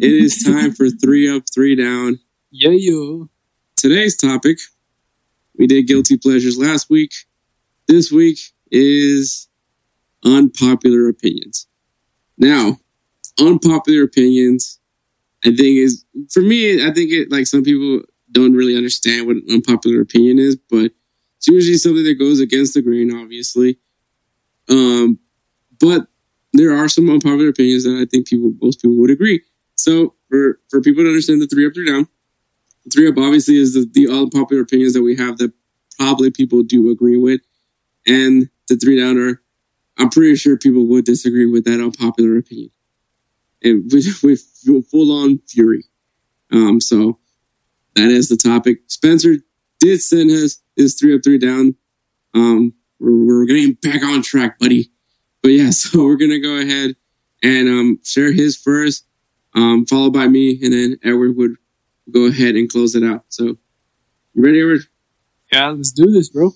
[0.00, 2.18] is time for three up, three down.
[2.50, 3.28] yeah, yo.
[3.76, 4.58] Today's topic,
[5.58, 7.12] we did guilty pleasures last week.
[7.88, 8.38] This week
[8.70, 9.48] is
[10.24, 11.66] unpopular opinions.
[12.36, 12.78] Now,
[13.40, 14.80] unpopular opinions
[15.44, 16.86] I think is for me.
[16.86, 20.92] I think it like some people don't really understand what unpopular opinion is, but
[21.38, 23.78] it's usually something that goes against the grain, obviously.
[24.68, 25.18] Um,
[25.80, 26.06] but
[26.52, 29.42] there are some unpopular opinions that I think people, most people would agree.
[29.76, 32.06] So for for people to understand the three up, three down,
[32.84, 35.52] the three up obviously is the, the unpopular opinions that we have that
[35.98, 37.40] probably people do agree with,
[38.06, 39.42] and the three down are,
[39.98, 42.70] I'm pretty sure people would disagree with that unpopular opinion,
[43.62, 45.84] and with, with full on fury.
[46.52, 47.18] Um, so
[47.96, 48.78] that is the topic.
[48.86, 49.36] Spencer
[49.78, 51.74] did send us his three up, three down.
[52.34, 54.90] Um, we're, we're getting back on track, buddy.
[55.42, 56.96] But yeah, so we're gonna go ahead
[57.42, 59.04] and um, share his first,
[59.54, 61.56] um, followed by me, and then Edward would
[62.10, 63.24] go ahead and close it out.
[63.28, 63.56] So, you
[64.34, 64.82] ready, Edward?
[65.52, 66.46] Yeah, let's do this, bro.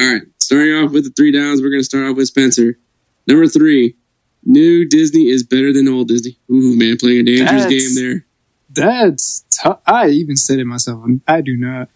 [0.00, 0.22] All right.
[0.40, 2.78] Starting off with the three downs, we're gonna start off with Spencer.
[3.26, 3.96] Number three,
[4.44, 6.36] new Disney is better than old Disney.
[6.50, 8.26] Ooh, man, playing a dangerous That's- game there.
[8.70, 9.80] That's tough.
[9.86, 11.04] I even said it myself.
[11.28, 11.88] I do not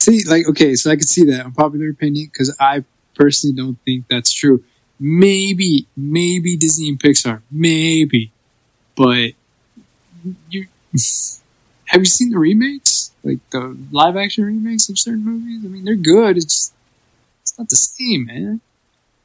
[0.00, 4.06] see like okay, so I can see that unpopular opinion because I personally don't think
[4.08, 4.64] that's true.
[5.04, 8.30] Maybe, maybe Disney and Pixar, maybe,
[8.96, 9.32] but
[10.48, 10.68] you
[11.86, 15.64] have you seen the remakes, like the live action remakes of certain movies?
[15.64, 16.36] I mean, they're good.
[16.36, 16.74] It's just,
[17.40, 18.60] it's not the same, man.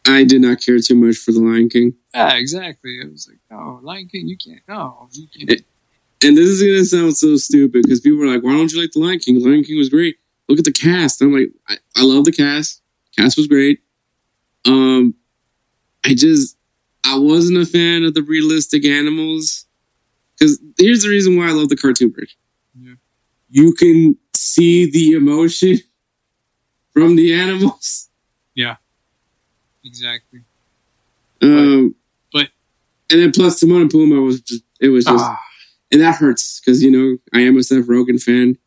[0.07, 1.93] I did not care too much for The Lion King.
[2.15, 2.97] Yeah, exactly.
[2.99, 4.61] It was like, oh, Lion King, you can't.
[4.67, 5.51] No, you can't.
[5.51, 5.65] It-
[6.23, 8.91] And this is gonna sound so stupid because people are like, "Why don't you like
[8.93, 9.35] The Lion King?
[9.37, 10.15] The Lion King was great.
[10.49, 12.81] Look at the cast." I'm like, I, I love the cast.
[13.15, 13.81] Cast was great.
[14.65, 15.13] Um,
[16.05, 16.55] I just
[17.05, 19.65] I wasn't a fan of the realistic animals
[20.37, 22.37] because here's the reason why I love the cartoon version.
[22.79, 22.93] Yeah.
[23.49, 25.77] You can see the emotion
[26.93, 28.09] from the animals.
[28.55, 28.75] Yeah,
[29.83, 30.41] exactly.
[31.41, 31.95] Um,
[32.33, 32.49] but-
[33.11, 35.39] and then plus Timon and Pumbaa was just it was just Ah,
[35.91, 38.57] and that hurts because you know I am a Seth Rogen fan.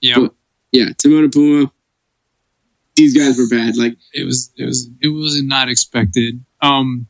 [0.00, 0.28] yeah.
[0.70, 1.70] Yeah, Timon and Pumbaa.
[2.98, 3.76] These guys were bad.
[3.76, 6.44] Like it was it was it was not expected.
[6.60, 7.06] Um,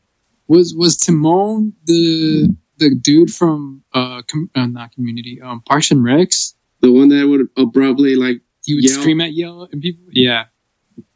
[0.47, 6.01] was was Timon the the dude from uh, com- uh not Community um Parks and
[6.05, 6.53] Recs?
[6.81, 8.99] the one that would abruptly like He would Yell?
[9.01, 10.05] scream at yell and people.
[10.11, 10.45] Yeah.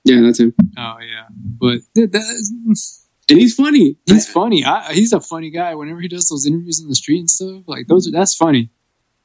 [0.04, 0.54] yeah, that's him.
[0.78, 1.26] Oh yeah.
[1.62, 2.26] But that, that,
[3.30, 3.96] And he's funny.
[4.06, 4.66] he's I- funny.
[4.66, 5.76] I, he's a funny guy.
[5.76, 8.70] Whenever he does those interviews in the street and stuff, like those, are, that's funny.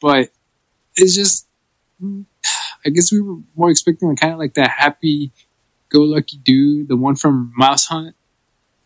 [0.00, 0.28] But
[0.94, 1.48] it's just,
[2.86, 7.52] I guess we were more expecting kind of like that happy-go-lucky dude, the one from
[7.56, 8.14] Mouse Hunt,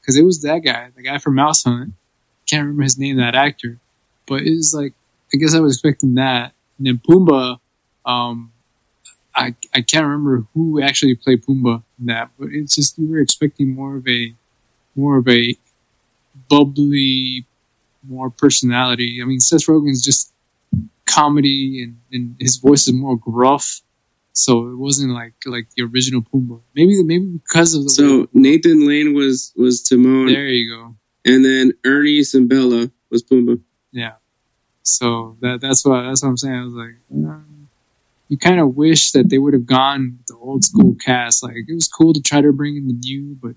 [0.01, 1.95] because it was that guy, the guy from Mouse Hunt.
[2.47, 3.79] Can't remember his name, that actor,
[4.27, 4.95] but it was like
[5.33, 6.53] I guess I was expecting that.
[6.77, 7.59] And then Pumbaa,
[8.05, 8.53] um,
[9.35, 13.21] I I can't remember who actually played Pumbaa in that, but it's just you were
[13.21, 14.35] expecting more of a
[14.97, 15.57] more of a
[16.49, 17.47] bubbly,
[18.07, 19.21] more personality.
[19.23, 20.32] I mean, Seth Rogen's just
[21.07, 23.81] comedy, and, and his voice is more gruff,
[24.33, 26.61] so it wasn't like like the original Pumbaa.
[26.75, 30.95] Maybe maybe because of the So Nathan Lane was was Timon, there you go.
[31.25, 33.61] and then Ernie Sabella was Pumbaa.
[33.93, 34.15] Yeah.
[34.83, 36.55] So that that's what that's what I'm saying.
[36.55, 37.69] I was like, um,
[38.29, 41.43] you kind of wish that they would have gone with the old school cast.
[41.43, 43.55] Like it was cool to try to bring in the new, but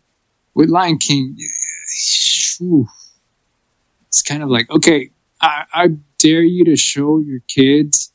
[0.54, 1.38] with Lion King,
[2.60, 2.88] whew,
[4.08, 5.10] it's kind of like okay,
[5.42, 5.88] I, I
[6.18, 8.12] dare you to show your kids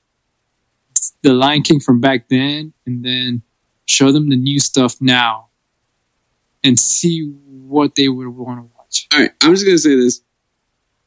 [1.22, 3.42] the Lion King from back then, and then
[3.86, 5.48] show them the new stuff now,
[6.64, 9.06] and see what they would want to watch.
[9.12, 10.22] All right, I'm just gonna say this.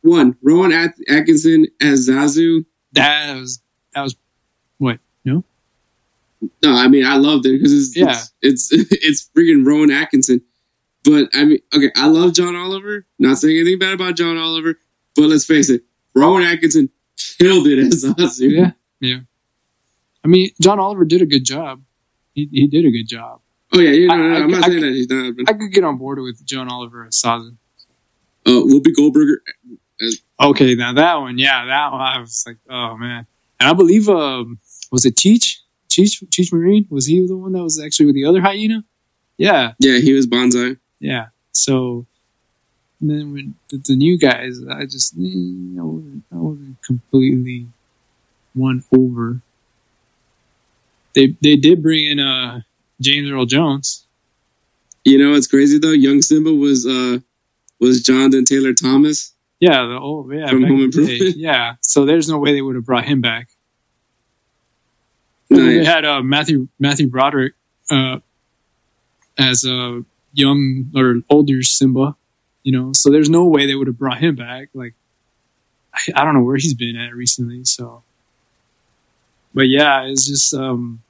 [0.02, 2.66] One, Rowan At- Atkinson as Zazu.
[2.94, 3.62] That was
[3.96, 4.16] that was
[4.78, 5.44] what no.
[6.64, 8.16] No, I mean I loved it because it's, Yeah.
[8.42, 10.42] it's it's it's freaking Rowan Atkinson.
[11.04, 13.06] But I mean, okay, I love John Oliver.
[13.20, 14.76] Not saying anything bad about John Oliver,
[15.16, 15.84] but let's face it,
[16.16, 16.90] Rowan Atkinson
[17.40, 18.50] killed it as Zazu.
[18.52, 19.20] Yeah, yeah.
[20.24, 21.82] I mean, John Oliver did a good job.
[22.34, 23.42] He he did a good job.
[23.74, 25.36] Oh yeah, you know, I- no, no, I- I'm not I- saying that he's not.
[25.38, 27.56] But I could get on board with John Oliver as Zazu.
[28.46, 29.42] uh, Whoopi Goldberger.
[30.42, 33.26] Okay, now that one, yeah, that one, I was like, oh man.
[33.60, 34.60] And I believe, um,
[34.92, 35.60] was it Cheech?
[35.90, 36.86] Cheech, Cheech Marin?
[36.90, 38.84] Was he the one that was actually with the other hyena?
[39.38, 40.78] Yeah, Yeah, he was Banzai.
[41.00, 41.28] yeah.
[41.52, 42.06] So,
[43.04, 47.68] and then when the, new guys, I just, eh, I wasn't, I wasn't completely
[48.56, 49.42] won over.
[51.14, 52.62] They they did bring in uh
[53.02, 54.06] James Earl Jones.
[55.04, 55.92] You know what's crazy though?
[55.92, 57.20] Young Simba was uh
[57.78, 59.34] was Jonathan Taylor Thomas.
[59.60, 61.14] Yeah, the old yeah, From Home in the day.
[61.14, 61.36] Improvement?
[61.38, 63.50] Yeah, so there's no way they would have brought him back.
[65.50, 65.60] Nice.
[65.60, 67.54] They had uh, Matthew Matthew Broderick
[67.92, 68.20] uh,
[69.38, 70.04] as a
[70.34, 72.16] young or older Simba,
[72.64, 72.94] you know.
[72.94, 74.70] So there's no way they would have brought him back.
[74.74, 74.94] Like,
[75.94, 77.64] I, I don't know where he's been at recently.
[77.66, 78.04] So,
[79.54, 81.02] but yeah, it's just um,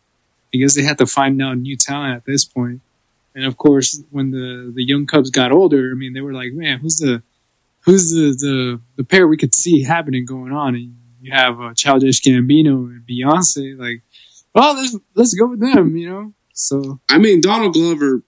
[0.53, 2.81] I guess they had to find out new talent at this point.
[3.35, 6.53] And of course, when the the young Cubs got older, I mean, they were like,
[6.53, 7.23] man, who's the
[7.81, 10.75] who's the the, the pair we could see happening going on?
[10.75, 14.01] And you have uh, Childish Gambino and Beyonce, like,
[14.53, 16.33] well, let's let's go with them, you know.
[16.53, 18.21] So I mean, Donald Glover.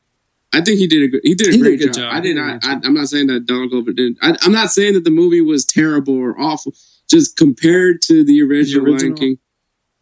[0.55, 1.93] I think he did a he did a He did a great job.
[1.93, 2.13] job.
[2.13, 2.63] I did not.
[2.63, 4.17] I, I'm not saying that Donald Glover didn't.
[4.21, 6.73] I, I'm not saying that the movie was terrible or awful.
[7.09, 9.15] Just compared to the original, original?
[9.15, 9.37] Lion King,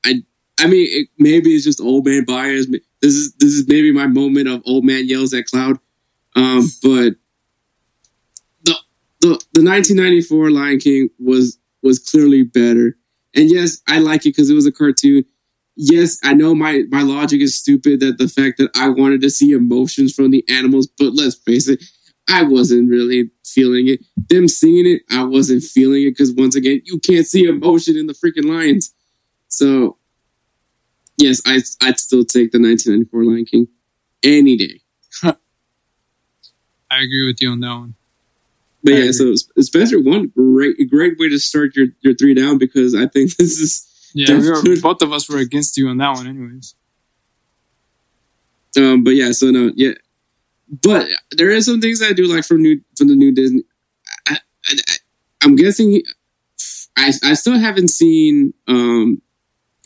[0.05, 0.23] I
[0.63, 2.67] I mean, it, maybe it's just old man bias.
[3.01, 5.79] This is this is maybe my moment of old man yells at cloud.
[6.35, 7.15] Um, but
[8.63, 8.75] the
[9.21, 12.95] the the 1994 Lion King was was clearly better.
[13.35, 15.25] And yes, I like it because it was a cartoon.
[15.75, 19.29] Yes, I know my my logic is stupid that the fact that I wanted to
[19.29, 21.83] see emotions from the animals, but let's face it,
[22.29, 24.01] I wasn't really feeling it.
[24.29, 28.07] Them seeing it, I wasn't feeling it because once again, you can't see emotion in
[28.07, 28.93] the freaking lions.
[29.47, 29.97] So,
[31.17, 33.67] yes, I I'd still take the 1994 Lion King
[34.21, 34.81] any day.
[36.91, 37.95] I agree with you on that one.
[38.83, 42.57] But I yeah, so Spencer, one great great way to start your your three down
[42.57, 45.97] because I think this is Yeah, we were, both of us were against you on
[45.97, 46.75] that one, anyways.
[48.77, 49.93] Um, but yeah, so no, yeah,
[50.81, 53.63] but there is some things I do like from new from the new Disney.
[54.27, 54.37] I,
[54.67, 54.73] I,
[55.43, 56.01] I'm guessing
[56.97, 59.21] I I still haven't seen um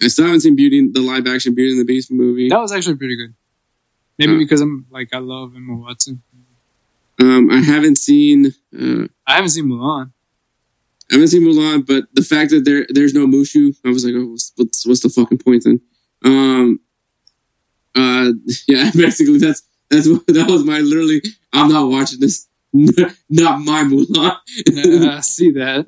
[0.02, 2.49] I still haven't seen Beauty the live action Beauty and the Beast movie.
[2.49, 3.34] That was actually pretty good.
[4.18, 4.38] Maybe Uh.
[4.38, 6.22] because I'm like I love Emma Watson.
[7.20, 10.12] Um, I haven't seen uh I haven't seen Mulan.
[11.09, 14.13] I haven't seen Mulan, but the fact that there there's no Mushu, I was like,
[14.15, 15.81] oh, what's what's, the fucking point then?
[16.25, 16.79] Um,
[17.95, 18.31] uh,
[18.67, 21.21] yeah, basically that's that's what that was my literally.
[21.53, 22.47] I'm not watching this.
[23.29, 24.38] Not my Mulan.
[25.09, 25.88] I see that.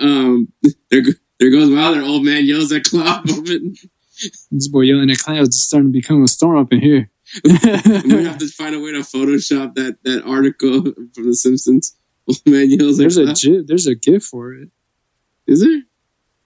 [0.00, 0.52] um,
[0.88, 1.02] there
[1.40, 3.78] there goes my other old man yells at cloud moment.
[4.50, 7.10] This boy yelling at clouds is starting to become a storm up in here.
[7.44, 11.96] I'm gonna have to find a way to Photoshop that that article from The Simpsons.
[12.28, 14.68] Old man yells at there's a gi- there's a gif for it.
[15.46, 15.82] Is there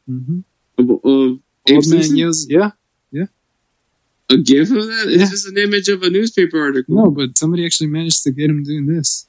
[0.08, 0.40] Mm-hmm.
[0.78, 1.38] of, of
[1.68, 2.16] Abe Old man Simpson?
[2.16, 2.70] yells, yeah.
[4.32, 5.06] a gif of that?
[5.08, 5.28] It's Yeah.
[5.30, 6.94] just an image of a newspaper article.
[6.94, 9.26] No, but somebody actually managed to get him doing this,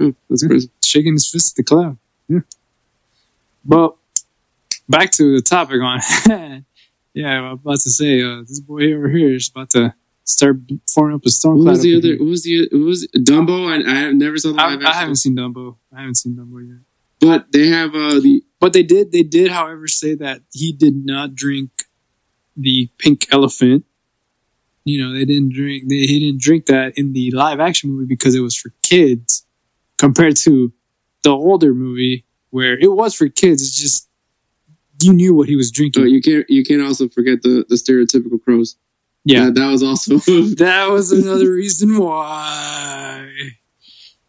[0.00, 0.48] Oh, that's Yeah.
[0.48, 0.70] crazy.
[0.84, 1.96] shaking his fist at the cloud.
[2.28, 2.40] Yeah.
[3.64, 3.96] But
[4.88, 6.00] back to the topic on.
[7.14, 9.94] yeah, I'm about to say uh, this boy over here is about to
[10.28, 10.56] start
[10.94, 12.16] forming up a storm What was the other?
[12.18, 12.68] What was the?
[12.70, 13.56] What was Dumbo?
[13.72, 15.76] I, I never saw the I, live I action, haven't seen Dumbo.
[15.92, 16.78] I haven't seen Dumbo yet.
[17.20, 19.12] but they have uh the But they did.
[19.12, 21.70] They did, however, say that he did not drink
[22.56, 23.84] the pink elephant.
[24.84, 25.88] You know, they didn't drink.
[25.88, 29.44] They, he didn't drink that in the live action movie because it was for kids,
[29.98, 30.72] compared to
[31.22, 33.62] the older movie where it was for kids.
[33.62, 34.08] It's just
[35.02, 36.02] you knew what he was drinking.
[36.04, 38.76] But you can't you can't also forget the the stereotypical crows.
[39.24, 40.16] Yeah, that, that was also.
[40.56, 43.28] that was another reason why.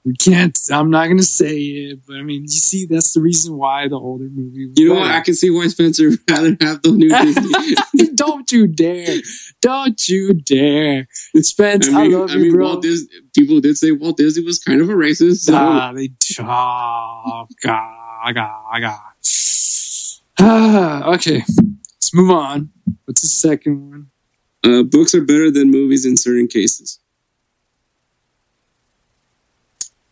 [0.05, 0.57] We can't.
[0.71, 3.99] I'm not gonna say it, but I mean, you see, that's the reason why the
[3.99, 4.67] older movie.
[4.67, 5.11] Was you know what?
[5.11, 7.09] I can see why Spencer would rather have the new
[7.93, 8.13] Disney.
[8.15, 9.17] Don't you dare!
[9.61, 11.07] Don't you dare!
[11.35, 12.65] Spence, I, I mean, love I you, mean, bro.
[12.65, 13.09] Walt Disney.
[13.35, 15.41] People did say Walt Disney was kind of a racist.
[15.41, 15.53] So.
[15.55, 16.09] Ah, they.
[16.39, 18.99] Oh, God, God, God.
[20.41, 21.43] Ah, okay.
[21.99, 22.69] Let's move on.
[23.03, 24.07] What's the second one?
[24.63, 26.99] Uh, books are better than movies in certain cases.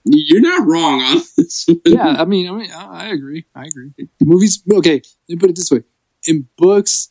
[0.06, 1.68] You're not wrong on this.
[1.86, 3.46] Yeah, I mean, I mean, I I agree.
[3.54, 3.92] I agree.
[4.22, 4.64] Movies.
[4.72, 5.84] Okay, let me put it this way:
[6.26, 7.10] in books,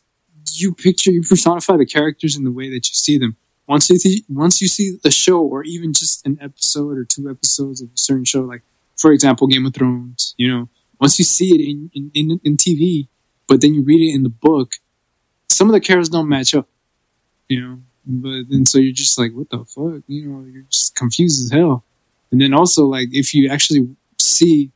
[0.53, 3.35] you picture, you personify the characters in the way that you see them.
[3.67, 7.29] Once you see, once you see the show, or even just an episode or two
[7.29, 8.63] episodes of a certain show, like
[8.95, 10.33] for example, Game of Thrones.
[10.37, 10.69] You know,
[10.99, 13.07] once you see it in in, in, in TV,
[13.47, 14.73] but then you read it in the book,
[15.49, 16.67] some of the characters don't match up.
[17.49, 20.03] You know, but then so you're just like, what the fuck?
[20.07, 21.83] You know, you're just confused as hell.
[22.31, 24.71] And then also, like, if you actually see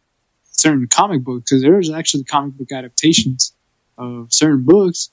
[0.52, 3.54] certain comic books, because there's actually comic book adaptations
[3.98, 5.10] of certain books,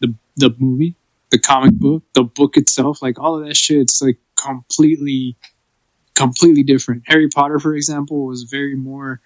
[0.00, 0.94] the the movie,
[1.30, 5.36] the comic book, the book itself, like all of that shit, it's like completely,
[6.14, 7.02] completely different.
[7.06, 9.20] Harry Potter, for example, was very more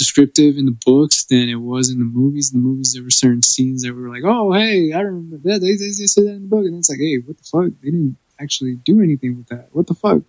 [0.00, 2.54] descriptive in the books than it was in the movies.
[2.54, 5.60] In the movies, there were certain scenes that were like, "Oh, hey, I remember that.
[5.60, 7.70] They, they, they said that in the book," and it's like, "Hey, what the fuck?
[7.82, 9.68] They didn't actually do anything with that.
[9.72, 10.22] What the fuck?"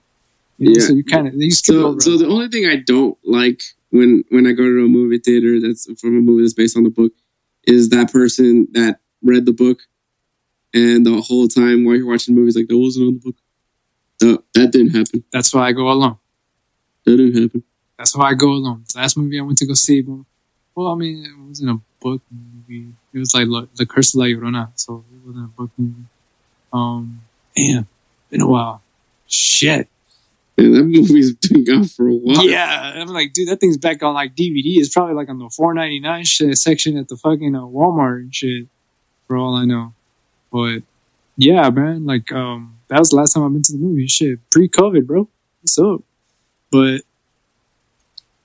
[0.58, 0.88] You know, Yeah.
[0.88, 3.62] So you kind of So, so the only thing I don't like
[3.92, 6.84] when when I go to a movie theater that's from a movie that's based on
[6.84, 7.14] the book
[7.64, 9.80] is that person that read the book
[10.74, 13.20] and the whole time while you're watching the movie is like that wasn't on the
[13.22, 13.36] book.
[14.20, 15.24] That that didn't happen.
[15.32, 16.18] That's why I go alone.
[17.06, 17.64] That didn't happen.
[18.02, 18.84] That's why I go alone.
[18.92, 20.26] The last movie I went to go see, bro,
[20.74, 22.94] Well, I mean, it wasn't a book movie.
[23.14, 26.06] It was like La- The Curse of La Llorona, so it wasn't a book movie.
[26.74, 27.22] Um,
[27.56, 27.88] damn,
[28.32, 28.82] been a while.
[29.28, 29.88] Shit.
[30.58, 32.44] Man, that movie's been gone for a while.
[32.44, 34.78] Yeah, I'm like, dude, that thing's back on like DVD.
[34.78, 38.66] It's probably like on the 4.99 shit section at the fucking uh, Walmart and shit.
[39.28, 39.94] For all I know,
[40.52, 40.80] but
[41.38, 44.08] yeah, man, like um, that was the last time I've been to the movie.
[44.08, 45.30] Shit, pre-COVID, bro.
[45.62, 46.02] What's up?
[46.72, 47.02] But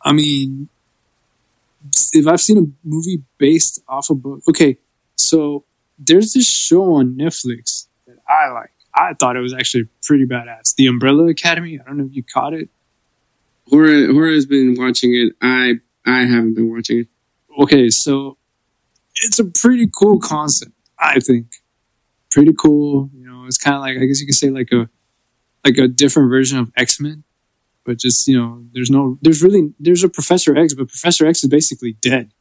[0.06, 0.68] I mean,
[2.12, 4.78] if I've seen a movie based off a book, okay,
[5.16, 5.64] so
[5.98, 8.70] there's this show on Netflix that I like.
[8.94, 10.76] I thought it was actually pretty badass.
[10.76, 11.80] The Umbrella Academy.
[11.80, 12.68] I don't know if you caught it.
[13.68, 15.32] Hora, Hora has been watching it.
[15.42, 17.08] I I haven't been watching it.
[17.58, 18.38] Okay, so
[19.16, 20.70] it's a pretty cool concept.
[21.00, 21.46] I think
[22.30, 23.10] pretty cool.
[23.12, 24.88] You know, it's kind of like I guess you could say like a
[25.64, 27.24] like a different version of X Men,
[27.86, 31.44] but just you know, there's no, there's really there's a Professor X, but Professor X
[31.44, 32.32] is basically dead.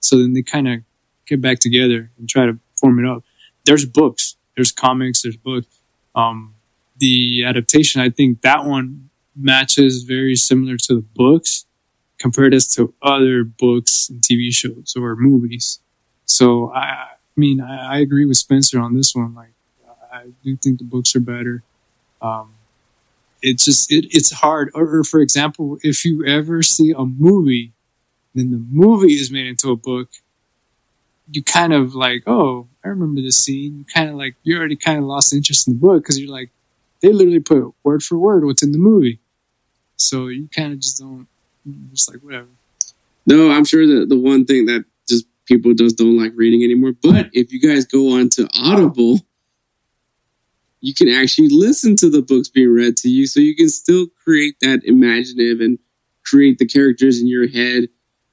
[0.00, 0.80] So then they kind of
[1.26, 3.24] get back together and try to form it up.
[3.64, 5.66] There's books, there's comics, there's books.
[6.14, 6.54] Um,
[6.98, 11.66] the adaptation, I think that one matches very similar to the books
[12.18, 15.80] compared as to other books and TV shows or movies.
[16.26, 19.34] So I, I mean, I, I agree with Spencer on this one.
[19.34, 19.54] Like,
[20.12, 21.62] I do think the books are better.
[22.20, 22.54] Um,
[23.42, 24.70] it's just it, it's hard.
[24.74, 27.72] Or, or for example, if you ever see a movie,
[28.34, 30.08] then the movie is made into a book.
[31.30, 33.78] You kind of like, oh, I remember this scene.
[33.78, 36.32] You kind of like you already kind of lost interest in the book because you're
[36.32, 36.50] like,
[37.00, 39.18] they literally put word for word what's in the movie.
[39.96, 41.26] So you kind of just don't,
[41.92, 42.48] just like whatever.
[43.26, 46.92] No, I'm sure that the one thing that just people just don't like reading anymore.
[47.00, 49.20] But if you guys go on to Audible,
[50.82, 54.08] you can actually listen to the books being read to you, so you can still
[54.22, 55.78] create that imaginative and
[56.26, 57.84] create the characters in your head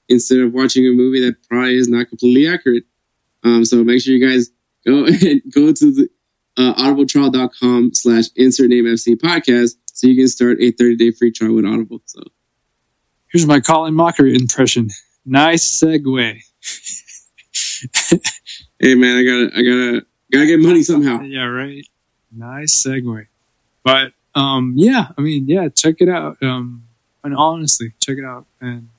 [0.09, 2.83] instead of watching a movie that probably is not completely accurate.
[3.43, 4.49] Um, so make sure you guys
[4.85, 6.09] go and go to the
[6.57, 11.31] uh, audibletrial.com slash insert name FC podcast so you can start a 30 day free
[11.31, 12.01] trial with Audible.
[12.05, 12.21] So
[13.31, 14.89] Here's my Colin Mocker impression.
[15.23, 16.41] Nice segue.
[18.79, 21.21] hey man, I gotta I gotta gotta get money somehow.
[21.21, 21.85] Yeah, right.
[22.31, 23.27] Nice segue.
[23.83, 26.37] But um, yeah, I mean, yeah, check it out.
[26.41, 26.83] Um,
[27.23, 28.45] and honestly, check it out.
[28.61, 28.89] And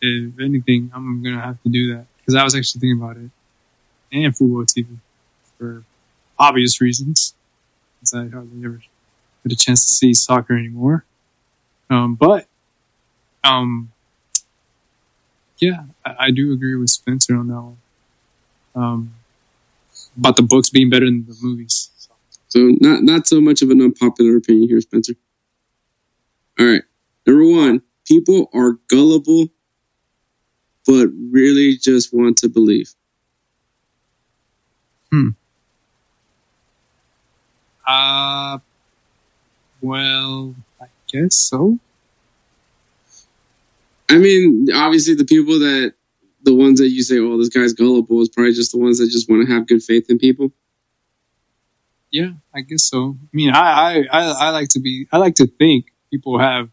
[0.00, 3.30] if anything, I'm gonna have to do that because I was actually thinking about it
[4.12, 4.98] and football TV
[5.58, 5.84] for
[6.38, 7.34] obvious reasons.
[8.00, 8.80] Because I hardly ever
[9.44, 11.04] get a chance to see soccer anymore.
[11.90, 12.46] Um, but
[13.44, 13.90] um,
[15.58, 17.78] yeah, I, I do agree with Spencer on that one.
[18.74, 19.14] Um,
[20.16, 21.90] about the books being better than the movies.
[22.48, 22.58] So.
[22.60, 25.14] So not not so much of an unpopular opinion here, Spencer.
[26.58, 26.82] All right.
[27.26, 29.48] Number one, people are gullible,
[30.86, 32.94] but really just want to believe.
[35.10, 35.30] Hmm.
[37.86, 38.58] Uh,
[39.80, 41.78] well, I guess so.
[44.10, 45.94] I mean, obviously, the people that
[46.42, 49.10] the ones that you say, "Oh, this guy's gullible," is probably just the ones that
[49.10, 50.52] just want to have good faith in people.
[52.10, 53.16] Yeah, I guess so.
[53.20, 56.70] I mean, I, I, I, like to be, I like to think people have,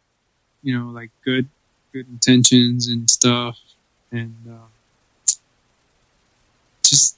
[0.64, 1.49] you know, like good,
[1.91, 3.57] good intentions and stuff.
[4.12, 4.70] And, um,
[6.84, 7.18] just,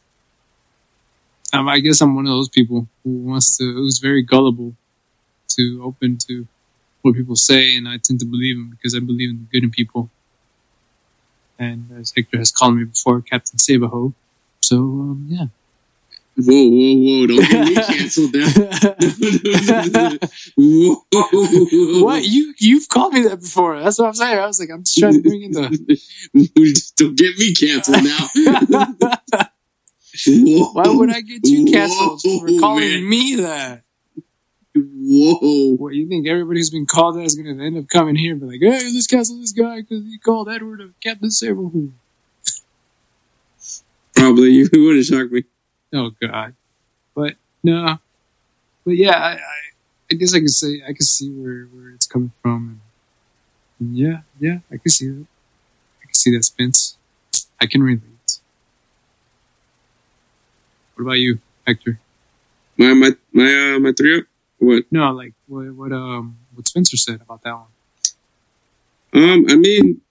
[1.53, 4.73] um, I guess I'm one of those people who wants to, who's very gullible
[5.49, 6.48] to open to
[7.03, 7.76] what people say.
[7.76, 10.10] And I tend to believe them because I believe in the good in people.
[11.60, 14.14] And as Hector has called me before, Captain Sabaho.
[14.61, 15.45] So, um, yeah.
[16.39, 17.26] Whoa, whoa, whoa!
[17.26, 18.47] Don't get me canceled now.
[20.55, 23.81] whoa, what you you've called me that before?
[23.81, 24.38] That's what I'm saying.
[24.38, 25.64] I was like, I'm just trying to bring in the.
[26.97, 28.30] Don't get me canceled now.
[30.73, 33.09] Why would I get you canceled Whoa, for calling man.
[33.09, 33.81] me that?
[34.76, 35.76] Whoa!
[35.76, 38.34] What you think everybody who's been called that is going to end up coming here
[38.34, 41.93] and be like, "Hey, let's cancel this guy because he called Edward a Captain Saberwho."
[44.14, 45.43] Probably you would have shocked me.
[45.93, 46.53] Oh God,
[47.15, 47.97] but no,
[48.85, 49.59] but yeah, I, I,
[50.11, 52.81] I guess I can say I can see where where it's coming from,
[53.80, 55.27] and, and yeah, yeah, I can see that.
[56.01, 56.97] I can see that, Spence.
[57.61, 58.01] I can relate.
[60.95, 61.99] What about you, Hector?
[62.77, 64.26] My my my uh, my three up.
[64.59, 64.84] What?
[64.91, 67.68] No, like what what um what Spencer said about that one.
[69.14, 70.01] Um, I mean,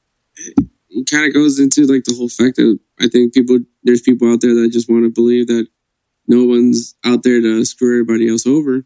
[0.97, 4.32] it kind of goes into like the whole fact that I think people there's people
[4.32, 5.68] out there that just want to believe that
[6.27, 8.85] no one's out there to screw everybody else over.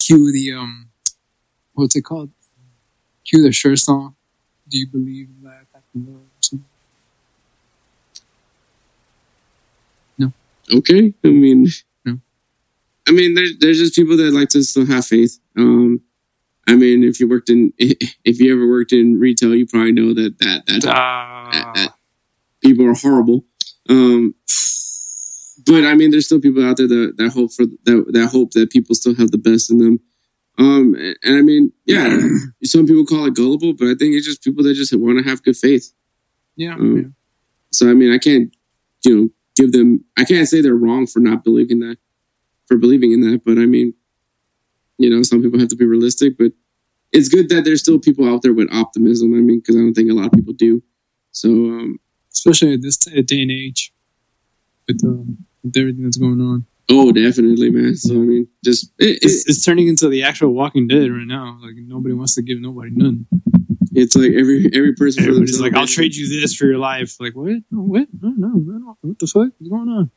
[0.00, 0.88] Cue the um,
[1.74, 2.30] what's it called?
[3.24, 4.16] Cue the Cher song.
[4.68, 6.60] Do you believe that I can love?
[10.18, 10.32] No.
[10.72, 11.14] Okay.
[11.24, 11.68] I mean,
[12.04, 12.18] no.
[13.08, 15.38] I mean, there's there's just people that like to still have faith.
[15.56, 16.00] Um,
[16.66, 20.14] I mean, if you worked in, if you ever worked in retail, you probably know
[20.14, 21.94] that that that, that, Ah, that
[22.62, 23.44] people are horrible.
[23.88, 24.34] Um,
[25.66, 28.52] but I mean, there's still people out there that, that hope for that that hope
[28.52, 30.00] that people still have the best in them.
[30.58, 32.16] Um, and, and I mean, yeah,
[32.64, 35.28] some people call it gullible, but I think it's just people that just want to
[35.28, 35.92] have good faith.
[36.56, 37.02] yeah, um, yeah.
[37.72, 38.54] So I mean, I can't,
[39.04, 40.04] you know, give them.
[40.16, 41.98] I can't say they're wrong for not believing that,
[42.66, 43.42] for believing in that.
[43.44, 43.94] But I mean,
[44.98, 46.38] you know, some people have to be realistic.
[46.38, 46.52] But
[47.12, 49.34] it's good that there's still people out there with optimism.
[49.34, 50.82] I mean, because I don't think a lot of people do.
[51.32, 51.98] So um,
[52.32, 53.92] especially at this day and age
[54.88, 56.66] with, um, with everything that's going on.
[56.90, 57.96] oh, definitely, man.
[57.96, 61.26] So I mean, just it, It's, it, it's turning into the actual Walking Dead right
[61.26, 61.58] now.
[61.62, 63.26] Like nobody wants to give nobody none.
[63.92, 67.16] it's like every every person for Everybody's like, "I'll trade you this for your life."
[67.20, 67.62] Like what?
[67.70, 68.08] What?
[68.20, 68.98] No, no, no.
[69.00, 70.10] What the fuck is going on?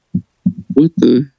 [0.73, 1.29] What the?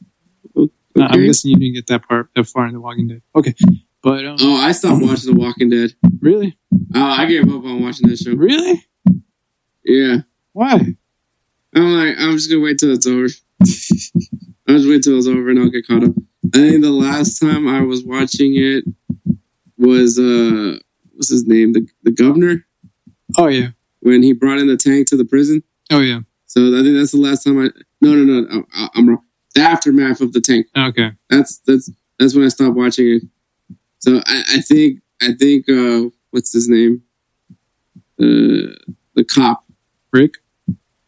[0.97, 3.23] I'm guessing you didn't get that part that far in the Walking Dead.
[3.37, 3.55] Okay,
[4.03, 5.93] but um, Oh, I stopped watching The Walking Dead.
[6.21, 6.57] really,
[6.95, 8.35] Oh, I gave up on watching that show.
[8.35, 8.85] really,
[9.85, 10.19] Yeah.
[10.53, 10.95] why?
[11.75, 13.29] I'm like, I'm just gonna wait till it's over.
[14.69, 16.13] I'll just wait till it's over and I'll get caught up.
[16.55, 18.85] I think the last time I was watching it
[19.77, 20.79] was uh
[21.15, 21.73] what's his name?
[21.75, 22.67] The the governor
[23.37, 23.69] Oh yeah,
[24.01, 25.63] when he brought in the tank to the prison.
[25.93, 26.21] oh yeah.
[26.47, 27.71] So I think that's the last time I
[28.01, 29.23] no no no I, I'm wrong.
[29.59, 30.69] The aftermath of the tank.
[30.77, 33.23] Okay, That's that's that's when I stopped watching it.
[33.99, 37.03] So I, I think I think uh what's his name?
[38.21, 38.71] Uh
[39.17, 39.65] the cop.
[40.13, 40.35] Rick.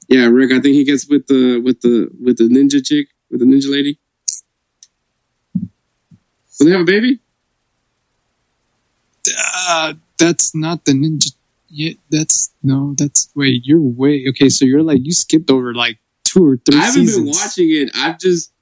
[0.08, 0.50] Yeah, Rick.
[0.50, 3.70] I think he gets with the with the with the ninja chick with the ninja
[3.70, 4.00] lady.
[6.58, 7.20] Will they have a baby?
[9.68, 11.32] Uh, that's not the ninja.
[11.68, 12.96] Yeah, that's no.
[12.98, 13.62] That's wait.
[13.64, 14.48] You're way okay.
[14.48, 15.98] So you're like you skipped over like
[16.32, 17.16] two or three I haven't seasons.
[17.24, 17.90] been watching it.
[17.94, 18.52] I've just.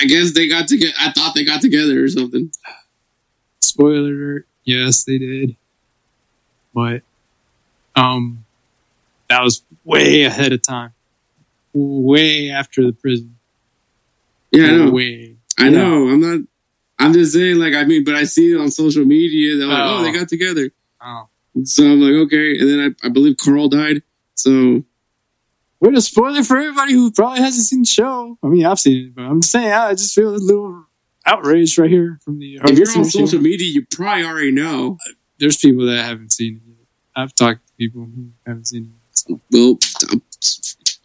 [0.00, 0.92] I guess they got together.
[0.98, 2.50] I thought they got together or something.
[3.60, 4.46] Spoiler alert.
[4.64, 5.56] Yes, they did.
[6.74, 7.02] But
[7.94, 8.44] um
[9.28, 10.92] that was way ahead of time.
[11.74, 13.36] Way after the prison.
[14.50, 14.90] Yeah, I know.
[14.90, 15.36] Way.
[15.58, 16.08] I know.
[16.08, 16.40] I'm not.
[16.98, 19.56] I'm just saying, like, I mean, but I see it on social media.
[19.56, 20.02] They're like, oh, Oh.
[20.02, 20.70] they got together.
[21.04, 21.28] Oh.
[21.64, 22.58] So I'm like, okay.
[22.58, 24.02] And then I, I believe Carl died.
[24.34, 24.84] So
[25.82, 28.38] What a spoiler for everybody who probably hasn't seen the show.
[28.40, 30.84] I mean, I've seen it, but I'm just saying, I just feel a little
[31.26, 32.60] outraged right here from the.
[32.62, 34.96] if you're on social media, you probably already know.
[35.40, 36.86] there's people that haven't seen it yet.
[37.16, 39.18] I've talked to people who haven't seen it.
[39.18, 39.40] So.
[39.50, 39.78] Well,
[40.12, 40.22] I'm,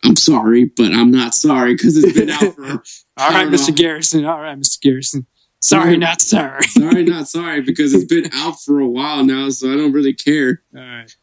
[0.05, 2.83] I'm sorry, but I'm not sorry because it's been out for.
[3.17, 3.49] All know.
[3.49, 3.75] Mr.
[3.75, 4.25] Garrison.
[4.25, 4.79] All right, Mr.
[4.79, 5.25] Garrison.
[5.59, 5.97] Sorry, Sorry.
[5.97, 6.63] not sorry.
[6.67, 10.13] sorry, not sorry because it's been out for a while now, so I don't really
[10.13, 10.61] care.
[10.75, 11.15] All right.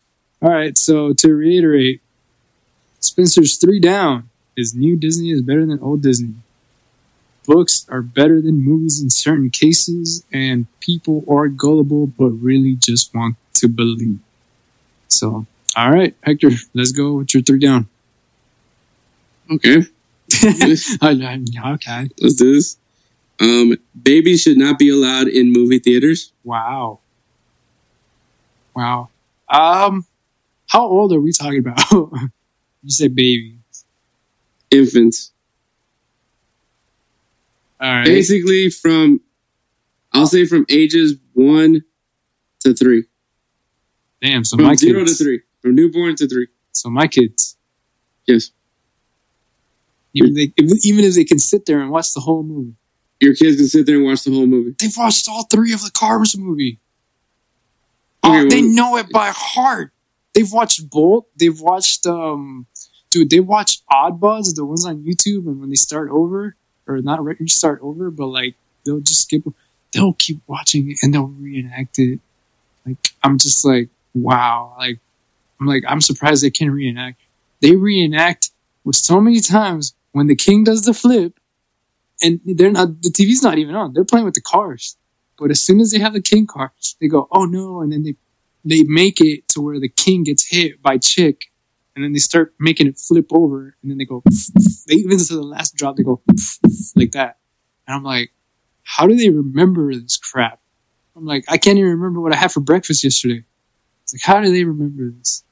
[0.42, 0.76] All right.
[0.76, 2.00] So to reiterate,
[3.04, 6.34] Spencer's three down is new Disney is better than old Disney.
[7.46, 13.14] Books are better than movies in certain cases, and people are gullible but really just
[13.14, 14.20] want to believe.
[15.08, 17.88] So, all right, Hector, let's go with your three down.
[19.50, 19.82] Okay,
[20.42, 22.08] okay.
[22.22, 22.78] let's do this.
[23.38, 26.32] Um, babies should not be allowed in movie theaters.
[26.42, 27.00] Wow.
[28.74, 29.10] Wow.
[29.50, 30.06] Um,
[30.68, 31.78] how old are we talking about?
[32.84, 33.58] you said baby.
[34.70, 35.32] Infants,
[37.80, 38.04] All right.
[38.04, 39.20] basically from,
[40.12, 41.82] I'll say from ages one
[42.60, 43.04] to three,
[44.20, 44.44] Damn.
[44.44, 45.18] So from my zero kids.
[45.18, 46.48] to three, from newborn to three.
[46.72, 47.56] So my kids.
[48.26, 48.50] Yes,
[50.14, 52.74] Even they, if, even if they can sit there and watch the whole movie,
[53.20, 54.74] your kids can sit there and watch the whole movie.
[54.78, 56.80] they've watched all three of the Cars movie.
[58.24, 59.92] Okay, Oh, they know it by heart.
[60.34, 61.28] They've watched Bolt.
[61.36, 62.66] They've watched um,
[63.14, 63.30] dude.
[63.30, 67.78] They watch Oddbods, the ones on YouTube, and when they start over, or not start
[67.80, 69.44] over, but like they'll just skip.
[69.92, 72.18] They'll keep watching it and they'll reenact it.
[72.84, 74.74] Like I'm just like wow.
[74.76, 74.98] Like
[75.60, 77.20] I'm like I'm surprised they can reenact.
[77.60, 78.50] They reenact
[78.84, 81.38] with so many times when the king does the flip,
[82.20, 83.00] and they're not.
[83.02, 83.92] The TV's not even on.
[83.92, 84.96] They're playing with the cars.
[85.38, 88.02] But as soon as they have the king car, they go, "Oh no!" and then
[88.02, 88.16] they
[88.64, 91.52] they make it to where the king gets hit by chick,
[91.94, 94.22] and then they start making it flip over, and then they go.
[94.86, 96.20] They even to the last drop, they go
[96.96, 97.38] like that,
[97.86, 98.32] and I'm like,
[98.82, 100.60] "How do they remember this crap?"
[101.16, 103.44] I'm like, "I can't even remember what I had for breakfast yesterday."
[104.02, 105.44] It's like, how do they remember this?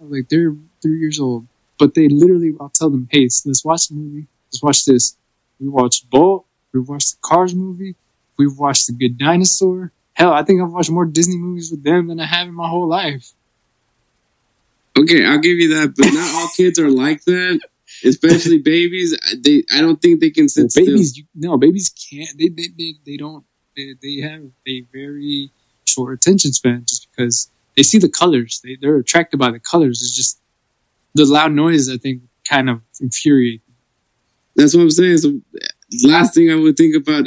[0.00, 1.46] I'm like, they're three years old,
[1.78, 4.26] but they literally, I'll tell them, "Hey, so let's watch the movie.
[4.48, 5.16] Let's watch this."
[5.60, 6.46] We watched Bolt.
[6.72, 7.94] We watched the Cars movie.
[8.38, 9.92] We've watched The Good Dinosaur.
[10.14, 12.68] Hell, I think I've watched more Disney movies with them than I have in my
[12.68, 13.32] whole life.
[15.02, 17.60] Okay, I'll give you that, but not all kids are like that.
[18.04, 19.16] especially babies.
[19.44, 20.86] They, I don't think they can sit Well, still.
[20.86, 22.30] babies, you, no, babies can't.
[22.38, 23.44] They, they, they, they don't.
[23.76, 25.50] They, they have a very
[25.86, 28.60] short attention span just because they see the colors.
[28.64, 30.02] They, they're attracted by the colors.
[30.02, 30.40] It's just
[31.14, 31.88] the loud noise.
[31.88, 33.64] I think kind of infuriate.
[33.66, 33.76] them.
[34.56, 35.18] That's what I'm saying.
[35.18, 35.40] So,
[36.04, 37.26] last thing I would think about.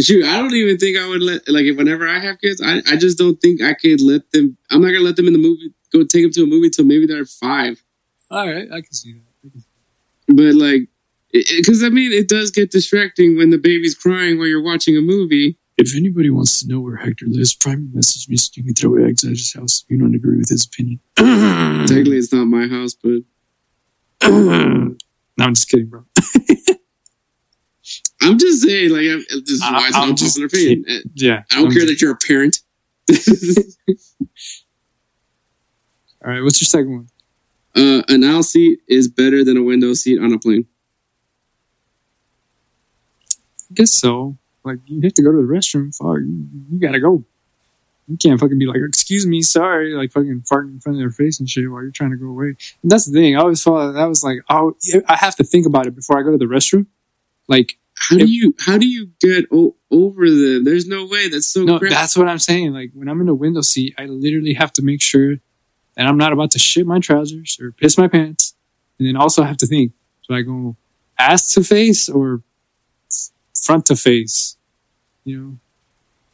[0.00, 2.82] Shoot, I don't even think I would let like if whenever I have kids, I,
[2.86, 4.56] I just don't think I could let them.
[4.70, 5.72] I'm not gonna let them in the movie.
[5.92, 7.82] Go take them to a movie till maybe they're five.
[8.30, 9.50] All right, I can see that.
[9.52, 9.66] Can see
[10.28, 10.82] But like,
[11.32, 15.00] because I mean, it does get distracting when the baby's crying while you're watching a
[15.00, 15.56] movie.
[15.76, 18.96] If anybody wants to know where Hector lives, private message me so you can throw
[19.04, 19.84] eggs at his house.
[19.84, 20.98] if You don't agree with his opinion.
[21.16, 23.20] Technically, it's not my house, but
[24.28, 24.96] no,
[25.38, 26.04] I'm just kidding, bro.
[28.20, 30.84] I'm just saying, like, I'm, this is I- why it's not just an opinion.
[31.14, 31.44] Yeah.
[31.52, 32.60] I don't I'm care just- that you're a parent.
[36.24, 37.08] All right, what's your second one?
[37.76, 40.66] uh, an aisle seat is better than a window seat on a plane.
[43.70, 44.36] I guess so.
[44.64, 45.94] Like, you have to go to the restroom.
[45.94, 46.18] Fuck,
[46.70, 47.24] you, gotta go.
[48.08, 51.10] You can't fucking be like, excuse me, sorry, like fucking farting in front of their
[51.10, 52.56] face and shit while you're trying to go away.
[52.82, 53.36] And that's the thing.
[53.36, 54.74] I always thought that was like, oh,
[55.06, 56.86] I have to think about it before I go to the restroom.
[57.48, 60.64] Like, How do you how do you get o- over them?
[60.64, 61.28] There's no way.
[61.28, 61.90] That's so no, crap.
[61.90, 62.72] that's what I'm saying.
[62.72, 65.36] Like, when I'm in a window seat, I literally have to make sure
[65.98, 68.54] that I'm not about to shit my trousers or piss my pants.
[68.98, 69.92] And then also have to think,
[70.28, 70.76] do I go
[71.18, 72.40] ass to face or
[73.64, 74.56] front to face?
[75.24, 75.58] You know?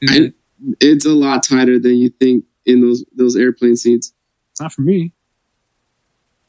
[0.09, 0.33] I-
[0.81, 4.13] it's a lot tighter than you think in those those airplane seats.
[4.53, 5.13] it's not for me.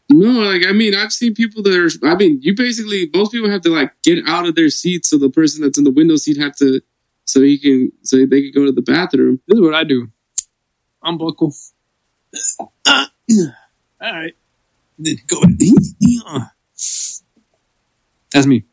[0.09, 2.07] No, like I mean, I've seen people that are.
[2.07, 5.17] I mean, you basically most people have to like get out of their seat, so
[5.17, 6.79] the person that's in the window seat have to,
[7.25, 9.41] so he can, so they can go to the bathroom.
[9.47, 10.09] This is what I do.
[11.03, 11.53] Unbuckle.
[14.01, 14.35] All right.
[14.97, 15.41] Then go.
[18.31, 18.63] That's me.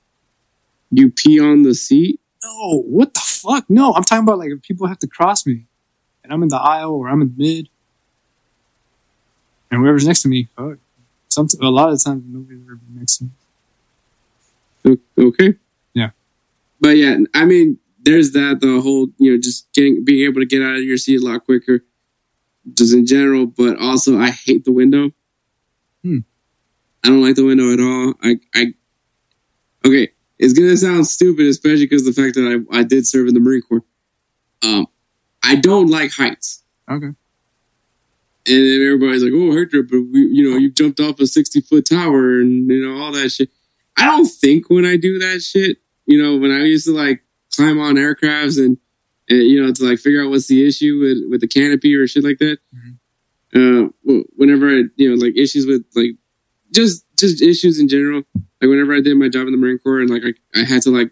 [0.90, 2.20] You pee on the seat.
[2.44, 3.64] No, what the fuck?
[3.68, 5.66] No, I'm talking about like if people have to cross me,
[6.22, 7.68] and I'm in the aisle or I'm in the mid,
[9.70, 10.78] and whoever's next to me, fuck.
[11.28, 14.98] Some a lot of times nobody's ever been next to me.
[15.16, 15.54] Okay.
[15.94, 16.10] Yeah.
[16.80, 20.46] But yeah, I mean, there's that the whole you know just getting being able to
[20.46, 21.84] get out of your seat a lot quicker,
[22.74, 23.46] just in general.
[23.46, 25.10] But also, I hate the window.
[26.02, 26.18] Hmm.
[27.04, 28.14] I don't like the window at all.
[28.22, 28.74] I I
[29.86, 30.08] okay.
[30.38, 33.40] It's gonna sound stupid, especially because the fact that I I did serve in the
[33.40, 33.84] Marine Corps.
[34.62, 34.86] Um,
[35.42, 36.62] I don't like heights.
[36.88, 37.06] Okay.
[37.06, 37.16] And
[38.44, 41.86] then everybody's like, "Oh, Hector, but we, you know, you jumped off a sixty foot
[41.86, 43.50] tower and you know all that shit."
[43.96, 45.78] I don't think when I do that shit.
[46.06, 47.22] You know, when I used to like
[47.54, 48.78] climb on aircrafts and, and
[49.28, 52.24] you know to like figure out what's the issue with with the canopy or shit
[52.24, 52.58] like that.
[53.54, 53.90] Uh,
[54.36, 56.16] whenever I you know like issues with like
[56.72, 58.22] just just issues in general.
[58.34, 60.82] Like whenever I did my job in the Marine Corps and like I, I had
[60.82, 61.10] to like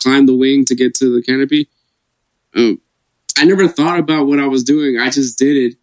[0.00, 1.68] climb the wing to get to the canopy.
[2.54, 2.80] Um,
[3.36, 4.98] I never thought about what I was doing.
[4.98, 5.78] I just did it.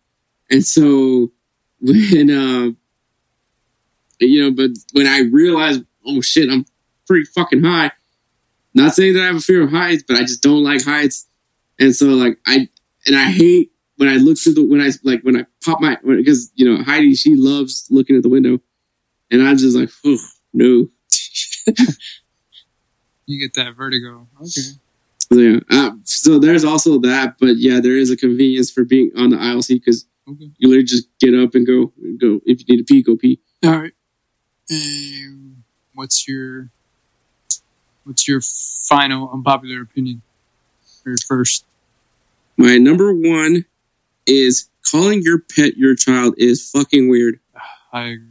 [0.49, 1.31] And so
[1.79, 2.71] when, uh,
[4.19, 6.65] you know, but when I realized, oh shit, I'm
[7.07, 7.91] pretty fucking high.
[8.75, 11.27] Not saying that I have a fear of heights, but I just don't like heights.
[11.79, 12.67] And so like I,
[13.07, 15.97] and I hate when I look through the, when I, like when I pop my,
[16.05, 18.59] because, you know, Heidi, she loves looking at the window.
[19.31, 20.17] And I'm just like, oh,
[20.53, 20.89] no.
[23.27, 24.27] You get that vertigo.
[24.39, 24.61] Okay.
[25.17, 25.59] So, yeah.
[25.71, 29.37] Uh, so there's also that, but yeah, there is a convenience for being on the
[29.39, 30.51] aisle seat because Okay.
[30.57, 32.39] you literally just get up and go, and go.
[32.45, 33.39] If you need to pee, go pee.
[33.63, 33.93] All right.
[34.71, 36.71] Um, what's your
[38.05, 40.21] what's your final unpopular opinion?
[41.05, 41.65] Or first?
[42.57, 43.65] My number one
[44.25, 47.39] is calling your pet your child is fucking weird.
[47.93, 48.27] I agree.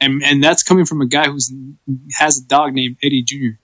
[0.00, 1.52] And and that's coming from a guy who's
[2.18, 3.60] has a dog named Eddie Jr.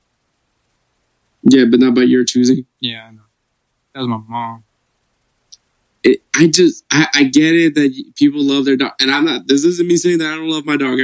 [1.43, 2.65] Yeah, but not by your choosing.
[2.78, 3.23] Yeah, I know.
[3.94, 4.65] That was my mom.
[6.05, 9.48] It, I just, I, I get it that people love their dog, and I'm not.
[9.48, 10.98] This isn't me saying that I don't love my dog.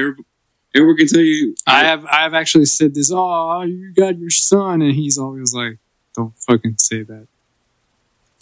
[0.75, 1.55] Everyone, can tell you.
[1.67, 3.11] I have I have actually said this.
[3.13, 5.79] Oh, you got your son, and he's always like,
[6.17, 7.29] "Don't fucking say that."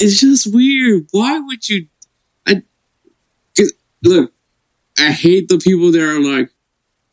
[0.03, 1.07] it's just weird.
[1.13, 1.87] Why would you?
[2.47, 2.63] I
[4.03, 4.33] look.
[4.99, 6.51] I hate the people that are like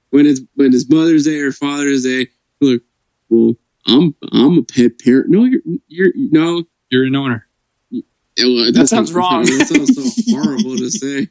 [0.10, 2.28] when it's when it's Mother's Day or Father's Day.
[2.62, 2.82] Look,
[3.30, 3.56] well,
[3.86, 5.30] I'm I'm a pet parent.
[5.30, 6.64] No, you're you're no.
[6.90, 7.46] You're an owner.
[7.92, 9.44] Well, That sounds wrong.
[9.46, 11.28] That sounds so horrible to say.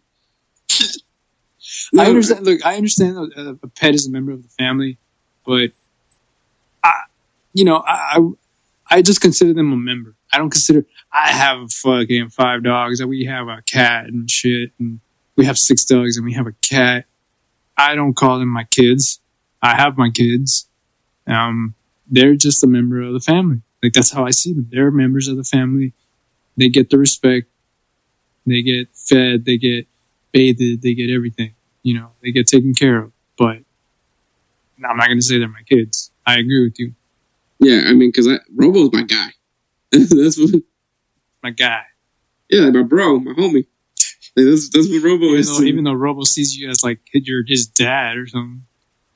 [1.96, 2.44] I understand.
[2.44, 4.98] Look, I understand that a, a pet is a member of the family,
[5.46, 5.70] but
[6.82, 6.92] I,
[7.54, 8.18] you know, I,
[8.90, 10.14] I, I just consider them a member.
[10.32, 10.84] I don't consider.
[11.12, 15.00] I have fucking five dogs, and we have a cat and shit, and
[15.36, 17.06] we have six dogs, and we have a cat.
[17.76, 19.20] I don't call them my kids.
[19.62, 20.66] I have my kids.
[21.26, 21.74] Um,
[22.10, 23.62] they're just a member of the family.
[23.82, 24.68] Like that's how I see them.
[24.70, 25.92] They're members of the family.
[26.56, 27.46] They get the respect.
[28.46, 29.44] They get fed.
[29.44, 29.86] They get
[30.32, 30.82] bathed.
[30.82, 31.54] They get everything.
[31.82, 33.12] You know, they get taken care of.
[33.38, 33.58] But
[34.84, 36.10] I'm not going to say they're my kids.
[36.26, 36.94] I agree with you.
[37.60, 39.28] Yeah, I mean, because Robo's my guy.
[39.92, 40.62] that's what.
[41.42, 41.82] My guy.
[42.50, 43.66] Yeah, my bro, my homie.
[44.36, 45.58] Like, that's that's what Robo Even is.
[45.58, 48.62] though, even though Robo sees you as like you're his dad or something.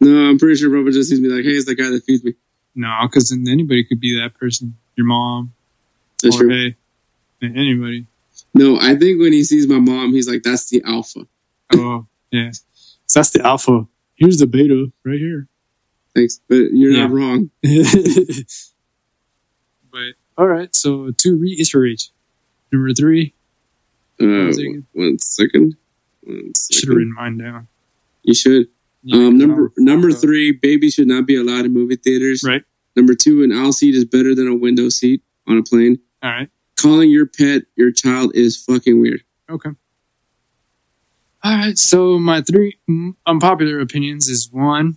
[0.01, 2.25] no, I'm pretty sure Robo just sees me like, hey, it's the guy that feeds
[2.25, 2.35] me.
[2.75, 4.77] No, because then anybody could be that person.
[4.97, 5.53] Your mom,
[6.23, 6.73] That's or true.
[7.43, 8.07] anybody.
[8.55, 11.27] No, I think when he sees my mom, he's like, that's the alpha.
[11.75, 12.51] Oh, yeah.
[13.07, 13.87] So that's the alpha.
[14.17, 15.47] Here's the beta right here.
[16.15, 17.07] Thanks, but you're Yeah.
[17.07, 17.51] not wrong.
[19.91, 20.75] but all right.
[20.75, 22.09] So to reiterate,
[22.73, 23.35] number three
[24.21, 24.85] Uh, was it?
[24.93, 25.77] one second.
[26.23, 27.69] One should have written mine down.
[28.23, 28.69] You should.
[29.03, 30.21] Yeah, um, number number fuck.
[30.21, 32.45] three, babies should not be allowed in movie theaters.
[32.47, 32.63] Right.
[32.95, 35.99] Number two, an aisle seat is better than a window seat on a plane.
[36.23, 36.49] All right.
[36.77, 39.23] Calling your pet your child is fucking weird.
[39.51, 39.71] Okay.
[41.45, 41.77] All right.
[41.77, 42.79] So my three
[43.27, 44.97] unpopular opinions is one.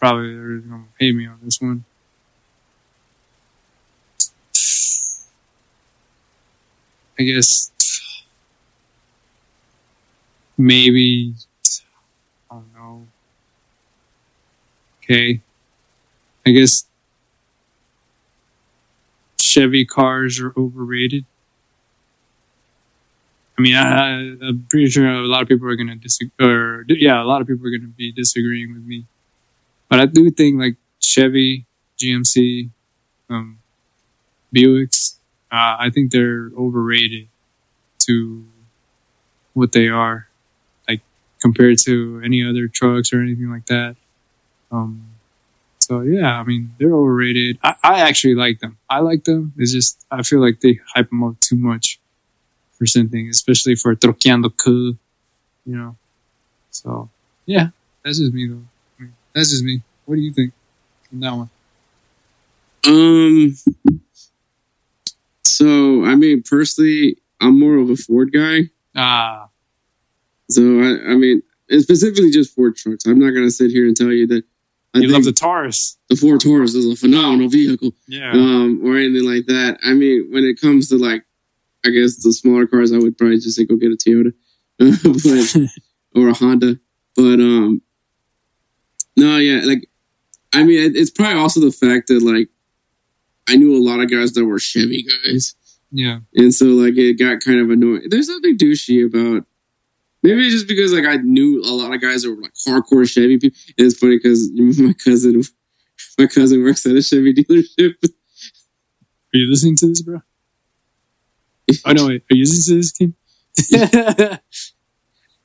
[0.00, 1.84] Probably they're gonna hate me on this one.
[7.18, 7.70] I guess
[10.56, 11.34] maybe
[12.50, 13.06] I don't know.
[15.02, 15.40] Okay.
[16.46, 16.86] I guess
[19.38, 21.24] Chevy cars are overrated.
[23.56, 26.84] I mean, I, I'm pretty sure a lot of people are going to disagree, or
[26.88, 29.04] yeah, a lot of people are going to be disagreeing with me.
[29.88, 31.64] But I do think like Chevy,
[31.98, 32.70] GMC,
[33.30, 33.58] um,
[34.54, 35.16] Buicks,
[35.52, 37.28] uh, I think they're overrated
[38.00, 38.44] to
[39.52, 40.28] what they are,
[40.88, 41.02] like
[41.40, 43.94] compared to any other trucks or anything like that.
[44.72, 45.06] Um,
[45.78, 47.58] so yeah, I mean they're overrated.
[47.62, 48.78] I, I actually like them.
[48.90, 49.52] I like them.
[49.56, 52.00] It's just I feel like they hype them up too much
[52.78, 54.96] for something, especially for Troqueando Cu,
[55.66, 55.96] you know.
[56.70, 57.08] So
[57.46, 57.68] yeah,
[58.04, 58.62] that's just me though.
[58.98, 59.82] I mean, that's just me.
[60.06, 60.52] What do you think
[61.12, 61.50] on that one?
[62.86, 63.56] Um.
[65.44, 68.70] So I mean, personally, I'm more of a Ford guy.
[68.96, 69.48] Ah,
[70.50, 73.06] So I, I mean, and specifically just Ford trucks.
[73.06, 74.44] I'm not gonna sit here and tell you that
[74.94, 75.96] I you love the Taurus.
[76.08, 77.92] the Ford Taurus is a phenomenal vehicle.
[78.06, 78.32] Yeah.
[78.32, 79.78] um, or anything like that.
[79.84, 81.24] I mean, when it comes to like,
[81.84, 84.32] I guess the smaller cars, I would probably just say go get a Toyota,
[84.78, 85.70] but
[86.20, 86.78] or a Honda.
[87.14, 87.82] But um,
[89.16, 89.88] no, yeah, like,
[90.52, 92.48] I mean, it, it's probably also the fact that like,
[93.48, 95.54] I knew a lot of guys that were Chevy guys,
[95.90, 96.20] yeah.
[96.34, 98.08] and so like it got kind of annoying.
[98.08, 99.46] There's nothing douchey about.
[100.22, 103.06] Maybe it's just because like I knew a lot of guys that were like hardcore
[103.06, 103.58] Chevy people.
[103.76, 105.42] And it's funny because my cousin,
[106.18, 107.94] my cousin works at a Chevy dealership.
[108.02, 110.22] Are you listening to this, bro?
[111.84, 112.22] Oh no, wait.
[112.30, 113.14] Are you to this, Kim?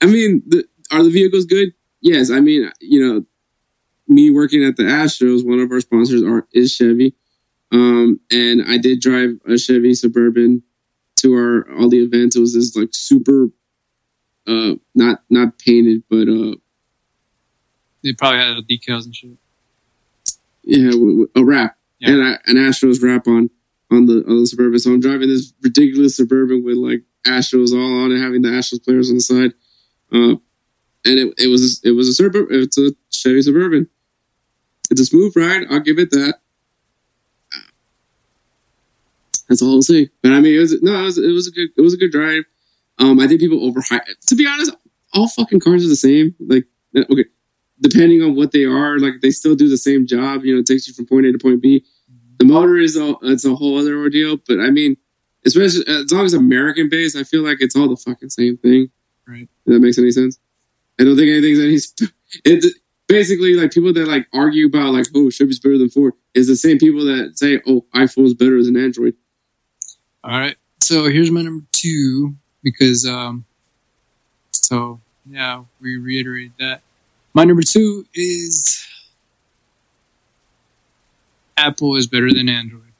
[0.01, 1.69] I mean, the, are the vehicles good?
[2.01, 2.31] Yes.
[2.31, 3.25] I mean, you know,
[4.07, 7.13] me working at the Astros, one of our sponsors are is Chevy,
[7.71, 10.63] um, and I did drive a Chevy Suburban
[11.17, 12.35] to our all the events.
[12.35, 13.49] It was this like super,
[14.47, 16.55] uh, not not painted, but uh,
[18.03, 19.31] they probably had decals and shit.
[20.63, 20.91] yeah,
[21.35, 22.09] a wrap Yeah.
[22.11, 23.49] and I, an Astros wrap on
[23.91, 24.79] on the on the Suburban.
[24.79, 28.83] So I'm driving this ridiculous Suburban with like Astros all on it, having the Astros
[28.83, 29.53] players on the side.
[30.11, 30.37] Uh,
[31.05, 32.47] and it, it was it was a Suburban.
[32.61, 33.87] It's a Chevy Suburban.
[34.91, 35.65] It's a smooth ride.
[35.69, 36.35] I'll give it that.
[39.47, 40.09] That's all I'll say.
[40.21, 41.97] But I mean, it was no, it was, it was a good it was a
[41.97, 42.43] good drive.
[42.99, 44.01] Um, I think people overhype.
[44.27, 44.71] To be honest,
[45.13, 46.35] all fucking cars are the same.
[46.39, 47.25] Like, okay,
[47.81, 50.43] depending on what they are, like they still do the same job.
[50.43, 51.83] You know, it takes you from point A to point B.
[52.39, 54.37] The motor is a it's a whole other ordeal.
[54.37, 54.97] But I mean,
[55.45, 58.89] especially as long as American based, I feel like it's all the fucking same thing.
[59.27, 59.43] Right.
[59.43, 60.39] If that makes any sense.
[60.99, 61.77] I don't think anything's any.
[61.79, 62.67] Sp- it's
[63.07, 66.55] basically like people that like argue about like oh Chevy's better than Ford is the
[66.55, 69.15] same people that say oh iPhone's better than Android.
[70.23, 70.55] All right.
[70.79, 73.45] So here's my number two because um
[74.51, 76.81] so yeah, we reiterate that.
[77.33, 78.85] My number two is
[81.59, 82.93] Apple is better than Android.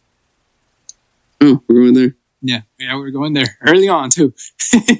[1.41, 2.15] Oh, we're going there.
[2.41, 4.33] Yeah, yeah, we're going there early on too.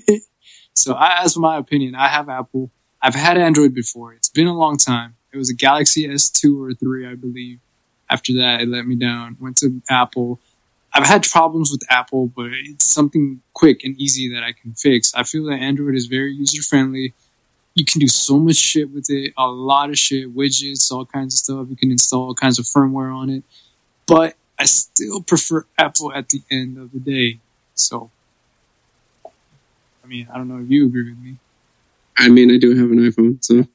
[0.73, 2.72] so I, as my opinion, I have Apple.
[3.02, 4.14] I've had Android before.
[4.14, 5.15] It's been a long time.
[5.34, 7.60] It was a Galaxy S2 or 3, I believe.
[8.10, 9.38] After that, it let me down.
[9.40, 10.40] Went to Apple.
[10.94, 15.14] I've had problems with Apple, but it's something quick and easy that I can fix.
[15.14, 17.14] I feel that Android is very user friendly.
[17.80, 21.34] You can do so much shit with it, a lot of shit, widgets, all kinds
[21.34, 21.68] of stuff.
[21.69, 23.43] You can install all kinds of firmware on it.
[24.06, 27.39] But I still prefer Apple at the end of the day.
[27.76, 28.11] So,
[29.26, 31.38] I mean, I don't know if you agree with me.
[32.18, 33.68] I mean, I do have an iPhone, so And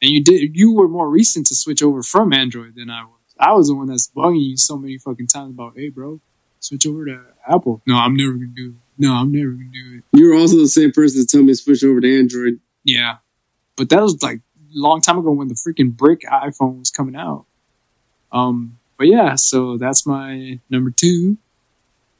[0.00, 3.12] you did, you were more recent to switch over from Android than I was.
[3.40, 6.20] I was the one that's bugging you so many fucking times about, hey, bro,
[6.60, 7.82] switch over to Apple.
[7.86, 8.74] No, I'm never gonna do it.
[8.98, 10.18] No, I'm never gonna do it.
[10.18, 12.60] you're also the same person to tell me to switch over to Android.
[12.84, 13.16] Yeah.
[13.78, 14.40] But that was like a
[14.74, 17.46] long time ago when the freaking brick iPhone was coming out.
[18.32, 21.38] Um, but yeah, so that's my number two.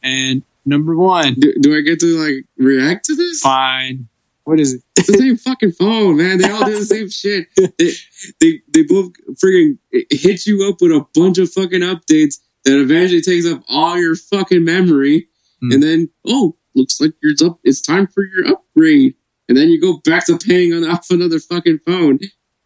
[0.02, 3.40] And number one, Do, do I get to like react to this?
[3.40, 4.09] fine.
[4.44, 4.82] What is it?
[4.97, 6.39] It's the same fucking phone, man.
[6.39, 7.48] They all do the same shit.
[7.78, 7.93] They,
[8.40, 9.76] they they both friggin'
[10.10, 14.16] hit you up with a bunch of fucking updates that eventually takes up all your
[14.16, 15.28] fucking memory,
[15.60, 15.72] Hmm.
[15.72, 17.59] and then oh, looks like you're up.
[17.62, 19.16] It's time for your upgrade,
[19.48, 22.18] and then you go back to paying on off another fucking phone.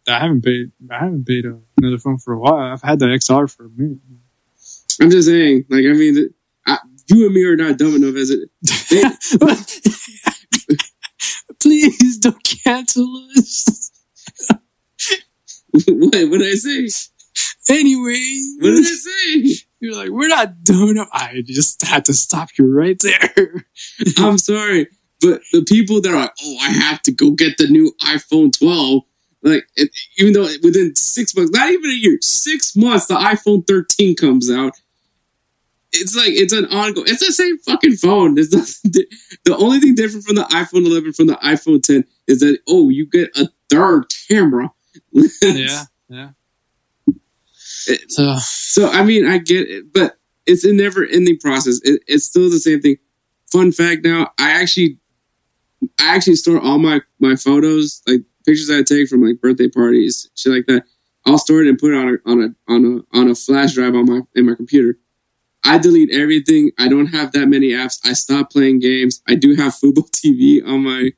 [0.07, 0.71] I haven't paid.
[0.91, 1.45] I haven't paid
[1.77, 2.55] another phone for a while.
[2.73, 3.99] I've had the XR for a minute.
[5.01, 6.29] I'm just saying, like I mean,
[6.67, 6.77] I,
[7.07, 8.49] you and me are not dumb enough as it.
[11.61, 13.91] Please don't cancel us.
[15.87, 16.87] what what did I say?
[17.69, 19.55] Anyway, What did I say?
[19.79, 21.07] you're like, we're not dumb enough.
[21.13, 23.65] I just had to stop you right there.
[24.17, 24.87] I'm sorry,
[25.23, 28.55] but the people that are like, oh, I have to go get the new iPhone
[28.57, 29.01] 12,
[29.41, 29.89] like, it,
[30.19, 34.51] even though within six months, not even a year, six months, the iPhone 13 comes
[34.51, 34.73] out.
[35.95, 37.07] It's like it's an ongoing.
[37.07, 38.33] It's the same fucking phone.
[38.35, 38.91] There's nothing.
[38.91, 39.07] di-
[39.45, 42.89] The only thing different from the iPhone 11 from the iPhone 10 is that oh,
[42.89, 44.71] you get a third camera.
[45.43, 46.29] yeah, yeah.
[47.87, 51.79] It- So So I mean, I get it, but it's a never-ending process.
[51.83, 52.95] It, it's still the same thing.
[53.51, 54.97] Fun fact: now I actually,
[55.99, 60.29] I actually store all my my photos, like pictures I take from like birthday parties,
[60.35, 60.83] shit like that.
[61.25, 63.73] I'll store it and put it on a on a on a on a flash
[63.73, 64.97] drive on my in my computer.
[65.63, 66.71] I delete everything.
[66.77, 67.99] I don't have that many apps.
[68.03, 69.21] I stop playing games.
[69.27, 71.11] I do have Fubo TV on my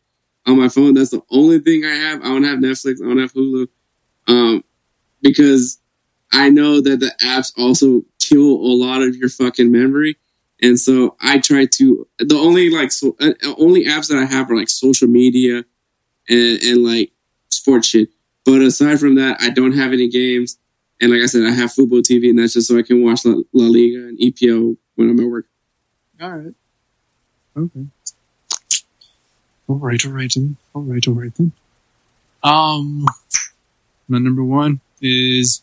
[0.45, 0.93] on my phone.
[0.93, 2.21] That's the only thing I have.
[2.21, 3.01] I don't have Netflix.
[3.03, 3.67] I don't have Hulu.
[4.27, 4.63] Um,
[5.21, 5.79] because
[6.31, 10.17] I know that the apps also kill a lot of your fucking memory.
[10.65, 14.49] And so I try to, the only like, so, uh, only apps that I have
[14.49, 15.63] are like social media
[16.27, 17.11] and, and like
[17.49, 18.09] sports shit.
[18.45, 20.57] But aside from that, I don't have any games.
[20.99, 23.25] And like I said, I have Fubo TV and that's just so I can watch
[23.25, 25.45] La, La Liga and EPO when I'm at work.
[26.19, 26.55] all right,
[27.57, 27.85] okay.
[29.67, 30.57] All right, all right then.
[30.73, 31.51] All right, all right then.
[32.43, 33.05] Um,
[34.07, 35.61] my number one is,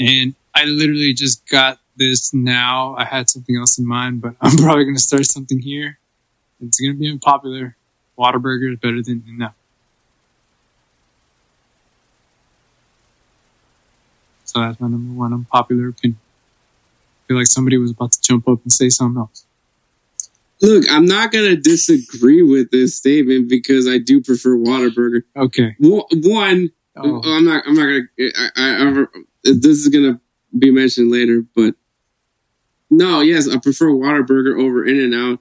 [0.00, 2.94] and I literally just got this now.
[2.96, 5.98] I had something else in mind, but I'm probably gonna start something here.
[6.60, 7.76] It's gonna be unpopular.
[8.18, 9.50] Whataburger is better than no.
[14.44, 16.18] So that's my number one unpopular opinion.
[16.18, 19.44] I feel like somebody was about to jump up and say something else.
[20.62, 25.22] Look, I'm not going to disagree with this statement because I do prefer Whataburger.
[25.36, 25.76] Okay.
[25.78, 26.70] One,
[27.00, 27.64] Oh, I'm not.
[27.66, 29.06] I'm not I, I,
[29.44, 30.20] this is gonna
[30.58, 31.74] be mentioned later, but
[32.90, 33.20] no.
[33.20, 35.40] Yes, I prefer Whataburger over In and Out,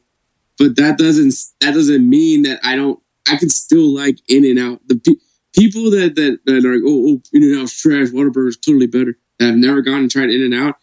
[0.58, 1.34] but that doesn't.
[1.62, 3.00] That doesn't mean that I don't.
[3.30, 4.82] I can still like In and Out.
[4.88, 5.22] The pe-
[5.60, 8.10] people that that that are like, oh, oh In and Out's trash.
[8.10, 9.18] Whataburger's clearly better.
[9.40, 10.76] That have never gone and tried In and Out,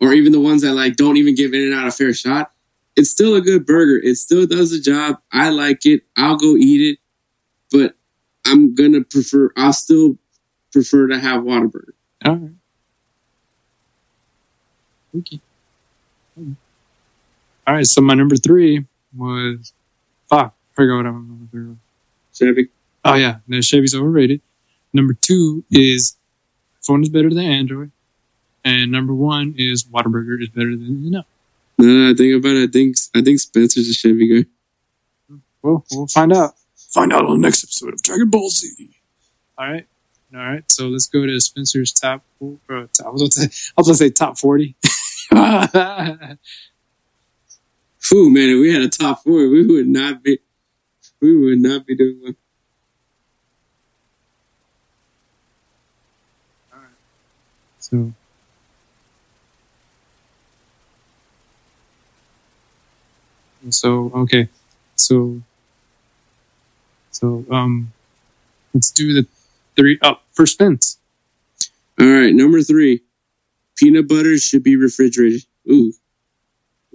[0.00, 2.52] or even the ones that like don't even give In and Out a fair shot.
[2.96, 3.98] It's still a good burger.
[4.02, 5.18] It still does the job.
[5.32, 6.02] I like it.
[6.16, 6.98] I'll go eat it,
[7.70, 7.94] but
[8.46, 9.50] I'm gonna prefer.
[9.56, 10.18] I'll still
[10.72, 11.92] prefer to have Whataburger.
[12.24, 12.50] all right.
[15.18, 15.40] Okay.
[17.66, 17.86] All right.
[17.86, 18.84] So my number three
[19.16, 19.72] was
[20.28, 20.54] fuck.
[20.54, 21.76] I forgot what my number three was.
[22.34, 22.68] Chevy.
[23.04, 24.40] Oh yeah, the Chevy's overrated.
[24.92, 26.16] Number two is
[26.82, 27.90] phone is better than Android,
[28.64, 31.24] and number one is Whataburger is better than you know.
[31.78, 34.48] Now that I think about it, I think I think Spencer's a Chevy guy.
[35.62, 36.54] Well, we'll find out.
[36.76, 38.90] Find out on the next episode of Dragon Ball Z.
[39.58, 39.86] All right.
[40.34, 40.70] All right.
[40.70, 42.22] So let's go to Spencer's top.
[42.42, 43.50] Uh, top I was going
[43.84, 44.76] gonna say top 40.
[48.08, 48.50] Phew, man!
[48.50, 50.38] If we had a top four, we would not be.
[51.20, 52.34] We would not be doing well.
[57.80, 58.12] so.
[63.70, 64.48] So, okay.
[64.94, 65.42] So,
[67.10, 67.92] so, um,
[68.72, 69.26] let's do the
[69.74, 70.98] three up for Spence.
[71.98, 73.02] All right, number three.
[73.74, 75.44] Peanut butter should be refrigerated.
[75.68, 75.92] Ooh.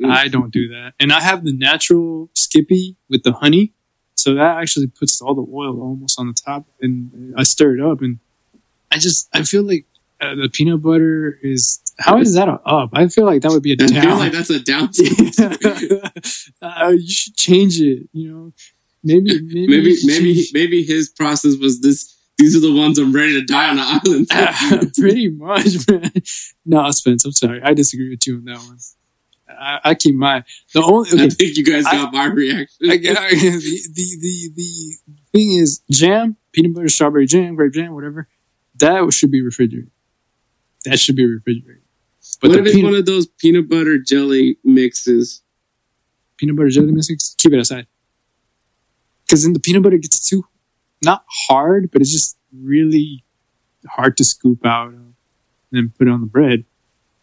[0.06, 0.94] I don't do that.
[1.00, 3.74] And I have the natural Skippy with the honey.
[4.16, 7.82] So that actually puts all the oil almost on the top, and I stir it
[7.82, 8.20] up, and
[8.92, 9.86] I just I feel like
[10.20, 12.90] uh, the peanut butter is how is that up?
[12.94, 13.90] I feel like that would be a down.
[13.90, 14.90] feel like that's a down.
[16.62, 18.10] uh, you should change it.
[18.12, 18.54] You know,
[19.04, 22.16] maybe maybe maybe maybe maybe his process was this.
[22.38, 24.94] These are the ones I'm ready to die on the island.
[24.98, 26.12] pretty much, man.
[26.66, 27.62] No, Spence, I'm sorry.
[27.62, 28.78] I disagree with you on that one.
[29.62, 30.44] I, I keep my
[30.74, 32.90] the only I think you guys I- got my reaction.
[32.90, 34.96] I, get- the, the the the
[35.32, 38.28] thing is jam, peanut butter, strawberry jam, grape jam, whatever.
[38.80, 39.92] That should be refrigerated.
[40.86, 41.84] That should be refrigerated.
[42.42, 45.44] But what if it's peanut, one of those peanut butter jelly mixes?
[46.38, 47.86] peanut butter jelly mixes, keep it aside.
[49.26, 50.44] Because then the peanut butter gets too
[51.04, 53.24] not hard, but it's just really
[53.88, 55.14] hard to scoop out and
[55.72, 56.66] then put it on the bread.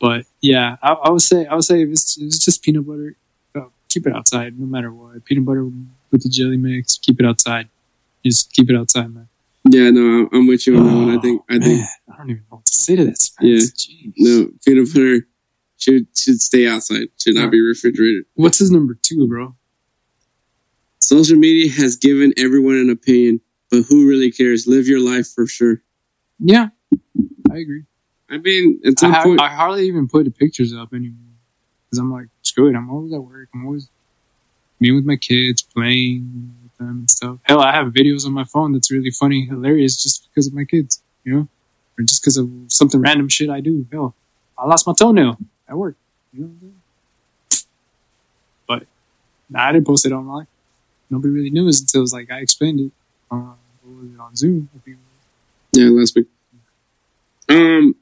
[0.00, 2.86] But yeah, I, I would say I would say if it's, if it's just peanut
[2.86, 3.16] butter,
[3.54, 5.24] uh, keep it outside no matter what.
[5.24, 7.68] Peanut butter with the jelly mix, keep it outside.
[8.24, 9.28] Just keep it outside, man.
[9.70, 11.18] Yeah, no, I'm- with you on that one.
[11.18, 13.18] I think I think Oh, Man, I don't even know what to say to this.
[13.20, 13.88] Spence.
[13.90, 14.06] Yeah.
[14.10, 14.12] Jeez.
[14.16, 15.26] no peanut butter
[15.78, 17.08] should should stay outside.
[17.18, 18.24] Should not be refrigerated.
[18.34, 19.54] What's his number two, bro?
[21.00, 24.66] Social media has given everyone an opinion, but who really cares?
[24.66, 25.80] Live your life for sure.
[26.38, 26.68] Yeah,
[27.50, 27.84] I agree.
[28.30, 31.16] I mean, at I, ha- I hardly even put the pictures up anymore
[31.84, 32.76] because I'm like, screw it.
[32.76, 33.48] I'm always at work.
[33.54, 33.88] I'm always
[34.80, 37.38] being with my kids, playing with them and stuff.
[37.44, 40.64] Hell, I have videos on my phone that's really funny, hilarious, just because of my
[40.64, 41.48] kids, you know,
[41.98, 43.86] or just because of something random shit I do.
[43.90, 44.14] Hell,
[44.58, 45.38] I lost my toenail
[45.68, 45.96] at work.
[46.32, 46.74] You know what I'm?
[48.66, 48.86] But
[49.48, 50.46] nah, I didn't post it online.
[51.10, 52.92] Nobody really knew it until it was like I explained it
[53.30, 53.56] was
[54.14, 54.68] it, on Zoom.
[54.74, 54.98] I think.
[55.72, 56.26] yeah, last week.
[57.48, 57.94] Um,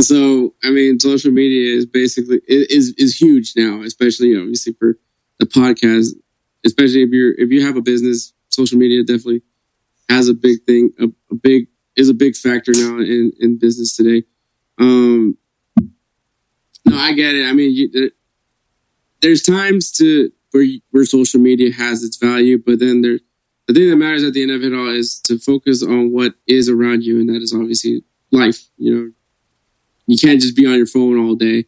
[0.00, 4.72] so I mean, social media is basically is is huge now, especially you know, obviously
[4.74, 4.98] for
[5.38, 6.14] the podcast.
[6.64, 9.42] Especially if you're if you have a business, social media definitely
[10.08, 10.90] has a big thing.
[11.00, 14.24] A, a big is a big factor now in in business today.
[14.78, 15.36] Um,
[16.84, 17.46] no, I get it.
[17.46, 18.10] I mean, you,
[19.20, 23.20] there's times to where where social media has its value, but then there
[23.66, 26.34] the thing that matters at the end of it all is to focus on what
[26.46, 28.02] is around you, and that is obviously
[28.32, 28.64] life.
[28.76, 29.12] You know,
[30.10, 31.66] you can't just be on your phone all day,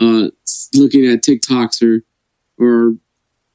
[0.00, 0.28] uh,
[0.74, 2.02] looking at TikToks or
[2.62, 2.94] or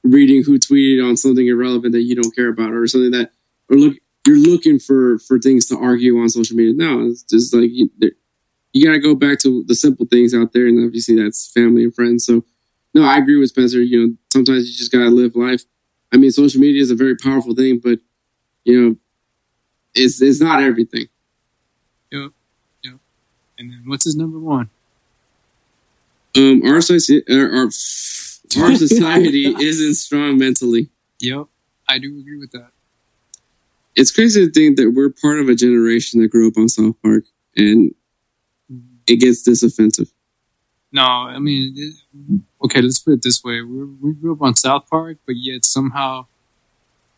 [0.03, 3.31] reading who tweeted on something irrelevant that you don't care about, or something that
[3.69, 3.97] or look
[4.27, 6.73] you're looking for for things to argue on social media.
[6.75, 7.89] No, it's just like you,
[8.73, 11.83] you got to go back to the simple things out there, and obviously that's family
[11.83, 12.25] and friends.
[12.25, 12.43] So,
[12.93, 13.81] no, I agree with Spencer.
[13.81, 15.63] You know, sometimes you just got to live life.
[16.13, 17.99] I mean, social media is a very powerful thing, but
[18.65, 18.95] you know,
[19.95, 21.07] it's it's not everything.
[23.57, 24.69] And then what's his number one?
[26.37, 27.69] Um, our society, our, our, our
[28.75, 30.89] society isn't strong mentally.
[31.19, 31.47] Yep,
[31.89, 32.69] I do agree with that.
[33.95, 36.95] It's crazy to think that we're part of a generation that grew up on South
[37.01, 37.23] Park,
[37.55, 37.95] and
[39.07, 40.11] it gets this offensive.
[40.91, 44.55] No, I mean, it, okay, let's put it this way: we we grew up on
[44.55, 46.27] South Park, but yet somehow,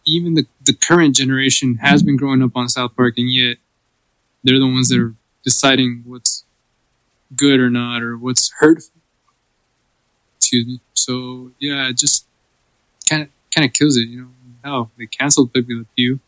[0.05, 3.57] even the the current generation has been growing up on South Park, and yet
[4.43, 6.43] they're the ones that are deciding what's
[7.35, 9.01] good or not, or what's hurtful.
[10.37, 10.79] Excuse me.
[10.93, 12.25] So yeah, it just
[13.09, 14.27] kind of kind of kills it, you know.
[14.63, 16.19] Hell, they canceled Pepe Le Pew.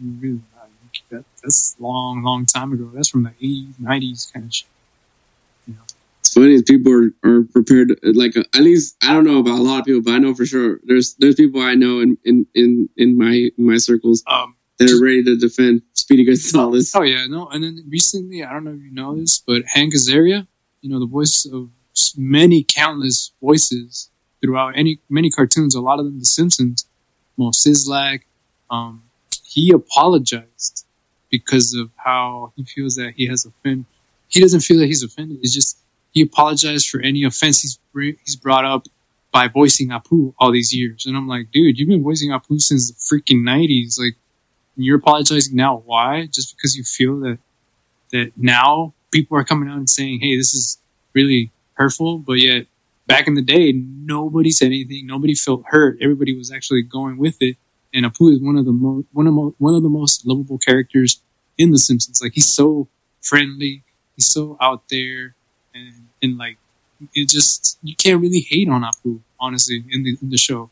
[0.00, 0.66] Really, uh,
[1.10, 2.90] that, that's long, long time ago.
[2.92, 4.68] That's from the eighties, nineties kind of shit.
[6.20, 7.88] It's funny is people are, are prepared.
[7.88, 10.34] To, like at least I don't know about a lot of people, but I know
[10.34, 14.24] for sure there's there's people I know in in in, in my in my circles
[14.26, 16.92] Um, that are ready to defend Speedy Gonzalez.
[16.94, 17.48] Oh yeah, no.
[17.48, 20.46] And then recently, I don't know if you know this, but Hank Azaria,
[20.80, 21.70] you know, the voice of
[22.16, 24.10] many countless voices
[24.40, 26.86] throughout any many cartoons, a lot of them The Simpsons,
[27.36, 28.22] Moe Szyslak,
[28.70, 29.04] um,
[29.44, 30.84] he apologized
[31.30, 33.86] because of how he feels that he has offended.
[34.28, 35.38] He doesn't feel that he's offended.
[35.42, 35.78] It's just
[36.12, 37.78] he apologized for any offense he's
[38.24, 38.86] he's brought up
[39.32, 41.06] by voicing Apu all these years.
[41.06, 43.98] And I'm like, dude, you've been voicing Apu since the freaking nineties.
[44.00, 44.14] Like,
[44.76, 45.82] and you're apologizing now.
[45.84, 46.26] Why?
[46.26, 47.38] Just because you feel that
[48.12, 50.78] that now people are coming out and saying, "Hey, this is
[51.12, 52.66] really hurtful," but yet
[53.06, 55.06] back in the day, nobody said anything.
[55.06, 55.98] Nobody felt hurt.
[56.00, 57.56] Everybody was actually going with it.
[57.92, 60.58] And Apu is one of the mo- one of mo- one of the most lovable
[60.58, 61.20] characters
[61.58, 62.20] in The Simpsons.
[62.20, 62.88] Like he's so
[63.22, 63.82] friendly.
[64.16, 65.34] He's so out there,
[65.74, 66.56] and and like
[67.14, 70.70] it just you can't really hate on Apu honestly in the in the show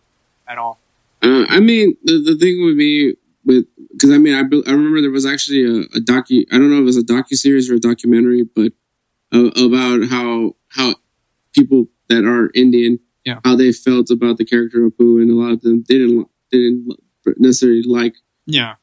[0.48, 0.78] at all.
[1.22, 3.14] Uh, I mean, the, the thing with me
[3.44, 6.70] with because I mean I, I remember there was actually a, a docu I don't
[6.70, 8.72] know if it was a docu series or a documentary, but
[9.34, 10.94] uh, about how how
[11.54, 13.40] people that are Indian Yeah.
[13.44, 16.28] how they felt about the character of Apu, and a lot of them they didn't
[16.50, 16.96] didn't
[17.38, 18.14] necessarily like.
[18.46, 18.74] Yeah.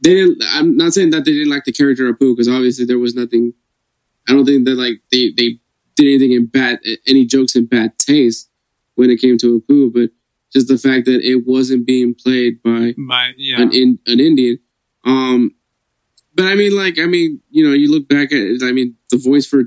[0.00, 0.42] They didn't.
[0.52, 3.14] I'm not saying that they didn't like the character of Pooh because obviously there was
[3.14, 3.52] nothing.
[4.28, 5.58] I don't think that like they they
[5.96, 8.50] did anything in bad any jokes in bad taste
[8.96, 10.10] when it came to Apu, but
[10.54, 13.60] just the fact that it wasn't being played by By yeah.
[13.62, 14.58] an in, an Indian.
[15.04, 15.54] Um,
[16.34, 18.62] but I mean, like, I mean, you know, you look back at it.
[18.62, 19.64] I mean, the voice for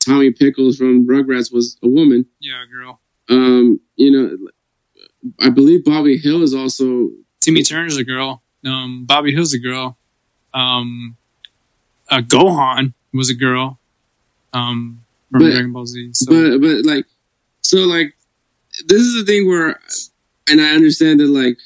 [0.00, 2.26] Tommy Pickles from Rugrats was a woman.
[2.40, 3.00] yeah, girl.
[3.28, 4.36] Um, you know,
[5.40, 8.42] I believe Bobby Hill is also Timmy Turner's a girl.
[8.64, 9.96] Um, Bobby Hill's a girl.
[10.54, 11.16] Um,
[12.10, 13.78] uh, Gohan was a girl.
[14.52, 16.10] Um, from But- Dragon Ball Z.
[16.14, 17.04] So but but like
[17.62, 18.14] so like
[18.86, 19.78] this is the thing where
[20.48, 21.58] and i understand that like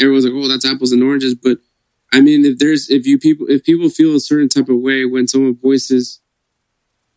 [0.00, 1.34] everyone's like oh that's apples and oranges.
[1.34, 1.58] But
[2.12, 5.04] i mean if there's if you people if people feel a certain type of way
[5.04, 6.20] when someone voices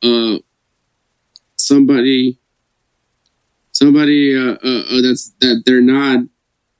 [0.04, 0.38] uh
[1.58, 2.40] somebody
[3.72, 6.22] somebody uh, uh, uh that's that they're not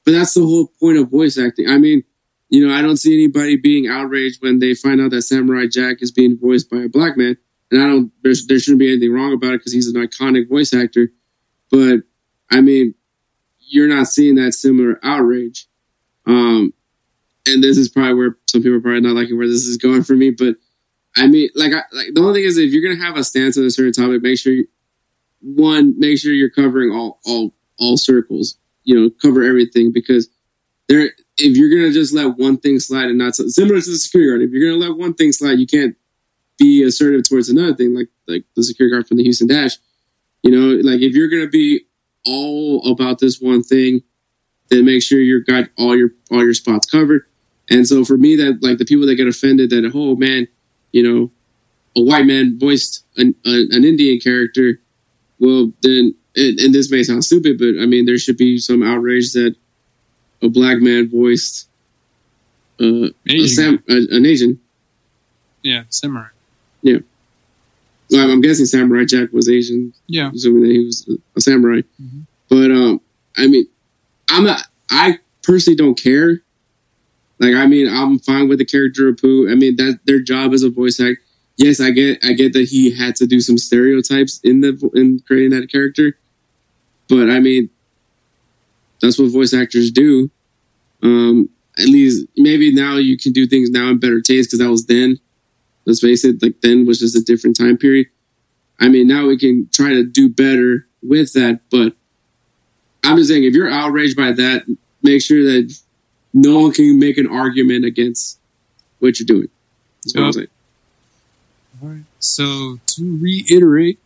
[0.06, 1.70] but that's the whole point of voice acting.
[1.70, 2.04] I mean
[2.50, 5.98] you know i don't see anybody being outraged when they find out that samurai jack
[6.02, 7.38] is being voiced by a black man.
[7.72, 10.74] And I don't there shouldn't be anything wrong about it because he's an iconic voice
[10.74, 11.10] actor.
[11.70, 12.02] But
[12.50, 12.96] I mean,
[13.68, 15.68] you're not seeing that similar outrage.
[16.26, 16.74] Um,
[17.48, 20.04] and this is probably where some people are probably not liking where this is going
[20.04, 20.32] for me.
[20.32, 20.56] But
[21.16, 23.58] I mean, like, I, like the only thing is if you're gonna have a stance
[23.58, 24.68] on a certain topic, make sure you,
[25.42, 28.58] one, make sure you're covering all all all circles.
[28.84, 30.30] You know, cover everything because
[30.88, 31.12] there.
[31.40, 34.42] If you're gonna just let one thing slide and not similar to the security guard,
[34.42, 35.96] if you're gonna let one thing slide, you can't
[36.58, 39.78] be assertive towards another thing, like like the security guard from the Houston Dash.
[40.42, 41.87] You know, like if you're gonna be
[42.28, 44.04] all about this one thing,
[44.70, 47.24] then make sure you've got all your all your spots covered.
[47.70, 50.48] And so for me, that like the people that get offended that oh man,
[50.92, 51.32] you know,
[51.96, 54.80] a white man voiced an, a, an Indian character,
[55.40, 58.84] well then, and, and this may sound stupid, but I mean there should be some
[58.84, 59.56] outrage that
[60.42, 61.68] a black man voiced
[62.80, 64.60] uh, a Asian Sam, a, an Asian.
[66.84, 67.17] yeah, Samurai.
[68.12, 70.32] Well, I'm guessing Samurai Jack was Asian, Yeah.
[70.34, 71.82] assuming that he was a samurai.
[72.02, 72.26] Mhm.
[72.50, 73.02] But um,
[73.36, 73.68] I mean,
[74.30, 74.64] I'm not.
[74.90, 76.42] I personally don't care.
[77.40, 79.50] Like, I mean, I'm fine with the character of Pooh.
[79.50, 81.22] I mean, that their job as a voice actor.
[81.58, 82.24] Yes, I get.
[82.24, 86.18] I get that he had to do some stereotypes in the in creating that character.
[87.10, 87.70] But I mean,
[89.02, 90.30] that's what voice actors do.
[91.04, 94.70] Um, at least maybe now you can do things now in better taste because that
[94.72, 95.20] was then.
[95.88, 98.08] Let's face it, like then was just a different time period.
[98.80, 101.94] I mean, now we can try to do better with that, but
[103.04, 104.64] I'm just saying if you're outraged by that,
[105.02, 105.74] make sure that
[106.34, 108.38] no one can make an argument against
[109.00, 109.48] what you're doing.
[110.04, 110.48] That's what I'm saying.
[111.82, 112.04] All right.
[112.20, 114.00] So to reiterate,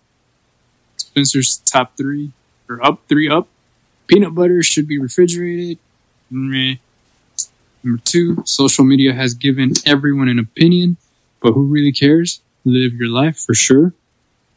[0.97, 2.31] Spencer's top three
[2.69, 3.47] or up three up.
[4.07, 5.79] Peanut butter should be refrigerated.
[6.29, 6.75] Meh.
[7.83, 10.97] Number two, social media has given everyone an opinion,
[11.41, 12.41] but who really cares?
[12.63, 13.93] Live your life for sure.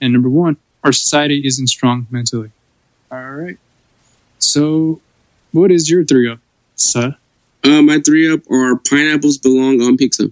[0.00, 2.50] And number one, our society isn't strong mentally.
[3.10, 3.56] All right.
[4.38, 5.00] So,
[5.52, 6.38] what is your three up,
[6.76, 7.16] sir?
[7.64, 10.30] Uh, my three up are pineapples belong on pizza.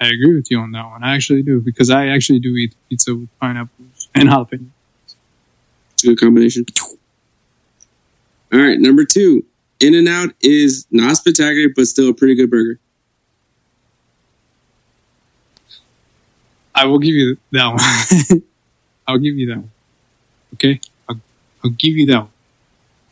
[0.00, 1.02] I agree with you on that one.
[1.02, 4.66] I actually do because I actually do eat pizza with pineapples and jalapeno.
[5.94, 6.66] It's a good combination.
[8.52, 9.44] All right, number two,
[9.80, 12.78] In and Out is not spectacular, but still a pretty good burger.
[16.78, 17.66] I will give you that
[18.30, 18.42] one.
[19.06, 19.70] I'll give you that one.
[20.54, 21.20] Okay, I'll,
[21.64, 22.30] I'll give you that one.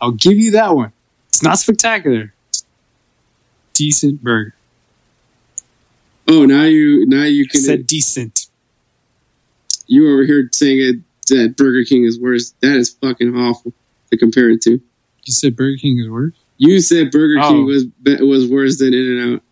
[0.01, 0.93] I'll give you that one.
[1.29, 2.33] It's not spectacular.
[3.75, 4.55] Decent burger.
[6.29, 8.47] Oh, now you now you I can said decent.
[9.87, 10.97] you over here saying it,
[11.29, 12.53] that Burger King is worse.
[12.61, 13.73] That is fucking awful
[14.11, 14.73] to compare it to.
[14.73, 16.35] You said Burger King is worse.
[16.59, 17.49] You said Burger Oh.
[17.51, 17.85] King was
[18.21, 19.43] was worse than In and Out.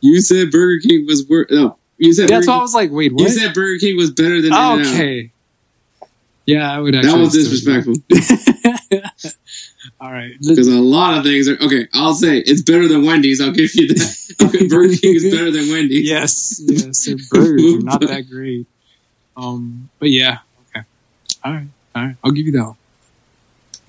[0.00, 1.46] You said Burger King was worse.
[1.50, 4.10] No, you said That's Burger why I was like, wait, You said Burger King was
[4.10, 4.80] better than Out.
[4.80, 5.30] okay.
[6.44, 7.94] Yeah, I would That was disrespectful
[10.00, 10.32] All right.
[10.40, 11.88] because a lot of things are okay.
[11.94, 13.40] I'll say it's better than Wendy's.
[13.40, 14.16] I'll give you that.
[14.42, 16.06] Okay, Burger King is better than Wendy's.
[16.08, 18.66] yes, yes, their burgers are not that great.
[19.36, 20.38] Um, but yeah,
[20.76, 20.86] okay.
[21.42, 22.16] All right, all right.
[22.22, 22.76] I'll give you that one.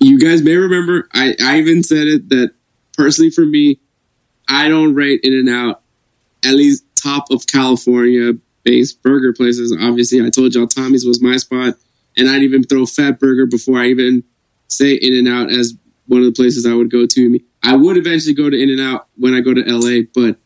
[0.00, 2.52] you guys may remember I, I even said it that
[2.96, 3.78] personally for me,
[4.48, 5.82] I don't rate In and Out
[6.44, 8.32] at least top of California
[8.64, 9.76] based burger places.
[9.80, 11.74] Obviously, I told y'all Tommy's was my spot,
[12.16, 14.24] and I'd even throw Fat Burger before I even
[14.68, 15.74] say In and Out as
[16.06, 17.40] one of the places I would go to.
[17.62, 20.36] I would eventually go to In and Out when I go to LA, but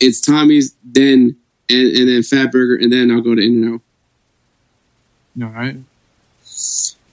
[0.00, 1.36] it's Tommy's, then
[1.68, 3.80] and, and then Fat Burger, and then I'll go to In and Out.
[5.42, 5.76] All right.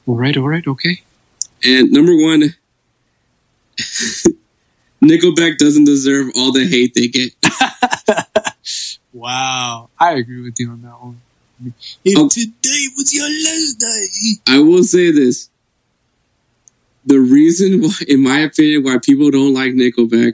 [0.05, 1.03] All right, all right, okay.
[1.63, 2.55] And number one,
[5.03, 7.33] Nickelback doesn't deserve all the hate they get.
[9.21, 11.19] Wow, I agree with you on that one.
[12.05, 12.29] If Oh.
[12.29, 14.53] today was your last day.
[14.53, 15.49] I will say this.
[17.03, 20.33] The reason why, in my opinion, why people don't like Nickelback,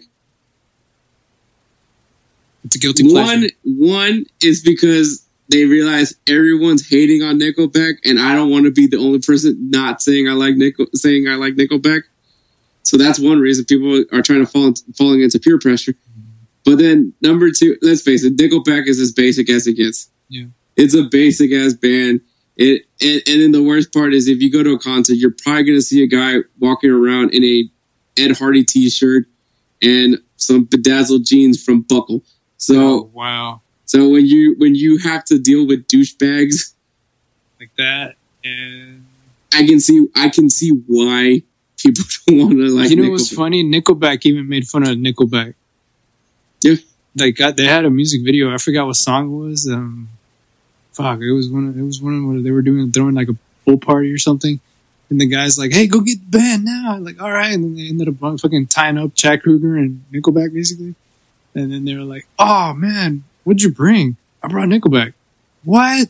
[2.65, 3.41] It's a guilty pleasure.
[3.41, 8.71] one, one is because they realize everyone's hating on Nickelback, and I don't want to
[8.71, 12.01] be the only person not saying I like Nickel, saying I like Nickelback.
[12.83, 15.95] So that's one reason people are trying to fall falling into peer pressure.
[16.65, 20.09] But then number two, let's face it, Nickelback is as basic as it gets.
[20.29, 20.45] Yeah.
[20.75, 22.21] It's a basic ass band.
[22.55, 25.35] It and, and then the worst part is if you go to a concert, you're
[25.43, 27.69] probably gonna see a guy walking around in a
[28.21, 29.25] Ed Hardy t-shirt
[29.81, 32.23] and some bedazzled jeans from Buckle.
[32.57, 36.73] So oh, wow, so when you when you have to deal with douchebags,
[37.63, 38.15] like that.
[38.43, 39.05] And
[39.53, 41.43] I can see I can see why
[41.77, 42.89] people don't want to like.
[42.89, 43.63] you know what's funny?
[43.63, 45.55] Nickelback even made fun of Nickelback.
[46.63, 46.75] Yeah.
[47.15, 48.53] Like got, they had a music video.
[48.53, 49.69] I forgot what song it was.
[49.69, 50.09] Um,
[50.93, 51.69] fuck, it was one.
[51.69, 53.35] Of, it was one what they were doing, throwing like a
[53.65, 54.59] pool party or something.
[55.09, 57.53] And the guy's like, "Hey, go get the band now!" Like, all right.
[57.53, 60.95] And then they ended up fucking tying up Chad Kroeger and Nickelback basically.
[61.53, 64.17] And then they were like, "Oh man, what'd you bring?
[64.41, 65.13] I brought Nickelback."
[65.63, 66.09] What?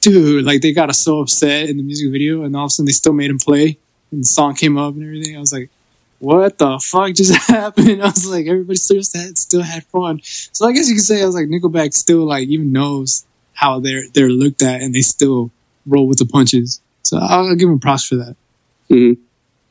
[0.00, 2.70] Dude, like they got us so upset in the music video, and all of a
[2.70, 3.78] sudden they still made him play,
[4.10, 5.36] and the song came up and everything.
[5.36, 5.70] I was like,
[6.18, 8.02] what the fuck just happened?
[8.02, 10.20] I was like, everybody still had still had fun.
[10.24, 13.24] So I guess you could say I was like Nickelback still like even knows
[13.54, 15.50] how they're they're looked at and they still
[15.86, 16.80] roll with the punches.
[17.02, 18.36] So I'll, I'll give them props for that.
[18.90, 19.16] Mhm.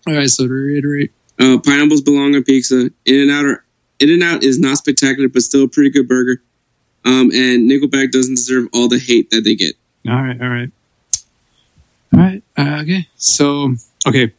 [0.08, 2.90] All right, so to reiterate, Uh, pineapples belong on pizza.
[3.06, 3.64] In and out are
[4.00, 6.42] In and Out is not spectacular, but still a pretty good burger.
[7.04, 9.76] Um, and Nickelback doesn't deserve all the hate that they get.
[10.08, 10.70] all right, all right,
[12.14, 12.44] all right.
[12.58, 13.76] Uh, okay, so
[14.08, 14.32] okay,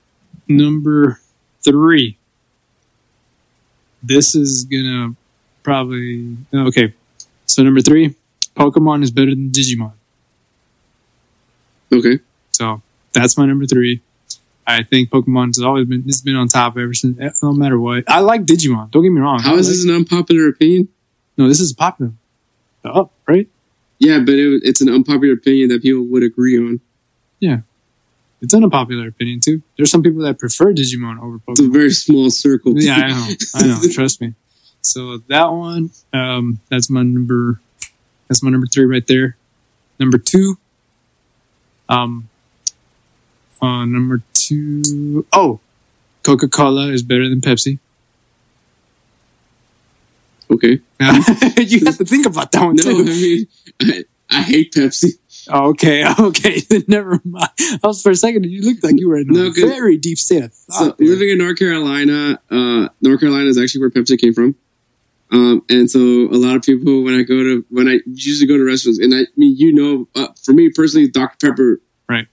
[0.48, 1.20] number
[1.64, 2.16] three.
[4.02, 5.14] This is gonna
[5.62, 6.94] probably okay.
[7.46, 8.14] So number three,
[8.56, 9.92] Pokemon is better than Digimon.
[11.92, 12.18] Okay.
[12.52, 12.82] So
[13.12, 14.00] that's my number three.
[14.66, 17.18] I think Pokemon has always been it's been on top ever since.
[17.18, 18.90] eh, No matter what, I like Digimon.
[18.90, 19.40] Don't get me wrong.
[19.40, 20.88] How is like- this an unpopular opinion?
[21.36, 22.12] No, this is popular.
[22.84, 23.48] Oh, right?
[23.98, 26.80] Yeah, but it, it's an unpopular opinion that people would agree on.
[28.40, 29.62] It's an unpopular opinion too.
[29.76, 31.50] There's some people that prefer Digimon over Pokemon.
[31.50, 32.72] It's a very small circle.
[32.80, 33.34] yeah, I know.
[33.54, 33.80] I know.
[33.92, 34.34] Trust me.
[34.80, 37.60] So that one, um, that's my number.
[38.28, 39.36] That's my number three right there.
[39.98, 40.56] Number two,
[41.88, 42.28] um,
[43.60, 45.58] uh, number two, oh,
[46.22, 47.78] Coca Cola is better than Pepsi.
[50.50, 50.78] Okay.
[51.00, 53.04] you have to think about that one No, I too.
[53.04, 53.46] mean,
[53.80, 55.18] I, I hate Pepsi.
[55.48, 57.48] Okay, okay, never mind.
[57.82, 58.44] I was for a second.
[58.44, 60.98] You looked like you were in No, a 'cause- very deep state of So thought.
[60.98, 61.08] there.
[61.08, 64.54] living in North Carolina, uh, North Carolina is actually where Pepsi came from.
[65.30, 68.56] Um, and so a lot of people, when I go to, when I usually go
[68.56, 71.50] to restaurants, and I mean, you know, uh, for me personally, Dr.
[71.50, 72.26] Pepper Right.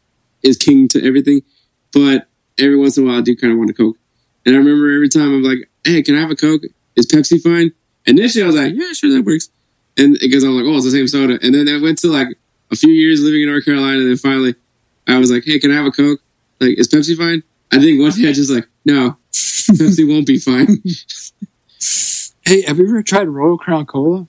[0.43, 1.41] is king to everything.
[1.93, 2.27] But
[2.57, 3.97] every once in a while, I do kind of want a Coke.
[4.45, 6.61] And I remember every time I'm like, hey, can I have a Coke?
[6.95, 7.71] Is Pepsi fine?
[8.05, 9.49] Initially, I was like, yeah, sure, that works.
[9.97, 11.39] And because I was like, oh, it's the same soda.
[11.41, 12.27] And then I went to like
[12.71, 13.99] a few years living in North Carolina.
[13.99, 14.55] And then finally,
[15.07, 16.19] I was like, hey, can I have a Coke?
[16.59, 17.43] Like, is Pepsi fine?
[17.71, 20.81] I think one day I just like, no, Pepsi won't be fine.
[22.45, 24.27] hey, have you ever tried Royal Crown Cola?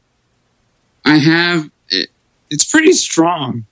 [1.05, 2.07] I have, eh,
[2.51, 3.65] It's pretty strong.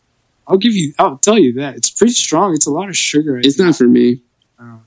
[0.46, 0.92] I'll give you.
[0.98, 2.52] I'll tell you that it's pretty strong.
[2.54, 3.36] It's a lot of sugar.
[3.36, 3.66] I it's think.
[3.66, 4.20] not for me.
[4.60, 4.80] Oh.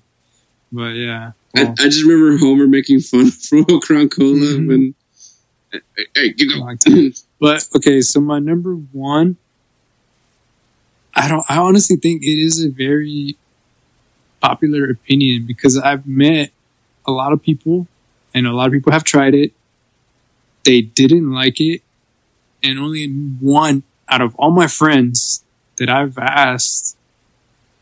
[0.71, 4.67] But yeah, I, well, I just remember Homer making fun of Royal Crown Cola Mhm.
[4.67, 4.95] when,
[5.71, 7.11] hey, hey, you go.
[7.39, 9.35] But okay, so my number one,
[11.18, 11.44] I don't.
[11.49, 13.35] I honestly think it is a very
[14.39, 16.52] popular opinion because I've met
[17.07, 17.88] a lot of people,
[18.35, 19.52] and a lot of people have tried it.
[20.64, 21.81] They didn't like it,
[22.61, 25.44] and only one out of all my friends
[25.77, 26.95] that I've asked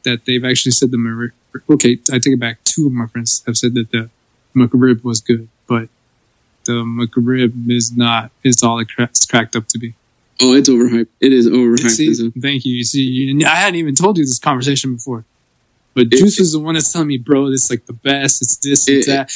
[0.04, 1.98] that they've actually said the Mc- okay.
[2.12, 2.64] I take it back.
[2.64, 4.10] Two of my friends have said that the
[4.56, 5.90] McRib was good, but
[6.64, 9.94] the McRib is not is all it's cracked up to be.
[10.42, 11.08] Oh, it's overhyped.
[11.22, 11.90] It is overhyped.
[11.92, 12.76] See, thank you.
[12.76, 15.24] You see, and I hadn't even told you this conversation before,
[15.94, 18.42] but It- Juice was the one that's telling me, bro, this is like the best.
[18.42, 19.32] It's this, it's that.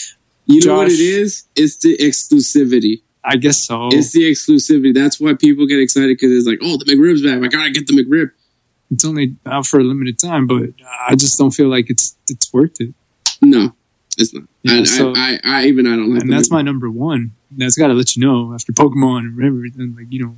[0.46, 1.44] You know what it is?
[1.56, 3.02] It's the exclusivity.
[3.24, 3.90] I guess so.
[3.92, 4.94] It's the exclusivity.
[4.94, 7.44] That's why people get excited because it's like, oh, the McRib's back.
[7.44, 8.32] I gotta get the McRib.
[8.92, 10.70] It's only out for a limited time, but
[11.08, 12.94] I just don't feel like it's it's worth it.
[13.42, 13.74] No,
[14.18, 14.44] it's not.
[14.64, 16.24] Yeah, I, so- I, I, I even I don't like.
[16.24, 16.54] and that's McRib.
[16.54, 17.32] my number one.
[17.52, 20.36] That's got to let you know after Pokemon and everything, like you know,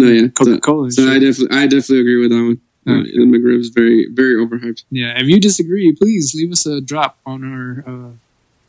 [0.00, 0.28] no, yeah.
[0.28, 2.60] Coca So, so I definitely, I definitely agree with that one.
[2.86, 4.84] Uh, the McRib is very, very overhyped.
[4.90, 8.10] Yeah, if you disagree, please leave us a drop on our uh,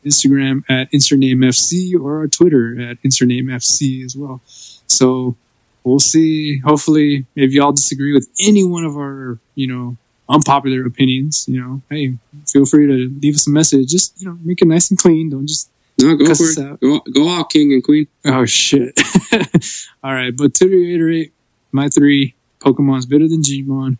[0.05, 4.41] Instagram at InsertNameFC or our Twitter at InsertNameFC as well.
[4.87, 5.37] So
[5.83, 6.59] we'll see.
[6.59, 9.97] Hopefully, if y'all disagree with any one of our, you know,
[10.27, 12.17] unpopular opinions, you know, hey,
[12.47, 13.89] feel free to leave us a message.
[13.89, 15.29] Just you know, make it nice and clean.
[15.29, 15.69] Don't just
[16.01, 16.57] No, go for it.
[16.57, 16.79] out.
[16.79, 18.07] Go, go out, king and queen.
[18.25, 18.99] Oh shit!
[20.03, 21.33] All right, but to reiterate,
[21.71, 23.97] my three Pokemon's better than Digimon.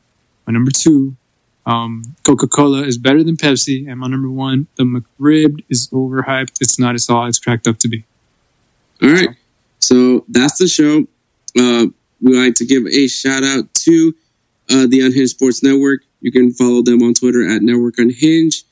[0.47, 1.15] My number two,
[1.65, 6.57] um, Coca Cola is better than Pepsi, and my number one, the McRib is overhyped.
[6.61, 8.05] It's not as all it's cracked up to be.
[9.01, 9.29] All right.
[9.79, 11.07] So that's the show.
[11.57, 11.87] Uh,
[12.21, 14.15] we like to give a shout out to
[14.69, 16.01] uh, the Unhinged Sports Network.
[16.21, 18.65] You can follow them on Twitter at Network Unhinged.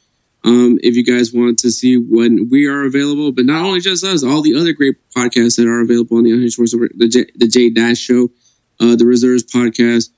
[0.45, 4.03] Um, if you guys want to see when we are available, but not only just
[4.06, 7.07] us, all the other great podcasts that are available on the Unhinged Sports Network, the
[7.10, 8.30] J, the J Dash Show,
[8.80, 10.10] uh, the Reserves Podcast,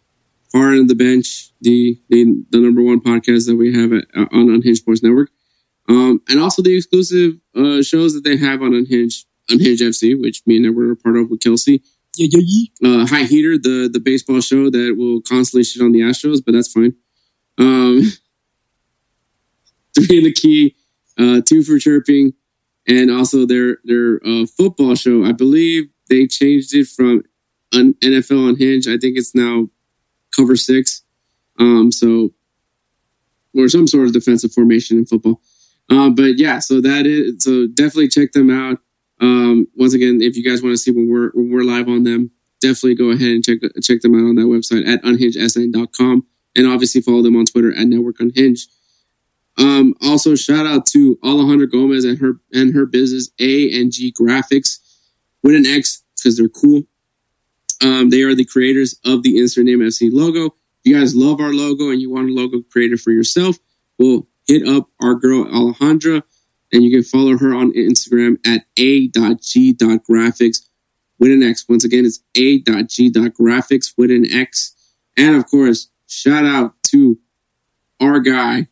[0.52, 4.06] Far End of the Bench, the, the the number one podcast that we have at,
[4.15, 5.31] uh, on Unhinged Sports Network,
[5.89, 10.43] um, and also the exclusive uh, shows that they have on Unhinged Unhinged FC, which
[10.45, 11.81] me and Edward are a part of with Kelsey.
[12.15, 13.02] Yeah, yeah, yeah.
[13.02, 16.53] Uh, High Heater, the the baseball show that will constantly shit on the Astros, but
[16.53, 16.93] that's fine.
[17.57, 18.11] Um,
[19.95, 20.76] three in the key,
[21.18, 22.34] uh, two for chirping,
[22.88, 25.23] and also their their uh, football show.
[25.26, 27.23] I believe they changed it from
[27.73, 28.88] un- NFL on Hinge.
[28.88, 29.69] I think it's now
[30.35, 31.03] Cover Six.
[31.59, 32.31] Um, so
[33.55, 35.41] or some sort of defensive formation in football.
[35.89, 38.80] Um, but yeah, so that is so definitely check them out.
[39.19, 42.03] Um, once again, if you guys want to see when we're when we're live on
[42.03, 42.31] them,
[42.61, 47.01] definitely go ahead and check check them out on that website at unhingedsn.com and obviously
[47.01, 48.69] follow them on Twitter at Network Unhinged.
[49.61, 54.11] Um, also shout out to Alejandra Gomez and her and her business A and G
[54.11, 54.79] Graphics
[55.43, 56.83] with an X because they're cool.
[57.83, 60.45] Um, they are the creators of the Insert Name FC logo.
[60.45, 63.57] If you guys love our logo and you want a logo created for yourself,
[63.99, 66.23] well, hit up our girl Alejandra
[66.73, 70.61] and you can follow her on Instagram at a.g.graphics
[71.19, 71.65] with an X.
[71.69, 74.75] Once again, it's a.g.graphics with an X.
[75.15, 77.19] And of course, shout out to
[77.99, 78.67] our guy,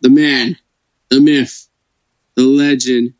[0.00, 0.56] the man,
[1.08, 1.68] the myth,
[2.36, 3.14] the legend,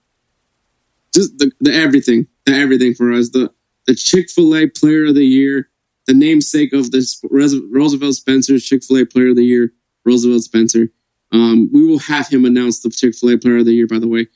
[1.14, 3.30] just the, the everything, the everything for us.
[3.30, 3.50] The
[3.86, 5.68] the Chick Fil A Player of the Year,
[6.06, 9.72] the namesake of this Roosevelt Spencer Chick Fil A Player of the Year,
[10.04, 10.88] Roosevelt Spencer.
[11.32, 13.86] Um, we will have him announce the Chick Fil A Player of the Year.
[13.86, 14.26] By the way,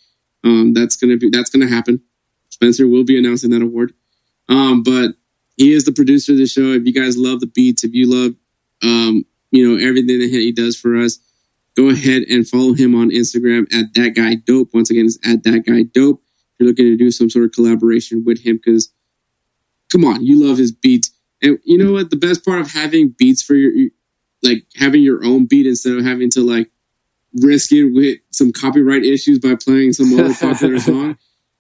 [0.42, 2.00] um, that's gonna be that's gonna happen.
[2.50, 3.94] Spencer will be announcing that award.
[4.48, 5.12] Um, but
[5.56, 6.72] he is the producer of the show.
[6.72, 8.34] If you guys love the beats, if you love,
[8.82, 11.18] um, you know everything that he does for us,
[11.76, 14.70] go ahead and follow him on Instagram at that guy dope.
[14.72, 16.20] Once again, it's at that guy dope.
[16.20, 18.92] If you're looking to do some sort of collaboration with him, because
[19.90, 21.10] come on, you love his beats.
[21.42, 22.10] And you know what?
[22.10, 23.90] The best part of having beats for your,
[24.42, 26.70] like having your own beat instead of having to like
[27.34, 31.18] risk it with some copyright issues by playing some other popular song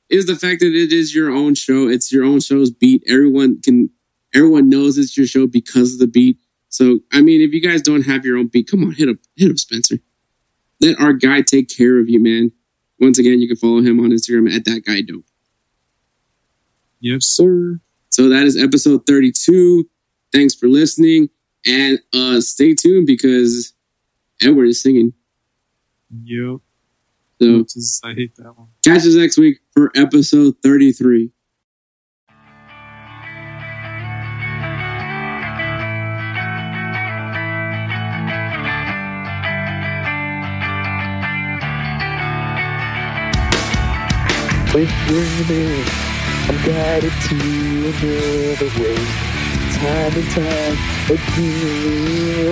[0.08, 1.88] is the fact that it is your own show.
[1.88, 3.02] It's your own show's beat.
[3.08, 3.90] Everyone can,
[4.34, 6.38] everyone knows it's your show because of the beat.
[6.74, 9.18] So, I mean, if you guys don't have your own beat, come on, hit up,
[9.36, 9.98] hit up Spencer.
[10.80, 12.50] Let our guy take care of you, man.
[12.98, 15.24] Once again, you can follow him on Instagram at that guy dope.
[16.98, 17.80] Yes, sir.
[18.10, 19.88] So that is episode 32.
[20.32, 21.28] Thanks for listening.
[21.64, 23.72] And uh stay tuned because
[24.42, 25.12] Edward is singing.
[26.24, 26.56] Yep.
[27.40, 28.68] So is- I hate that one.
[28.84, 31.30] catch us next week for episode 33.
[44.74, 45.86] With women,
[46.48, 47.36] I'm guided to
[47.94, 48.98] another way.
[49.70, 50.76] Time and time
[51.14, 52.48] again.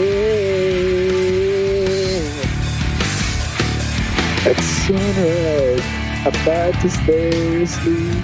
[4.47, 5.87] At sunrise,
[6.25, 8.23] I'm about to stay asleep.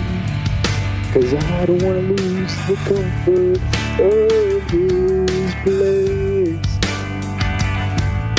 [1.13, 3.61] Cause I don't wanna lose the comfort
[3.99, 6.71] of this place.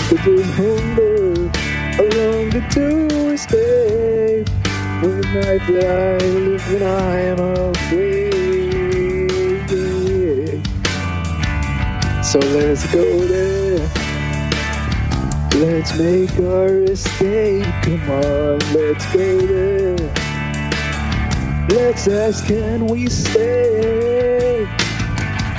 [0.09, 1.51] But there's hunger,
[1.99, 2.85] a longer to
[3.33, 3.59] escape.
[3.59, 4.58] The night
[5.01, 8.29] that I live when I am afraid.
[12.23, 13.89] So let's go there.
[15.55, 17.65] Let's make our escape.
[17.83, 19.97] Come on, let's go there.
[21.69, 24.67] Let's ask, can we stay?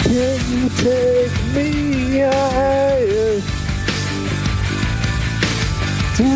[0.03, 3.60] Can you take me higher?
[6.21, 6.27] To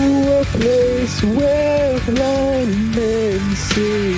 [0.40, 4.16] a place where blind men see.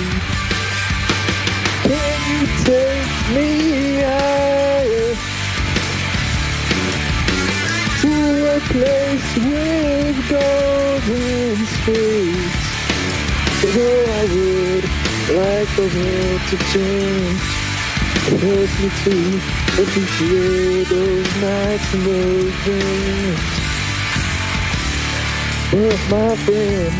[1.83, 3.49] Can you take me
[3.99, 5.11] higher?
[8.01, 8.13] To
[8.55, 12.63] a place with golden streets.
[13.75, 14.85] Though I would
[15.35, 17.43] like the world to change,
[18.31, 19.15] it hurts me to
[19.83, 23.66] appreciate those nights and those dreams.
[25.69, 26.93] But my friend,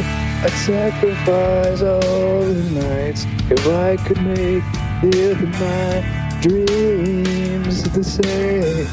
[0.44, 4.62] I'd sacrifice all those nights if I could make
[5.02, 6.04] the of my
[6.42, 8.88] dreams the same.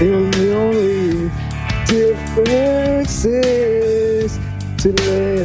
[0.00, 1.30] And the only
[1.84, 4.38] difference is
[4.78, 5.38] to let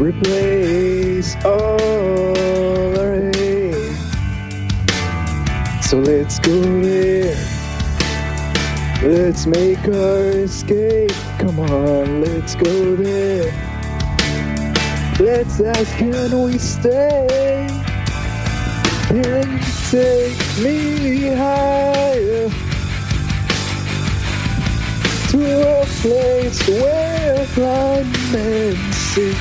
[0.00, 3.96] replace all our hate.
[5.84, 7.47] So let's go there.
[9.08, 11.10] Let's make our escape.
[11.38, 13.50] Come on, let's go there.
[15.18, 17.66] Let's ask, can we stay?
[19.08, 22.50] Can you take me higher?
[25.30, 29.32] To a place where blind men see.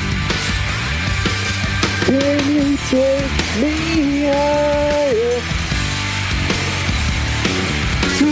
[2.06, 5.57] Can you take me higher?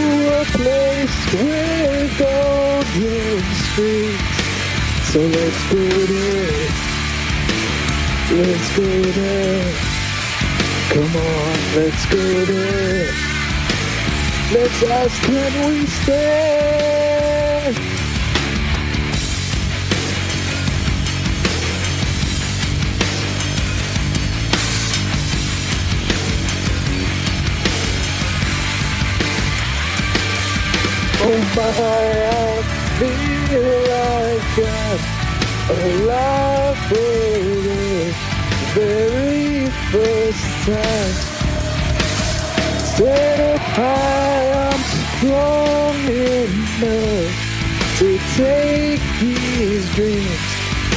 [0.05, 4.37] To a place where golden streets.
[5.11, 5.83] So let's go
[6.13, 6.69] there.
[8.37, 9.73] Let's go there.
[10.93, 13.09] Come on, let's go there.
[14.53, 17.25] Let's ask, can we stay?
[31.27, 31.71] Oh my,
[32.29, 32.61] I
[32.99, 33.65] feel
[33.95, 34.99] like I'm
[35.81, 37.15] alive for
[37.65, 38.13] the
[38.75, 41.15] very first time.
[42.85, 44.83] Stand up high, I'm
[45.17, 47.33] strong enough
[47.97, 48.07] to
[48.37, 50.45] take these dreams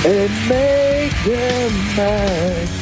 [0.05, 2.78] and make them mine.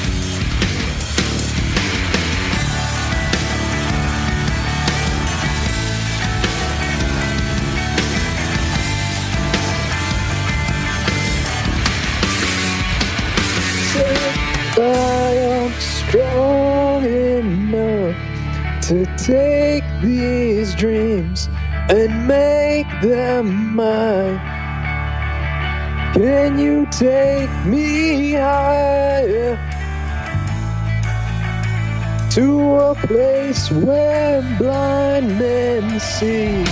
[17.47, 18.17] Enough
[18.83, 21.49] to take these dreams
[21.89, 24.41] and make them mine.
[26.15, 29.59] Can you take me higher
[32.31, 36.65] to a place where blind men see?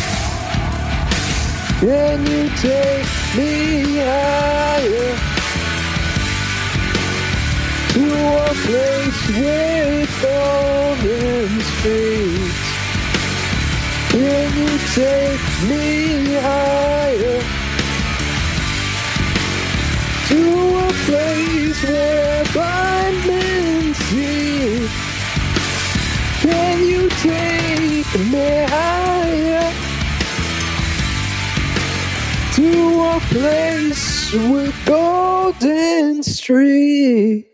[1.81, 3.07] Can you take
[3.37, 5.34] me higher?
[8.25, 12.65] To a place with golden streets.
[14.13, 15.89] Can you take me
[16.47, 17.41] higher
[20.29, 20.43] to
[20.79, 22.45] a place where
[23.95, 24.89] see?
[26.43, 29.71] Can you take me higher
[32.55, 32.69] to
[33.01, 37.54] a place with golden streets?